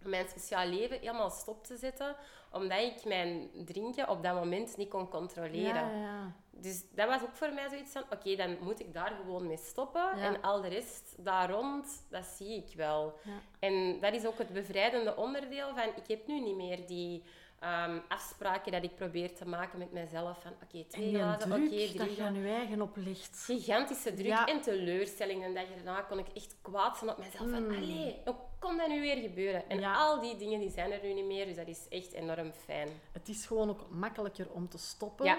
Mijn 0.05 0.29
sociaal 0.29 0.67
leven 0.67 0.99
helemaal 0.99 1.31
stop 1.31 1.65
te 1.65 1.77
zetten, 1.77 2.17
omdat 2.53 2.79
ik 2.79 3.05
mijn 3.05 3.51
drinken 3.65 4.09
op 4.09 4.23
dat 4.23 4.35
moment 4.35 4.77
niet 4.77 4.89
kon 4.89 5.09
controleren. 5.09 5.91
Ja, 5.91 6.01
ja. 6.01 6.33
Dus 6.51 6.85
dat 6.91 7.09
was 7.09 7.23
ook 7.23 7.35
voor 7.35 7.53
mij 7.53 7.69
zoiets 7.69 7.93
van, 7.93 8.03
oké, 8.11 8.37
dan 8.37 8.57
moet 8.61 8.81
ik 8.81 8.93
daar 8.93 9.13
gewoon 9.21 9.47
mee 9.47 9.57
stoppen. 9.57 10.19
Ja. 10.19 10.23
En 10.23 10.43
al 10.43 10.61
de 10.61 10.69
rest 10.69 11.15
daar 11.19 11.51
rond, 11.51 12.05
dat 12.11 12.25
zie 12.25 12.57
ik 12.57 12.77
wel. 12.77 13.19
En 13.59 14.01
dat 14.01 14.15
is 14.15 14.27
ook 14.27 14.39
het 14.39 14.53
bevrijdende 14.53 15.17
onderdeel 15.17 15.69
van, 15.75 15.89
ik 15.97 16.07
heb 16.07 16.27
nu 16.27 16.41
niet 16.41 16.57
meer 16.57 16.87
die 16.87 17.25
ehm, 17.63 17.99
afspraken 18.09 18.73
dat 18.73 18.83
ik 18.83 18.95
probeer 18.95 19.35
te 19.35 19.47
maken 19.49 19.79
met 19.79 19.93
mezelf. 19.93 20.43
Van, 20.43 20.53
oké, 20.63 20.85
twee 20.85 21.15
glazen, 21.15 21.53
oké, 21.53 21.59
druk 21.67 21.69
drie 21.69 21.99
dat 21.99 22.17
je 22.17 22.23
aan 22.23 22.35
je 22.35 22.49
eigen 22.55 22.83
oplicht. 22.83 23.43
Gigantische 23.45 24.15
druk 24.15 24.27
Ja. 24.27 24.47
en 24.47 24.61
teleurstelling. 24.61 25.45
En 25.45 25.55
dat 25.55 25.69
je 25.69 25.75
daarna 25.85 26.01
kon 26.03 26.19
ik 26.19 26.29
echt 26.35 26.57
kwaad 26.63 26.99
zijn 26.99 27.11
op 27.11 27.19
mezelf. 27.19 27.51
Van, 27.51 27.67
Mm. 27.67 27.75
allee, 27.77 28.21
hoe 28.25 28.35
kon 28.59 28.77
dat 28.77 28.89
nu 28.89 29.01
weer 29.01 29.17
gebeuren? 29.17 29.69
En 29.69 29.81
Ja. 29.81 29.95
al 29.95 30.21
die 30.21 30.37
dingen 30.37 30.61
die 30.61 30.71
zijn 30.71 30.93
er 30.93 31.01
nu 31.03 31.13
niet 31.13 31.25
meer. 31.25 31.47
Dus 31.47 31.57
dat 31.57 31.69
is 31.69 31.87
echt 31.89 32.13
enorm 32.13 32.53
fijn. 32.53 32.89
Het 33.13 33.29
is 33.29 33.47
gewoon 33.47 33.69
ook 33.71 33.91
makkelijker 33.91 34.51
om 34.51 34.69
te 34.69 34.79
stoppen 34.79 35.25
Ja, 35.27 35.39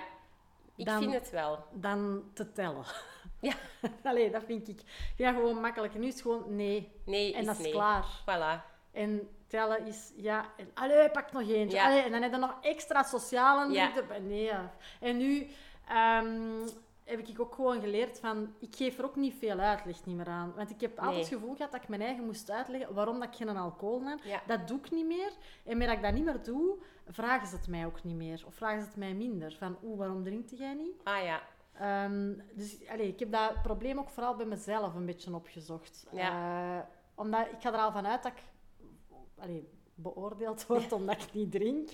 ik 0.76 0.86
Dan- 0.86 1.00
vind 1.02 1.14
het 1.14 1.30
wel. 1.30 1.60
dan 1.72 2.24
te 2.34 2.52
tellen. 2.52 2.86
Ja. 3.42 3.54
Allee, 4.04 4.32
dat 4.32 4.44
vind 4.46 4.68
ik. 4.68 4.82
Ja, 5.18 5.32
gewoon 5.34 5.62
makkelijker. 5.62 6.00
Nu 6.00 6.08
is 6.08 6.14
het 6.14 6.22
gewoon 6.22 6.56
nee. 6.56 6.92
Nee, 7.06 7.34
En 7.34 7.40
is 7.40 7.46
dat 7.46 7.56
is 7.58 7.62
nee. 7.64 7.72
klaar. 7.72 8.06
Voilà. 8.22 8.72
En 8.92 9.30
tellen 9.54 9.86
is 9.86 10.12
ja. 10.16 10.46
En 10.58 10.72
allee, 10.74 11.10
pak 11.10 11.32
nog 11.32 11.42
eentje. 11.50 11.78
Ja. 11.78 11.86
Allee, 11.86 12.02
en 12.02 12.12
dan 12.12 12.22
heb 12.22 12.32
je 12.32 12.38
nog 12.38 12.56
extra 12.62 13.04
sociale 13.04 13.74
Ja. 13.74 13.92
Nee, 14.22 14.44
ja. 14.44 14.72
En 15.00 15.18
nu 15.18 15.48
ehm, 15.88 16.68
heb 17.04 17.20
ik 17.20 17.40
ook 17.40 17.56
gewoon 17.56 17.82
geleerd 17.82 18.20
van... 18.20 18.54
Ik 18.60 18.76
geef 18.76 18.98
er 18.98 19.06
ook 19.06 19.16
niet 19.16 19.34
veel 19.40 19.60
uitleg 19.60 20.06
niet 20.06 20.16
meer 20.16 20.28
aan. 20.28 20.54
Want 20.56 20.70
ik 20.70 20.82
heb 20.82 20.92
altijd 20.92 21.10
Nee. 21.16 21.20
het 21.24 21.34
gevoel 21.34 21.56
gehad 21.56 21.72
dat 21.72 21.82
ik 21.82 21.88
mijn 21.88 22.02
eigen 22.02 22.26
moest 22.26 22.52
uitleggen 22.52 22.94
waarom 22.94 23.20
dat 23.20 23.28
ik 23.28 23.36
geen 23.36 23.58
alcohol. 23.58 24.02
Ja. 24.24 24.42
Dat 24.46 24.68
doe 24.68 24.78
ik 24.78 24.92
niet 24.92 25.06
meer. 25.06 25.32
En 25.66 25.78
met 25.78 25.88
dat 25.88 25.96
ik 25.96 26.04
dat 26.04 26.14
niet 26.14 26.26
meer 26.26 26.44
doe, 26.44 26.78
vragen 27.08 27.48
ze 27.48 27.56
het 27.56 27.68
mij 27.68 27.86
ook 27.86 28.04
niet 28.04 28.16
meer. 28.16 28.44
Of 28.48 28.54
vragen 28.56 28.82
ze 28.82 28.88
het 28.88 28.98
mij 28.98 29.14
minder. 29.14 29.56
Van, 29.60 29.78
oeh, 29.84 29.98
waarom 29.98 30.24
drink 30.24 30.50
jij 30.50 30.74
niet? 30.74 31.04
Ah 31.04 31.24
ja. 31.24 31.42
Ehm, 31.80 32.34
dus 32.54 32.88
allee, 32.90 33.08
ik 33.08 33.20
heb 33.20 33.32
dat 33.32 33.62
probleem 33.62 34.00
ook 34.00 34.10
vooral 34.10 34.36
bij 34.36 34.46
mezelf 34.46 34.96
een 34.96 35.06
beetje 35.06 35.36
opgezocht. 35.36 36.06
Ja. 36.12 36.30
Eh, 36.78 36.84
omdat 37.16 37.48
ik 37.52 37.62
ga 37.62 37.74
er 37.74 37.80
al 37.80 37.92
vanuit 37.92 38.24
dat 38.24 38.32
ik 38.32 38.42
allee, 39.40 39.70
beoordeeld 39.96 40.66
word 40.68 40.92
omdat 40.92 41.22
ik 41.24 41.34
niet 41.34 41.52
drink. 41.52 41.90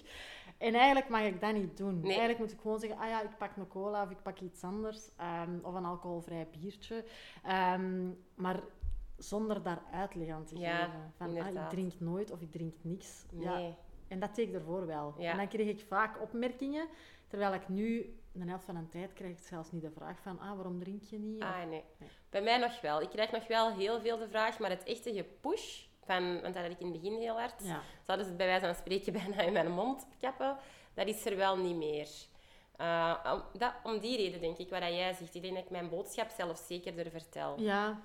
En 0.58 0.74
eigenlijk 0.74 1.10
mag 1.10 1.22
ik 1.22 1.42
dat 1.42 1.54
niet 1.54 1.78
doen. 1.78 1.94
Nee. 2.00 2.10
Eigenlijk 2.10 2.40
moet 2.40 2.52
ik 2.52 2.60
gewoon 2.62 2.80
zeggen, 2.80 3.00
ah 3.00 3.08
ja, 3.10 3.22
ik 3.22 3.38
pak 3.38 3.56
een 3.56 3.68
cola 3.68 4.04
of 4.04 4.10
ik 4.10 4.22
pak 4.22 4.40
iets 4.40 4.64
anders. 4.64 5.10
ehm, 5.18 5.60
of 5.62 5.74
een 5.74 5.86
alcoholvrij 5.86 6.48
biertje. 6.60 7.06
Ehm, 7.44 8.10
maar 8.36 8.60
zonder 9.18 9.64
daar 9.64 9.82
uitleg 9.92 10.30
aan 10.30 10.46
te 10.46 10.58
Ja, 10.58 10.76
geven. 10.86 11.14
Van, 11.18 11.40
ah, 11.42 11.64
ik 11.64 11.70
drink 11.70 11.94
nooit 12.00 12.32
of 12.32 12.42
ik 12.42 12.52
drink 12.52 12.74
niks. 12.82 13.26
Ja, 13.34 13.56
Nee. 13.58 13.76
en 14.08 14.20
dat 14.20 14.36
deed 14.36 14.48
ik 14.48 14.54
ervoor 14.54 14.86
wel. 14.86 15.14
Ja. 15.18 15.32
En 15.32 15.38
dan 15.38 15.48
kreeg 15.48 15.68
ik 15.68 15.86
vaak 15.88 16.22
opmerkingen, 16.22 16.88
terwijl 17.28 17.54
ik 17.54 17.68
nu, 17.70 18.18
de 18.32 18.46
helft 18.50 18.66
van 18.66 18.76
de 18.76 18.88
tijd, 18.90 19.14
krijg 19.14 19.32
ik 19.32 19.40
zelfs 19.40 19.72
niet 19.72 19.82
de 19.82 19.92
vraag 19.92 20.20
van, 20.22 20.40
ah, 20.40 20.56
waarom 20.56 20.80
drink 20.80 21.04
je 21.04 21.20
niet? 21.20 21.42
Of- 21.44 21.50
Ah, 21.50 21.58
nee. 21.58 21.84
Nee. 21.98 22.10
Bij 22.30 22.42
mij 22.42 22.58
nog 22.58 22.82
wel. 22.82 23.02
Ik 23.02 23.10
krijg 23.10 23.32
nog 23.32 23.48
wel 23.48 23.72
heel 23.74 24.00
veel 24.02 24.18
de 24.18 24.28
vraag, 24.30 24.60
maar 24.60 24.70
het 24.70 24.84
echte 24.84 25.14
gepush, 25.14 25.86
van, 26.14 26.42
want 26.42 26.54
dat 26.54 26.64
had 26.64 26.72
ik 26.72 26.80
in 26.80 26.92
het 26.92 27.02
begin 27.02 27.20
heel 27.20 27.38
hard, 27.40 27.54
Ja. 27.64 27.82
zouden 28.06 28.26
ze 28.26 28.32
het 28.32 28.38
bij 28.38 28.48
wijze 28.48 28.66
van 28.66 28.76
spreken 28.76 29.14
bijna 29.22 29.42
in 29.42 29.54
mijn 29.54 29.72
mond 29.72 30.08
kappen, 30.20 30.58
dat 30.94 31.08
is 31.08 31.26
er 31.26 31.36
wel 31.38 31.58
niet 31.58 31.76
meer. 31.76 32.08
Uh, 32.82 33.14
om, 33.34 33.44
dat, 33.60 33.74
om 33.84 34.00
die 34.00 34.18
reden 34.18 34.42
denk 34.42 34.58
ik, 34.58 34.70
wat 34.70 34.80
jij 34.80 35.14
zegt. 35.14 35.36
Ik 35.36 35.42
denk 35.42 35.54
dat 35.56 35.64
ik 35.64 35.70
mijn 35.70 35.90
boodschap 35.90 36.30
zelf 36.38 36.58
zekerder 36.68 37.12
vertel. 37.12 37.60
Ja, 37.60 38.00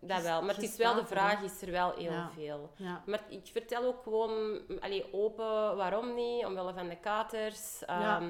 dat 0.00 0.22
wel. 0.22 0.42
Maar 0.42 0.54
het 0.54 0.62
is 0.64 0.76
wel 0.76 0.94
de 0.94 1.06
vraag, 1.06 1.42
is 1.42 1.62
er 1.62 1.70
wel 1.70 1.92
heel 1.96 2.12
Ja. 2.12 2.30
veel. 2.34 2.70
ja. 2.76 3.02
Maar 3.06 3.20
ik 3.28 3.46
vertel 3.52 3.84
ook 3.84 4.02
gewoon 4.02 4.60
allee, 4.80 5.12
open 5.12 5.76
waarom 5.76 6.14
niet, 6.14 6.44
omwille 6.44 6.72
van 6.72 6.88
de 6.88 6.96
katers. 6.96 7.82
Ja. 7.86 8.20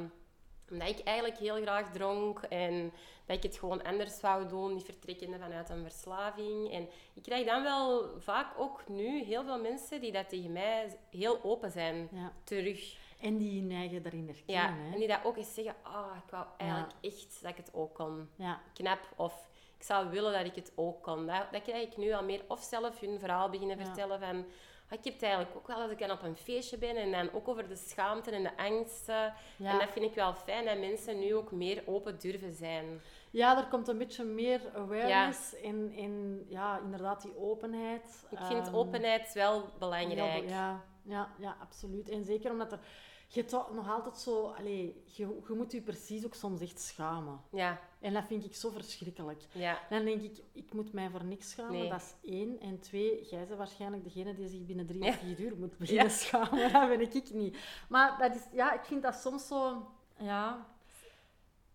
Omdat 0.71 0.89
ik 0.89 1.01
eigenlijk 1.01 1.39
heel 1.39 1.63
graag 1.63 1.93
dronk 1.93 2.39
en 2.39 2.93
dat 3.27 3.37
ik 3.37 3.43
het 3.43 3.59
gewoon 3.59 3.83
anders 3.83 4.21
wou 4.21 4.49
doen, 4.49 4.75
niet 4.75 4.85
vertrekkende 4.85 5.39
vanuit 5.39 5.71
een 5.71 5.83
verslaving. 5.83 6.73
En 6.73 6.89
ik 7.15 7.23
krijg 7.23 7.47
dan 7.47 7.63
wel 7.63 8.11
vaak 8.19 8.59
ook 8.59 8.89
nu 8.89 9.23
heel 9.23 9.45
veel 9.45 9.61
mensen 9.61 10.01
die 10.01 10.13
dat 10.13 10.29
tegen 10.29 10.53
mij 10.53 10.99
heel 11.11 11.41
open 11.43 11.71
zijn, 11.71 12.09
ja. 12.13 12.33
terug. 12.45 12.97
En 13.21 13.39
die 13.39 13.63
neigen 13.63 14.03
daarin 14.03 14.27
herkennen. 14.27 14.77
Ja, 14.77 14.83
hè. 14.85 14.93
en 14.93 14.99
die 14.99 15.09
dat 15.09 15.25
ook 15.25 15.37
eens 15.37 15.55
zeggen, 15.55 15.75
ah, 15.83 16.17
ik 16.25 16.31
wou 16.31 16.47
eigenlijk 16.57 16.93
echt 17.01 17.43
dat 17.43 17.51
ik 17.51 17.57
het 17.57 17.75
ook 17.75 17.95
kon. 17.95 18.29
ja. 18.37 18.61
Knap, 18.75 19.09
of 19.17 19.49
ik 19.77 19.83
zou 19.87 20.11
willen 20.11 20.33
dat 20.33 20.45
ik 20.45 20.55
het 20.55 20.73
ook 20.75 21.03
kon. 21.03 21.27
Dat, 21.27 21.47
dat 21.53 21.63
krijg 21.63 21.87
ik 21.87 21.97
nu 21.97 22.13
al 22.13 22.25
meer. 22.25 22.43
Of 22.49 22.63
zelf 22.63 23.01
hun 23.01 23.19
verhaal 23.19 23.51
beginnen 23.51 23.77
vertellen 23.77 24.21
van... 24.21 24.45
ik 24.91 25.05
heb 25.05 25.13
het 25.13 25.23
eigenlijk 25.23 25.57
ook 25.57 25.67
wel 25.67 25.77
als 25.77 25.91
ik 25.91 25.99
dan 25.99 26.11
op 26.11 26.23
een 26.23 26.37
feestje 26.37 26.79
ben 26.79 26.97
en 26.97 27.11
dan 27.13 27.33
ook 27.33 27.49
over 27.49 27.69
de 27.69 27.77
schaamte 27.77 28.31
en 28.31 28.43
de 28.43 28.57
angsten. 28.57 29.33
Ja. 29.57 29.73
En 29.73 29.79
dat 29.79 29.89
vind 29.93 30.05
ik 30.05 30.15
wel 30.15 30.35
fijn, 30.35 30.65
dat 30.65 30.79
mensen 30.79 31.19
nu 31.19 31.35
ook 31.35 31.51
meer 31.53 31.83
open 31.87 32.19
durven 32.19 32.53
zijn. 32.55 33.01
ja, 33.31 33.57
er 33.59 33.67
komt 33.69 33.89
een 33.89 33.99
beetje 33.99 34.25
meer 34.25 34.61
awareness 34.75 35.55
en, 35.61 35.93
en 35.97 36.45
ja, 36.49 36.79
inderdaad 36.85 37.23
die 37.23 37.37
openheid. 37.39 38.27
Ik 38.31 38.39
vind 38.39 38.67
Ehm, 38.67 38.75
openheid 38.77 39.33
wel 39.33 39.65
belangrijk. 39.79 40.43
be- 40.47 40.49
Ja, 40.53 40.85
ja, 41.03 41.29
ja, 41.39 41.57
absoluut. 41.61 42.09
En 42.09 42.25
zeker 42.25 42.51
omdat 42.51 42.73
er 42.73 42.79
je 43.33 43.41
hebt 43.41 43.51
nog 43.73 43.91
altijd 43.91 44.17
zo... 44.17 44.47
Allee, 44.59 45.03
je, 45.05 45.39
je 45.49 45.55
moet 45.55 45.73
je 45.73 45.81
precies 45.83 46.25
ook 46.25 46.35
soms 46.35 46.61
echt 46.61 46.81
schamen. 46.81 47.41
Ja, 47.51 47.81
En 48.01 48.13
dat 48.13 48.25
vind 48.27 48.45
ik 48.45 48.55
zo 48.55 48.71
verschrikkelijk. 48.71 49.43
ja. 49.53 49.79
Dan 49.91 50.05
denk 50.05 50.23
ik, 50.23 50.43
ik 50.53 50.73
moet 50.73 50.93
mij 50.93 51.11
voor 51.11 51.25
niks 51.25 51.51
schamen. 51.51 51.73
Nee. 51.73 51.89
Dat 51.89 52.01
is 52.23 52.31
één. 52.31 52.61
En 52.61 52.81
twee, 52.81 53.25
jij 53.25 53.47
bent 53.47 53.59
waarschijnlijk 53.59 54.05
degene 54.05 54.35
die 54.35 54.49
zich 54.49 54.65
binnen 54.67 54.87
drie 54.87 55.03
Ja. 55.05 55.09
of 55.11 55.17
vier 55.19 55.41
uur 55.41 55.57
moet 55.57 55.79
beginnen 55.79 56.11
schamen. 56.11 56.73
Dat 56.73 56.89
ben 56.89 57.01
ik 57.15 57.31
niet. 57.33 57.57
Maar 57.89 58.19
dat 58.19 58.35
is, 58.35 58.43
ja, 58.53 58.73
ik 58.73 58.85
vind 58.85 59.03
dat 59.03 59.15
soms 59.15 59.47
zo... 59.47 59.87
Ja... 60.19 60.67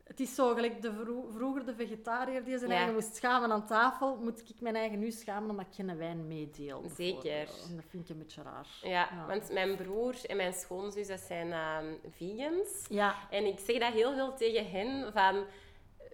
Het 0.06 0.20
is 0.20 0.36
zo, 0.36 0.54
gelijk 0.54 0.82
de 0.82 0.94
vro- 0.94 1.30
vroeger 1.32 1.66
de 1.66 1.76
vegetariër 1.76 2.44
die 2.44 2.58
zijn 2.58 2.70
Ja. 2.70 2.76
eigen 2.76 2.94
moest 2.94 3.16
schamen 3.16 3.52
aan 3.52 3.66
tafel, 3.66 4.18
moet 4.18 4.50
ik 4.50 4.62
mijn 4.62 4.76
eigen 4.76 5.00
nu 5.00 5.12
schamen 5.12 5.50
omdat 5.50 5.66
ik 5.70 5.74
geen 5.76 5.98
wijn 5.98 6.28
meedeel. 6.28 6.84
Zeker. 6.96 7.40
En 7.70 7.76
dat 7.76 7.86
vind 7.90 8.04
ik 8.04 8.10
een 8.10 8.18
beetje 8.18 8.42
raar. 8.42 8.68
Ja, 8.82 8.90
Ja. 9.12 9.26
want 9.28 9.52
mijn 9.52 9.76
broer 9.76 10.16
en 10.26 10.38
mijn 10.38 10.54
schoonzus, 10.54 11.08
dat 11.08 11.20
zijn 11.20 11.52
ehm, 11.52 11.94
vegans. 12.18 12.86
Ja, 12.90 13.16
En 13.30 13.46
ik 13.46 13.60
zeg 13.60 13.80
dat 13.80 13.94
heel 13.94 14.14
veel 14.14 14.34
tegen 14.36 14.70
hen, 14.70 15.14
van... 15.14 15.46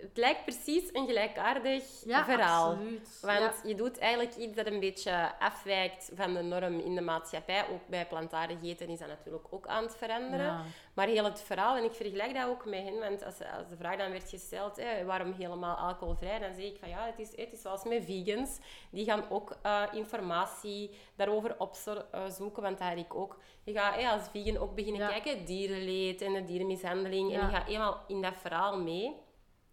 Het 0.02 0.18
lijkt 0.18 0.44
precies 0.44 0.90
een 0.94 1.08
gelijkaardig 1.08 1.84
ja 2.06 2.24
verhaal. 2.26 2.70
absoluut. 2.72 3.20
Want 3.22 3.40
Ja. 3.64 3.70
je 3.70 3.76
doet 3.76 3.98
eigenlijk 4.00 4.36
iets 4.36 4.56
dat 4.56 4.66
een 4.66 4.80
beetje 4.80 5.32
afwijkt 5.40 6.12
van 6.16 6.34
de 6.34 6.42
norm 6.42 6.80
in 6.80 6.96
de 6.96 7.02
maatschappij. 7.02 7.66
Ook 7.72 7.88
bij 7.88 8.06
plantaardig 8.08 8.64
eten 8.64 8.90
is 8.90 9.00
dat 9.00 9.08
natuurlijk 9.08 9.46
ook 9.50 9.68
aan 9.68 9.84
het 9.84 9.96
veranderen. 9.98 10.46
Ja. 10.46 10.64
Maar 10.94 11.08
heel 11.08 11.24
het 11.24 11.42
verhaal, 11.42 11.76
en 11.78 11.84
ik 11.84 11.94
vergelijk 11.94 12.34
dat 12.34 12.48
ook 12.48 12.66
met 12.66 12.84
hen, 12.84 13.00
want 13.00 13.24
als, 13.26 13.36
als 13.58 13.68
de 13.70 13.76
vraag 13.78 13.98
dan 13.98 14.12
werd 14.12 14.30
gesteld, 14.30 14.76
hè, 14.76 15.06
waarom 15.06 15.32
helemaal 15.34 15.76
alcoholvrij, 15.76 16.40
dan 16.40 16.54
zeg 16.54 16.66
ik 16.66 16.78
van 16.80 16.90
ja, 16.90 17.06
het 17.06 17.20
is, 17.20 17.30
het 17.36 17.54
is 17.54 17.62
zoals 17.62 17.84
met 17.84 18.04
vegans. 18.06 18.60
Die 18.92 19.06
gaan 19.06 19.24
ook 19.30 19.56
eh, 19.62 19.84
informatie 19.92 20.90
daarover 21.16 21.56
opzoeken, 21.58 22.62
want 22.64 22.78
dat 22.78 22.88
had 22.88 22.98
ik 22.98 23.16
ook. 23.16 23.38
Je 23.64 23.74
gaat 23.74 23.96
hè, 23.96 24.08
als 24.10 24.22
vegan 24.32 24.58
ook 24.58 24.76
beginnen 24.76 25.08
kijken, 25.08 25.46
dierenleed 25.46 26.22
en 26.22 26.34
de 26.34 26.44
dierenmishandeling, 26.44 27.34
en 27.34 27.40
je 27.40 27.54
gaat 27.54 27.68
eenmaal 27.68 28.04
in 28.08 28.22
dat 28.22 28.34
verhaal 28.42 28.78
mee. 28.82 29.16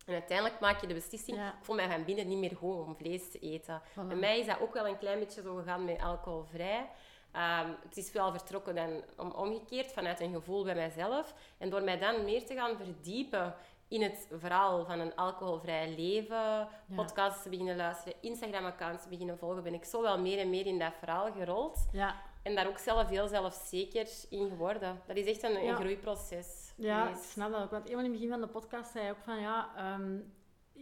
En 0.09 0.15
uiteindelijk 0.15 0.61
maak 0.61 0.81
je 0.81 0.87
de 0.87 0.95
beslissing, 0.95 1.37
Ja. 1.37 1.49
ik 1.49 1.55
voel 1.65 1.77
mij 1.77 1.89
van 1.91 2.05
binnen 2.05 2.29
niet 2.29 2.39
meer 2.39 2.57
goed 2.57 2.75
om 2.87 2.97
vlees 2.97 3.31
te 3.31 3.39
eten. 3.39 3.83
Voilà. 3.83 4.07
Bij 4.07 4.17
mij 4.17 4.39
is 4.39 4.47
dat 4.47 4.61
ook 4.61 4.75
wel 4.75 4.87
een 4.87 4.99
klein 4.99 5.19
beetje 5.19 5.43
zo 5.43 5.55
gegaan 5.55 5.85
met 5.85 6.01
alcoholvrij. 6.03 6.89
Ehm, 7.33 7.69
het 7.85 7.97
is 7.97 8.13
wel 8.13 8.31
vertrokken 8.33 8.75
dan 8.75 9.03
om, 9.17 9.31
omgekeerd 9.31 9.93
vanuit 9.93 10.21
een 10.21 10.33
gevoel 10.33 10.65
bij 10.65 10.75
mijzelf. 10.75 11.35
En 11.59 11.71
door 11.71 11.83
mij 11.83 11.99
dan 11.99 12.25
meer 12.25 12.47
te 12.47 12.55
gaan 12.55 12.77
verdiepen 12.77 13.55
in 13.89 14.03
het 14.03 14.29
verhaal 14.39 14.85
van 14.85 14.99
een 15.01 15.15
alcoholvrij 15.17 15.95
leven, 15.97 16.69
podcasts 16.95 17.43
te 17.43 17.49
beginnen 17.49 17.77
luisteren, 17.77 18.15
Instagram-accounts 18.21 19.03
te 19.03 19.09
beginnen 19.09 19.39
volgen, 19.39 19.63
ben 19.63 19.75
ik 19.75 19.85
zo 19.85 20.03
wel 20.03 20.19
meer 20.19 20.39
en 20.39 20.51
meer 20.51 20.67
in 20.67 20.79
dat 20.79 20.93
verhaal 20.99 21.33
gerold. 21.33 21.89
Ja, 21.93 22.15
En 22.43 22.55
daar 22.55 22.67
ook 22.69 22.79
zelf 22.79 23.09
heel 23.09 23.27
zelfzeker 23.29 24.09
in 24.31 24.49
geworden. 24.49 25.01
Dat 25.07 25.17
is 25.17 25.27
echt 25.27 25.43
een, 25.43 25.57
een 25.57 25.65
Ja. 25.65 25.75
groeiproces. 25.75 26.68
Ja, 26.79 27.09
ik 27.09 27.16
snap 27.16 27.53
dat 27.53 27.62
ook. 27.62 27.70
Want 27.70 27.87
eenmaal 27.87 28.05
in 28.05 28.11
het 28.11 28.20
begin 28.20 28.33
van 28.33 28.41
de 28.41 28.47
podcast 28.47 28.91
zei 28.93 29.05
je 29.05 29.11
ook 29.11 29.22
van 29.24 29.41
ja, 29.41 29.76
ehm, 29.76 30.18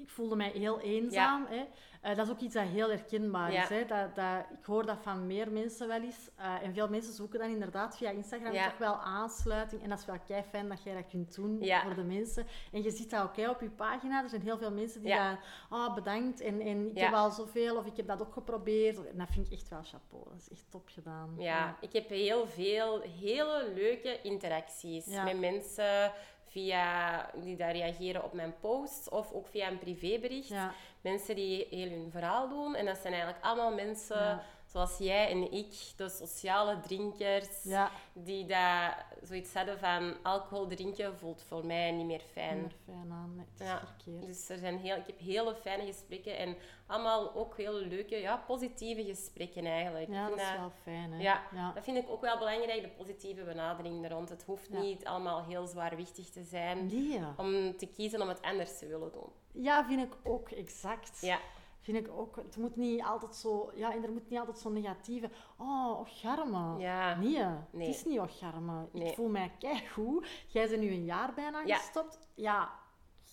ik 0.03 0.09
voelde 0.09 0.37
mij 0.37 0.51
heel 0.51 0.81
eenzaam. 0.81 1.47
Hè. 1.49 1.65
Eh, 2.01 2.17
dat 2.17 2.27
is 2.27 2.33
ook 2.33 2.41
iets 2.41 2.55
dat 2.55 2.67
heel 2.67 2.89
herkenbaar 2.89 3.53
Ja. 3.53 3.63
is. 3.63 3.69
Hè. 3.69 3.85
Dat, 3.85 4.15
dat, 4.15 4.45
ik 4.59 4.65
hoor 4.65 4.87
dat 4.87 4.99
van 5.03 5.27
meer 5.27 5.53
mensen 5.53 5.89
wel 5.89 6.01
eens. 6.03 6.29
Eh, 6.37 6.63
en 6.63 6.73
veel 6.75 6.89
mensen 6.89 7.13
zoeken 7.13 7.39
dan 7.39 7.51
inderdaad 7.51 7.97
via 7.97 8.11
Instagram 8.11 8.53
Ja. 8.53 8.69
toch 8.69 8.79
wel 8.79 8.95
aansluiting. 8.95 9.83
En 9.83 9.89
dat 9.89 9.99
is 9.99 10.05
wel 10.05 10.19
kei 10.27 10.43
fijn 10.43 10.69
dat 10.69 10.83
jij 10.83 10.95
dat 10.95 11.07
kunt 11.09 11.35
doen 11.35 11.59
voor 11.85 11.95
de 11.95 12.05
mensen. 12.05 12.47
En 12.73 12.83
je 12.83 12.91
ziet 12.91 13.11
dat 13.11 13.23
ook 13.23 13.37
hè, 13.37 13.51
op 13.51 13.61
je 13.61 13.71
pagina. 13.71 14.23
Er 14.23 14.29
zijn 14.29 14.43
heel 14.43 14.59
veel 14.59 14.73
mensen 14.73 15.03
die 15.03 15.15
dan, 15.15 15.39
ah 15.71 15.95
bedankt 15.95 16.41
en, 16.41 16.61
en 16.61 16.91
ik 16.91 16.99
heb 16.99 17.13
al 17.13 17.31
zoveel 17.31 17.77
of 17.77 17.87
ik 17.87 17.97
heb 17.97 18.07
dat 18.07 18.21
ook 18.21 18.33
geprobeerd. 18.33 19.07
En 19.07 19.19
dat 19.19 19.29
vind 19.31 19.47
ik 19.47 19.53
echt 19.53 19.69
wel 19.69 19.83
chapeau. 19.83 20.25
Dat 20.25 20.41
is 20.41 20.49
echt 20.51 20.71
top 20.71 20.89
gedaan. 20.89 21.35
Ja, 21.39 21.77
ik 21.81 21.93
heb 21.93 22.09
heel 22.09 22.47
veel 22.47 23.01
hele 23.01 23.73
leuke 23.75 24.21
interacties 24.23 25.07
met 25.07 25.39
mensen 25.41 26.13
via, 26.57 27.31
die 27.35 27.57
daar 27.57 27.73
reageren 27.73 28.25
op 28.25 28.33
mijn 28.33 28.55
posts 28.61 29.09
of 29.09 29.33
ook 29.33 29.47
via 29.47 29.69
een 29.69 29.79
privébericht. 29.79 30.49
Ja. 30.49 30.73
Mensen 31.01 31.35
die 31.35 31.67
heel 31.71 31.91
hun 31.91 32.11
verhaal 32.11 32.49
doen. 32.49 32.75
En 32.75 32.85
dat 32.85 32.99
zijn 32.99 33.13
eigenlijk 33.13 33.45
allemaal 33.45 33.75
mensen. 33.75 34.41
Zoals 34.67 34.99
jij 34.99 35.31
en 35.31 35.53
ik, 35.53 35.75
de 35.97 36.09
sociale 36.09 36.81
drinkers, 36.81 37.63
Ja, 37.63 37.91
die 38.13 38.47
dat 38.47 38.95
zoiets 39.23 39.55
hadden 39.55 39.79
van 39.79 40.15
alcohol 40.23 40.67
drinken 40.67 41.19
voelt 41.19 41.43
voor 41.43 41.67
mij 41.67 41.91
niet 41.91 42.07
meer 42.07 42.23
fijn. 42.33 42.55
minder 42.57 42.77
fijn 42.85 43.13
aan. 43.13 43.33
Nee, 43.37 43.45
het 43.53 43.61
is 43.61 43.67
Ja, 43.67 43.79
verkeerd. 43.79 44.27
Dus 44.27 44.49
er 44.49 44.59
zijn 44.59 44.79
heel, 44.79 44.97
ik 44.97 45.07
heb 45.07 45.19
hele 45.19 45.55
fijne 45.55 45.87
gesprekken 45.87 46.37
en 46.39 46.57
allemaal 46.87 47.35
ook 47.35 47.57
hele 47.57 47.87
leuke, 47.87 48.17
ja, 48.17 48.37
positieve 48.47 49.05
gesprekken 49.05 49.67
eigenlijk. 49.67 50.09
Ja, 50.11 50.29
dat 50.29 50.39
is 50.39 50.53
wel 50.57 50.73
fijn. 50.83 51.13
Hè? 51.13 51.23
Ja, 51.23 51.43
ja. 51.55 51.73
dat 51.73 51.85
vind 51.85 51.97
ik 51.97 52.09
ook 52.11 52.21
wel 52.21 52.39
belangrijk, 52.39 52.83
de 52.83 52.89
positieve 52.89 53.43
benadering 53.45 54.05
er 54.05 54.11
rond. 54.11 54.29
Het 54.29 54.45
hoeft 54.45 54.71
niet 54.71 55.05
allemaal 55.05 55.45
heel 55.45 55.67
zwaarwichtig 55.67 56.29
te 56.31 56.45
zijn 56.45 56.87
Nee. 56.87 57.21
om 57.37 57.77
te 57.77 57.87
kiezen 57.87 58.23
om 58.23 58.29
het 58.29 58.43
anders 58.43 58.79
te 58.79 58.87
willen 58.87 59.13
doen. 59.13 59.31
Ja, 59.53 59.85
vind 59.85 60.03
ik 60.03 60.17
ook, 60.23 60.51
exact. 60.51 61.21
Ja, 61.21 61.39
Vind 61.87 62.07
ik 62.07 62.13
ook. 62.13 62.37
Het 62.37 62.57
moet 62.57 62.77
niet 62.77 63.03
altijd 63.03 63.35
zo... 63.35 63.71
Ja, 63.75 63.93
en 63.95 64.05
er 64.05 64.13
moet 64.13 64.31
niet 64.31 64.39
altijd 64.39 64.59
zo'n 64.59 64.73
negatieve... 64.73 65.31
Oh, 65.57 65.99
ocharme. 66.01 66.79
ja. 66.79 67.15
Nee, 67.15 67.45
Nee. 67.71 67.87
het 67.87 67.97
is 67.97 68.05
niet 68.05 68.19
ocharme. 68.21 68.87
Nee. 68.93 69.09
Ik 69.09 69.15
voel 69.15 69.29
mij 69.29 69.53
keigoed. 69.59 70.27
Jij 70.47 70.69
bent 70.69 70.81
nu 70.81 70.89
een 70.91 71.05
jaar 71.05 71.35
bijna 71.35 71.63
Ja. 71.65 71.77
gestopt. 71.77 72.19
Ja, 72.35 72.71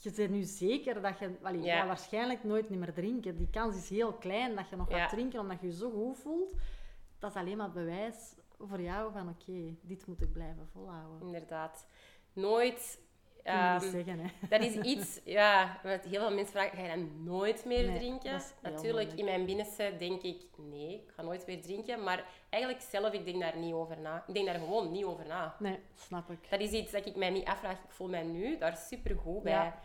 je 0.01 0.11
bent 0.11 0.29
nu 0.31 0.41
zeker 0.43 1.01
dat 1.01 1.19
je... 1.19 1.37
Ja. 1.41 1.49
je 1.51 1.69
gaat 1.71 1.87
waarschijnlijk 1.87 2.43
nooit 2.43 2.69
meer 2.69 2.93
drinken. 2.93 3.37
Die 3.37 3.49
kans 3.49 3.75
is 3.75 3.89
heel 3.89 4.13
klein 4.13 4.55
dat 4.55 4.69
je 4.69 4.75
nog 4.75 4.89
gaat 4.91 5.09
drinken 5.09 5.39
omdat 5.39 5.59
je 5.61 5.67
je 5.67 5.73
zo 5.73 5.91
goed 5.91 6.17
voelt. 6.17 6.55
Dat 7.19 7.29
is 7.31 7.37
alleen 7.41 7.57
maar 7.57 7.71
bewijs 7.71 8.35
voor 8.59 8.81
jou 8.81 9.11
van... 9.11 9.29
Oké, 9.29 9.75
dit 9.81 10.07
moet 10.07 10.21
ik 10.21 10.33
blijven 10.33 10.67
volhouden. 10.73 11.21
inderdaad. 11.27 11.87
Nooit... 12.33 13.01
Zeggen, 13.43 14.19
hè. 14.19 14.47
dat 14.49 14.61
is 14.61 14.75
iets, 14.75 15.19
ja, 15.25 15.79
wat 15.83 16.03
heel 16.03 16.19
veel 16.19 16.31
mensen 16.33 16.51
vragen, 16.53 16.77
ga 16.77 16.83
je 16.83 16.89
dan 16.89 17.23
nooit 17.23 17.65
meer 17.65 17.87
Nee, 17.87 17.97
drinken? 17.97 18.41
Natuurlijk, 18.61 18.83
moeilijk. 18.93 19.13
in 19.13 19.25
mijn 19.25 19.45
binnenste 19.45 19.93
denk 19.99 20.21
ik, 20.21 20.41
nee, 20.57 20.93
ik 20.93 21.11
ga 21.15 21.21
nooit 21.21 21.47
meer 21.47 21.61
drinken. 21.61 22.03
Maar 22.03 22.25
eigenlijk 22.49 22.83
zelf, 22.89 23.13
ik 23.13 23.25
denk 23.25 23.41
daar 23.41 23.57
niet 23.57 23.73
over 23.73 23.99
na. 23.99 24.23
Ik 24.27 24.33
denk 24.33 24.45
daar 24.45 24.55
gewoon 24.59 24.91
niet 24.91 25.03
over 25.03 25.25
na. 25.27 25.55
Nee, 25.59 25.79
snap 25.95 26.29
ik. 26.31 26.49
Dat 26.49 26.59
is 26.59 26.71
iets 26.71 26.91
dat 26.91 27.05
ik 27.05 27.15
mij 27.15 27.29
niet 27.29 27.45
afvraag. 27.47 27.77
Ik 27.83 27.91
voel 27.91 28.07
mij 28.09 28.23
nu 28.23 28.57
daar 28.57 28.77
super 28.77 29.15
goed 29.17 29.43
bij. 29.43 29.51
Ja. 29.53 29.79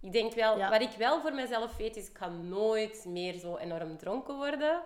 Ik 0.00 0.12
denk 0.12 0.32
wel, 0.34 0.58
Ja. 0.58 0.70
wat 0.70 0.80
ik 0.80 0.90
wel 0.98 1.20
voor 1.20 1.34
mezelf 1.34 1.76
weet, 1.76 1.96
is 1.96 2.08
ik 2.10 2.16
ga 2.16 2.28
nooit 2.28 3.04
meer 3.08 3.34
zo 3.38 3.56
enorm 3.56 3.96
dronken 3.96 4.36
worden. 4.36 4.82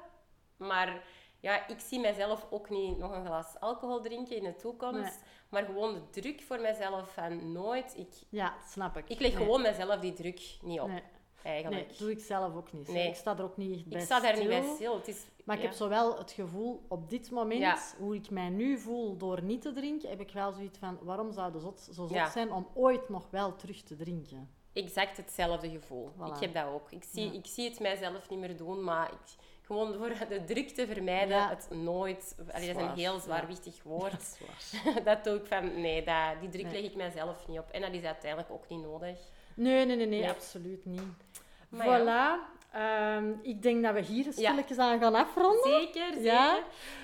Maar 0.57 1.03
ja, 1.41 1.67
ik 1.69 1.81
zie 1.81 2.01
mezelf 2.01 2.47
ook 2.51 2.71
niet 2.71 2.99
nog 2.99 3.13
een 3.13 3.27
glas 3.27 3.61
alcohol 3.61 4.01
drinken 4.01 4.37
in 4.37 4.45
de 4.45 4.57
toekomst. 4.57 5.01
Nee. 5.03 5.29
Maar 5.51 5.65
gewoon 5.65 5.95
de 5.95 6.21
druk 6.21 6.43
voor 6.43 6.61
mezelf 6.61 7.13
van 7.15 7.53
nooit. 7.53 7.95
Ik, 7.97 8.09
Ja, 8.29 8.55
snap 8.69 8.97
ik. 8.97 9.09
ik 9.09 9.21
leg 9.21 9.33
Nee. 9.35 9.43
gewoon 9.43 9.63
mezelf 9.63 10.01
die 10.01 10.13
druk 10.13 10.41
niet 10.63 10.81
op, 10.81 10.89
Nee. 10.89 11.03
eigenlijk. 11.43 11.87
Nee, 11.89 11.99
doe 11.99 12.11
ik 12.11 12.19
zelf 12.21 12.55
ook 12.55 12.73
niet. 12.73 12.89
Nee. 12.89 13.09
Ik 13.09 13.15
sta 13.15 13.39
er 13.39 13.45
ook 13.45 13.57
niet 13.57 13.85
bij 13.89 13.99
ik 13.99 14.05
sta 14.05 14.21
daar 14.21 14.39
niet 14.39 14.49
bij 14.49 14.65
stil. 14.75 14.95
Het 14.97 15.09
is, 15.09 15.25
Maar 15.45 15.57
ik 15.57 15.63
heb 15.63 15.73
zowel 15.73 16.19
het 16.19 16.31
gevoel 16.33 16.83
op 16.89 17.11
dit 17.11 17.31
moment, 17.31 17.61
Ja. 17.61 17.79
hoe 17.99 18.15
ik 18.15 18.31
mij 18.31 18.49
nu 18.49 18.79
voel 18.79 19.17
door 19.17 19.43
niet 19.43 19.63
te 19.63 19.73
drinken, 19.73 20.09
heb 20.09 20.21
ik 20.21 20.31
wel 20.31 20.53
zoiets 20.53 20.79
van, 20.79 20.99
waarom 21.03 21.33
zou 21.33 21.53
het 21.53 21.63
zot, 21.63 21.81
zo 21.81 21.93
zot 21.93 22.11
Ja. 22.11 22.31
zijn 22.31 22.53
om 22.53 22.67
ooit 22.75 23.09
nog 23.09 23.31
wel 23.31 23.57
terug 23.57 23.83
te 23.83 23.97
drinken? 23.97 24.51
exact 24.73 25.17
hetzelfde 25.17 25.71
gevoel. 25.71 26.11
Voilà. 26.11 26.35
Ik 26.35 26.41
heb 26.41 26.55
dat 26.55 26.65
ook. 26.67 26.91
Ik 26.91 27.05
zie, 27.13 27.35
ik 27.35 27.47
zie 27.47 27.69
het 27.69 27.81
mijzelf 27.81 28.31
niet 28.31 28.39
meer 28.39 28.57
doen, 28.57 28.85
maar 28.85 29.11
ik, 29.13 29.35
gewoon 29.71 29.95
voor 29.95 30.29
de 30.29 30.45
druk 30.45 30.69
te 30.69 30.87
vermijden, 30.87 31.37
Ja. 31.37 31.49
het 31.49 31.69
nooit... 31.71 32.35
Allee, 32.53 32.67
dat 32.73 32.77
is 32.77 32.83
een 32.89 32.95
heel 32.99 33.15
ja. 33.15 33.21
zwaarwichtig 33.21 33.83
woord. 33.83 34.39
Dat 34.95 35.05
dat 35.05 35.25
doe 35.25 35.35
ik 35.37 35.47
van, 35.47 35.81
nee, 35.81 36.05
dat, 36.05 36.41
die 36.41 36.49
druk 36.49 36.65
Nee. 36.65 36.73
leg 36.83 36.91
ik 36.91 36.97
mijzelf 36.97 37.49
niet 37.49 37.59
op. 37.59 37.71
En 37.71 37.81
dat 37.81 37.93
is 37.93 38.03
uiteindelijk 38.03 38.51
ook 38.53 38.69
niet 38.69 38.83
nodig. 38.83 39.19
Nee, 39.55 39.87
nee, 39.87 39.97
nee, 39.97 40.07
nee, 40.07 40.21
Nee. 40.21 40.29
absoluut 40.31 40.85
niet. 40.85 41.03
Maar 41.69 41.87
voilà. 42.01 42.60
Ehm, 42.73 43.33
ik 43.43 43.63
denk 43.63 43.83
dat 43.83 43.95
we 43.95 44.01
hier 44.01 44.33
stilletjes 44.33 44.79
aan 44.79 44.99
gaan 44.99 45.15
afronden. 45.15 45.63
Zeker, 45.63 46.13
zeker. 46.13 46.23
Ja. 46.23 46.57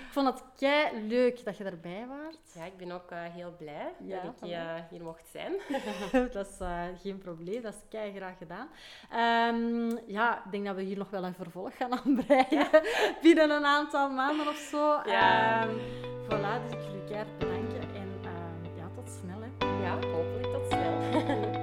Ik 0.07 0.23
vond 0.23 0.27
het 0.27 0.43
kei 0.57 1.07
leuk 1.07 1.45
dat 1.45 1.57
je 1.57 1.65
erbij 1.65 2.07
was. 2.09 2.37
Ja, 2.55 2.65
ik 2.65 2.77
ben 2.77 2.93
ook 2.93 3.11
eh, 3.11 3.19
heel 3.23 3.55
blij 3.59 3.93
Ja, 4.05 4.23
dat 4.23 4.35
ik 4.43 4.51
eh, 4.51 4.75
hier 4.91 5.03
mocht 5.03 5.29
zijn. 5.33 5.53
dat 6.33 6.47
is 6.49 6.59
eh, 6.59 6.83
geen 7.03 7.19
probleem, 7.19 7.63
dat 7.63 7.75
is 7.75 7.81
kei 7.89 8.13
graag 8.15 8.39
gedaan. 8.39 8.69
Ehm, 9.11 9.97
ja, 10.07 10.45
ik 10.45 10.51
denk 10.51 10.67
dat 10.67 10.77
we 10.77 10.83
hier 10.83 10.99
nog 10.99 11.11
wel 11.11 11.25
een 11.25 11.35
vervolg 11.35 11.77
gaan 11.77 12.01
aanbreiden 12.01 12.69
binnen 13.23 13.51
een 13.51 13.67
aantal 13.67 14.11
maanden 14.11 14.49
of 14.49 14.57
zo. 14.57 14.95
Ehm, 14.95 15.71
voilà, 16.25 16.63
dus 16.63 16.73
ik 16.73 17.07
keihard 17.07 17.39
bedanken 17.39 17.81
en 17.81 18.21
ja, 18.77 18.89
tot 18.95 19.11
snel. 19.21 19.39
Hè. 19.41 19.67
Ja, 19.83 19.95
hopelijk 19.95 20.53
tot 20.53 20.67
snel. 20.69 21.56